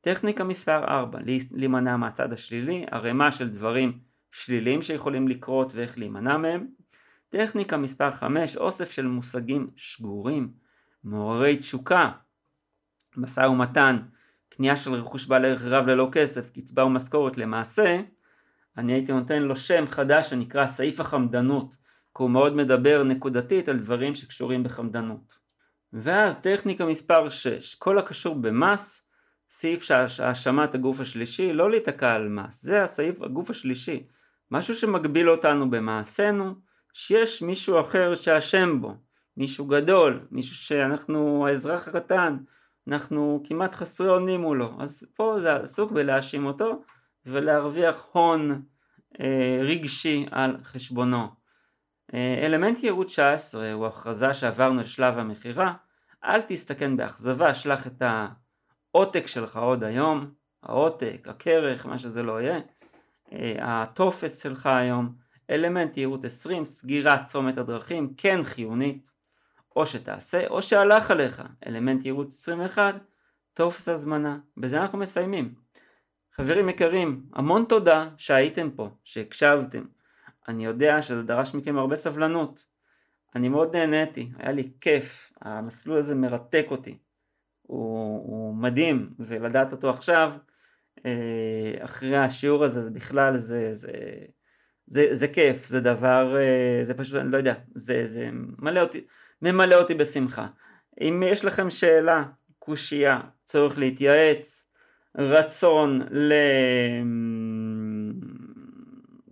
טכניקה 0.00 0.44
מספר 0.44 0.84
4, 0.84 1.18
להימנע 1.50 1.96
מהצד 1.96 2.32
השלילי, 2.32 2.84
ערימה 2.90 3.32
של 3.32 3.48
דברים 3.48 3.98
שליליים 4.30 4.82
שיכולים 4.82 5.28
לקרות 5.28 5.74
ואיך 5.74 5.98
להימנע 5.98 6.36
מהם. 6.36 6.66
טכניקה 7.28 7.76
מספר 7.76 8.10
5, 8.10 8.56
אוסף 8.56 8.90
של 8.90 9.06
מושגים 9.06 9.70
שגורים, 9.76 10.52
מעוררי 11.04 11.56
תשוקה, 11.56 12.10
משא 13.16 13.40
ומתן, 13.40 13.98
קנייה 14.48 14.76
של 14.76 14.94
רכוש 14.94 15.26
בעל 15.26 15.44
ערך 15.44 15.62
רב 15.62 15.86
ללא 15.86 16.08
כסף, 16.12 16.50
קצבה 16.50 16.84
ומשכורת, 16.84 17.36
למעשה 17.36 18.00
אני 18.78 18.92
הייתי 18.92 19.12
נותן 19.12 19.42
לו 19.42 19.56
שם 19.56 19.84
חדש 19.86 20.30
שנקרא 20.30 20.66
סעיף 20.66 21.00
החמדנות, 21.00 21.74
כי 22.16 22.22
הוא 22.22 22.30
מאוד 22.30 22.56
מדבר 22.56 23.02
נקודתית 23.02 23.68
על 23.68 23.78
דברים 23.78 24.14
שקשורים 24.14 24.62
בחמדנות. 24.62 25.38
ואז 25.92 26.40
טכניקה 26.40 26.86
מספר 26.86 27.28
6, 27.28 27.74
כל 27.74 27.98
הקשור 27.98 28.34
במס, 28.34 29.08
סעיף 29.48 29.82
שהאשמת 29.82 30.74
הגוף 30.74 31.00
השלישי, 31.00 31.52
לא 31.52 31.70
להיתקע 31.70 32.12
על 32.12 32.28
מס, 32.28 32.62
זה 32.62 32.82
הסעיף 32.82 33.22
הגוף 33.22 33.50
השלישי, 33.50 34.06
משהו 34.50 34.74
שמגביל 34.74 35.30
אותנו 35.30 35.70
במעשינו, 35.70 36.54
שיש 36.92 37.42
מישהו 37.42 37.80
אחר 37.80 38.14
שאשם 38.14 38.80
בו, 38.80 38.94
מישהו 39.36 39.66
גדול, 39.66 40.26
מישהו 40.30 40.56
שאנחנו 40.56 41.46
האזרח 41.46 41.88
הקטן, 41.88 42.36
אנחנו 42.88 43.42
כמעט 43.44 43.74
חסרי 43.74 44.08
אונים 44.08 44.40
מולו, 44.40 44.72
אז 44.80 45.04
פה 45.14 45.36
זה 45.40 45.56
עסוק 45.56 45.92
בלהאשים 45.92 46.46
אותו 46.46 46.82
ולהרוויח 47.30 48.08
הון 48.12 48.62
אה, 49.20 49.58
רגשי 49.62 50.26
על 50.30 50.56
חשבונו. 50.64 51.28
אה, 52.14 52.46
אלמנט 52.46 52.82
יהוד 52.82 53.06
19 53.06 53.72
הוא 53.72 53.86
הכרזה 53.86 54.34
שעברנו 54.34 54.80
לשלב 54.80 55.18
המכירה, 55.18 55.74
אל 56.24 56.42
תסתכן 56.42 56.96
באכזבה, 56.96 57.54
שלח 57.54 57.86
את 57.86 58.02
העותק 58.94 59.26
שלך 59.26 59.56
עוד 59.56 59.84
היום, 59.84 60.30
העותק, 60.62 61.26
הכרך, 61.30 61.86
מה 61.86 61.98
שזה 61.98 62.22
לא 62.22 62.40
יהיה, 62.40 62.60
אה, 63.32 63.82
הטופס 63.82 64.42
שלך 64.42 64.66
היום, 64.66 65.14
אלמנט 65.50 65.96
יהוד 65.96 66.26
20, 66.26 66.64
סגירת 66.64 67.24
צומת 67.24 67.58
הדרכים, 67.58 68.14
כן 68.16 68.44
חיונית, 68.44 69.10
או 69.76 69.86
שתעשה 69.86 70.46
או 70.46 70.62
שהלך 70.62 71.10
עליך, 71.10 71.42
אלמנט 71.66 72.04
יהוד 72.04 72.28
21, 72.28 72.94
טופס 73.54 73.88
הזמנה, 73.88 74.38
בזה 74.56 74.82
אנחנו 74.82 74.98
מסיימים. 74.98 75.54
חברים 76.40 76.68
יקרים, 76.68 77.22
המון 77.32 77.64
תודה 77.68 78.08
שהייתם 78.16 78.70
פה, 78.70 78.88
שהקשבתם. 79.04 79.84
אני 80.48 80.64
יודע 80.64 81.02
שזה 81.02 81.22
דרש 81.22 81.54
מכם 81.54 81.78
הרבה 81.78 81.96
סבלנות. 81.96 82.64
אני 83.34 83.48
מאוד 83.48 83.76
נהניתי, 83.76 84.30
היה 84.36 84.52
לי 84.52 84.70
כיף, 84.80 85.32
המסלול 85.40 85.98
הזה 85.98 86.14
מרתק 86.14 86.66
אותי. 86.70 86.98
הוא, 87.62 88.26
הוא 88.26 88.54
מדהים, 88.54 89.10
ולדעת 89.18 89.72
אותו 89.72 89.90
עכשיו, 89.90 90.32
אה, 91.06 91.74
אחרי 91.78 92.16
השיעור 92.16 92.64
הזה, 92.64 92.82
זה 92.82 92.90
בכלל, 92.90 93.36
זה, 93.36 93.74
זה, 93.74 93.92
זה, 94.86 95.08
זה 95.12 95.28
כיף, 95.28 95.66
זה 95.66 95.80
דבר, 95.80 96.36
אה, 96.36 96.84
זה 96.84 96.94
פשוט, 96.94 97.14
אני 97.14 97.32
לא 97.32 97.36
יודע, 97.36 97.54
זה, 97.74 98.06
זה 98.06 98.30
מלא 98.58 98.80
אותי, 98.80 99.06
ממלא 99.42 99.74
אותי 99.74 99.94
בשמחה. 99.94 100.46
אם 101.00 101.22
יש 101.26 101.44
לכם 101.44 101.70
שאלה, 101.70 102.24
קושייה, 102.58 103.20
צורך 103.44 103.78
להתייעץ, 103.78 104.67
רצון 105.16 106.02
ל... 106.10 106.32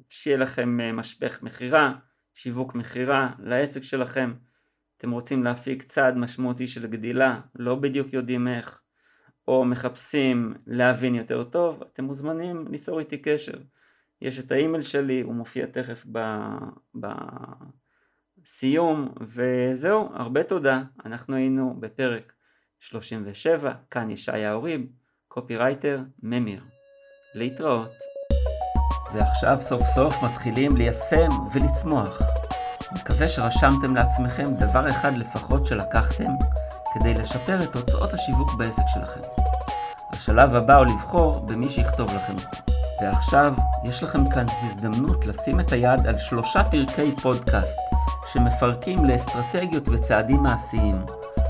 שיהיה 0.09 0.36
לכם 0.36 0.81
אה, 0.81 0.93
משפך 0.93 1.43
מכירה, 1.43 1.94
שיווק 2.35 2.74
מכירה 2.74 3.32
לעסק 3.39 3.82
שלכם, 3.82 4.32
אתם 4.97 5.11
רוצים 5.11 5.44
להפיק 5.44 5.82
צעד 5.82 6.16
משמעותי 6.16 6.69
של 6.69 6.86
גדילה, 6.86 7.40
לא 7.55 7.74
בדיוק 7.74 8.12
יודעים 8.12 8.48
איך, 8.48 8.81
או 9.48 9.65
מחפשים 9.65 10.55
להבין 10.66 11.15
יותר 11.15 11.44
טוב, 11.44 11.82
אתם 11.93 12.05
מוזמנים 12.05 12.66
ליצור 12.70 13.01
איתי 13.01 13.19
קשר. 13.19 13.59
יש 14.20 14.39
את 14.39 14.53
האימייל 14.53 14.82
שלי, 14.82 15.20
הוא 15.20 15.35
מופיע 15.35 15.66
תכף 15.66 16.07
בסיום, 18.44 19.15
וזהו, 19.20 20.11
הרבה 20.15 20.43
תודה. 20.43 20.82
אנחנו 21.05 21.36
היינו 21.36 21.77
בפרק 21.81 22.32
37, 22.81 23.74
כאן 23.90 24.11
ישעיהו 24.11 24.53
ריב. 24.53 24.86
קופירייטר 25.28 26.01
ממיר. 26.23 26.61
להתראות. 27.35 27.93
ועכשיו 29.15 29.59
סוף 29.59 29.82
סוף 29.82 30.23
מתחילים 30.23 30.77
ליישם 30.77 31.28
ולצמוח. 31.53 32.23
מקווה 32.93 33.28
שרשמתם 33.28 33.94
לעצמכם 33.94 34.44
דבר 34.55 34.89
אחד 34.90 35.16
לפחות 35.16 35.66
שלקחתם 35.66 36.31
כדי 36.94 37.15
לשפר 37.15 37.62
את 37.62 37.73
תוצאות 37.73 38.12
השיווק 38.12 38.55
בעסק 38.59 38.82
שלכם. 38.86 39.20
השלב 40.12 40.55
הבא 40.55 40.77
הוא 40.77 40.86
לבחור 40.86 41.40
במי 41.40 41.69
שיכתוב 41.69 42.15
לכם. 42.15 42.36
ועכשיו 43.03 43.55
יש 43.85 44.03
לכם 44.03 44.31
כאן 44.31 44.47
הזדמנות 44.62 45.27
לשים 45.27 45.61
את 45.61 45.73
היד 45.73 46.07
על 46.07 46.19
שלושה 46.19 46.65
פרקי 46.65 47.16
פודקאסט 47.23 47.78
שמפרקים 48.32 49.05
לאסטרטגיות 49.05 49.89
וצעדים 49.89 50.43
מעשיים. 50.43 50.97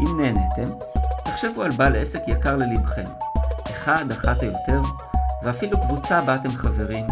אם 0.00 0.20
נהניתם, 0.20 0.76
תחשבו 1.24 1.62
על 1.62 1.70
בעל 1.70 1.96
עסק 1.96 2.28
יקר 2.28 2.56
ללבכם, 2.56 3.04
אחד, 3.70 4.10
אחת 4.12 4.42
או 4.42 4.46
יותר, 4.48 4.80
ואפילו 5.42 5.80
קבוצה 5.80 6.20
בה 6.20 6.34
אתם 6.34 6.50
חברים, 6.50 7.06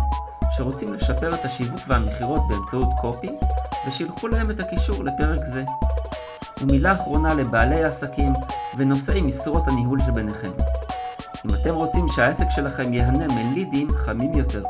שרוצים 0.50 0.94
לשפר 0.94 1.34
את 1.34 1.44
השיווק 1.44 1.80
והמכירות 1.86 2.48
באמצעות 2.48 2.88
קופי, 3.00 3.30
ושילחו 3.86 4.28
להם 4.28 4.50
את 4.50 4.60
הקישור 4.60 5.04
לפרק 5.04 5.44
זה. 5.44 5.64
ומילה 6.60 6.92
אחרונה 6.92 7.34
לבעלי 7.34 7.84
העסקים 7.84 8.32
ונושאי 8.76 9.20
משרות 9.20 9.68
הניהול 9.68 10.00
שביניכם. 10.00 10.50
אם 11.44 11.54
אתם 11.54 11.74
רוצים 11.74 12.08
שהעסק 12.08 12.50
שלכם 12.50 12.92
ייהנה 12.92 13.26
מלידים 13.26 13.88
חמים 13.96 14.34
יותר, 14.34 14.62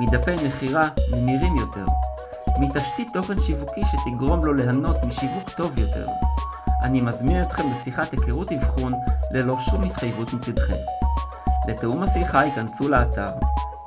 מדפי 0.00 0.46
מכירה 0.46 0.88
ממירים 1.12 1.56
יותר, 1.56 1.86
מתשתית 2.58 3.08
תוכן 3.12 3.38
שיווקי 3.38 3.82
שתגרום 3.84 4.44
לו 4.44 4.54
ליהנות 4.54 5.04
משיווק 5.04 5.50
טוב 5.50 5.78
יותר, 5.78 6.06
אני 6.82 7.00
מזמין 7.00 7.42
אתכם 7.42 7.72
לשיחת 7.72 8.12
היכרות 8.12 8.52
אבחון 8.52 8.92
ללא 9.30 9.58
שום 9.58 9.82
התחייבות 9.82 10.32
מצדכם. 10.32 10.76
לתיאום 11.68 12.02
השיחה 12.02 12.44
היכנסו 12.44 12.88
לאתר 12.88 13.30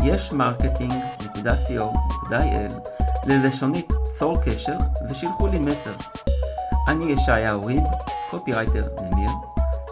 ישמרקטינג.co.il 0.02 2.90
ללשונית 3.26 3.92
צור 4.10 4.38
קשר 4.42 4.78
ושלחו 5.10 5.48
לי 5.48 5.60
מסר. 5.60 5.94
אני 6.88 7.12
ישעיהו 7.12 7.66
ריב, 7.66 7.84
קופירייטר 8.30 8.84
ממיר, 9.02 9.29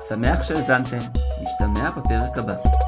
שמח 0.10 0.44
שהאזנתם, 0.44 0.98
נשתמע 1.42 1.90
בפרק 1.90 2.38
הבא. 2.38 2.87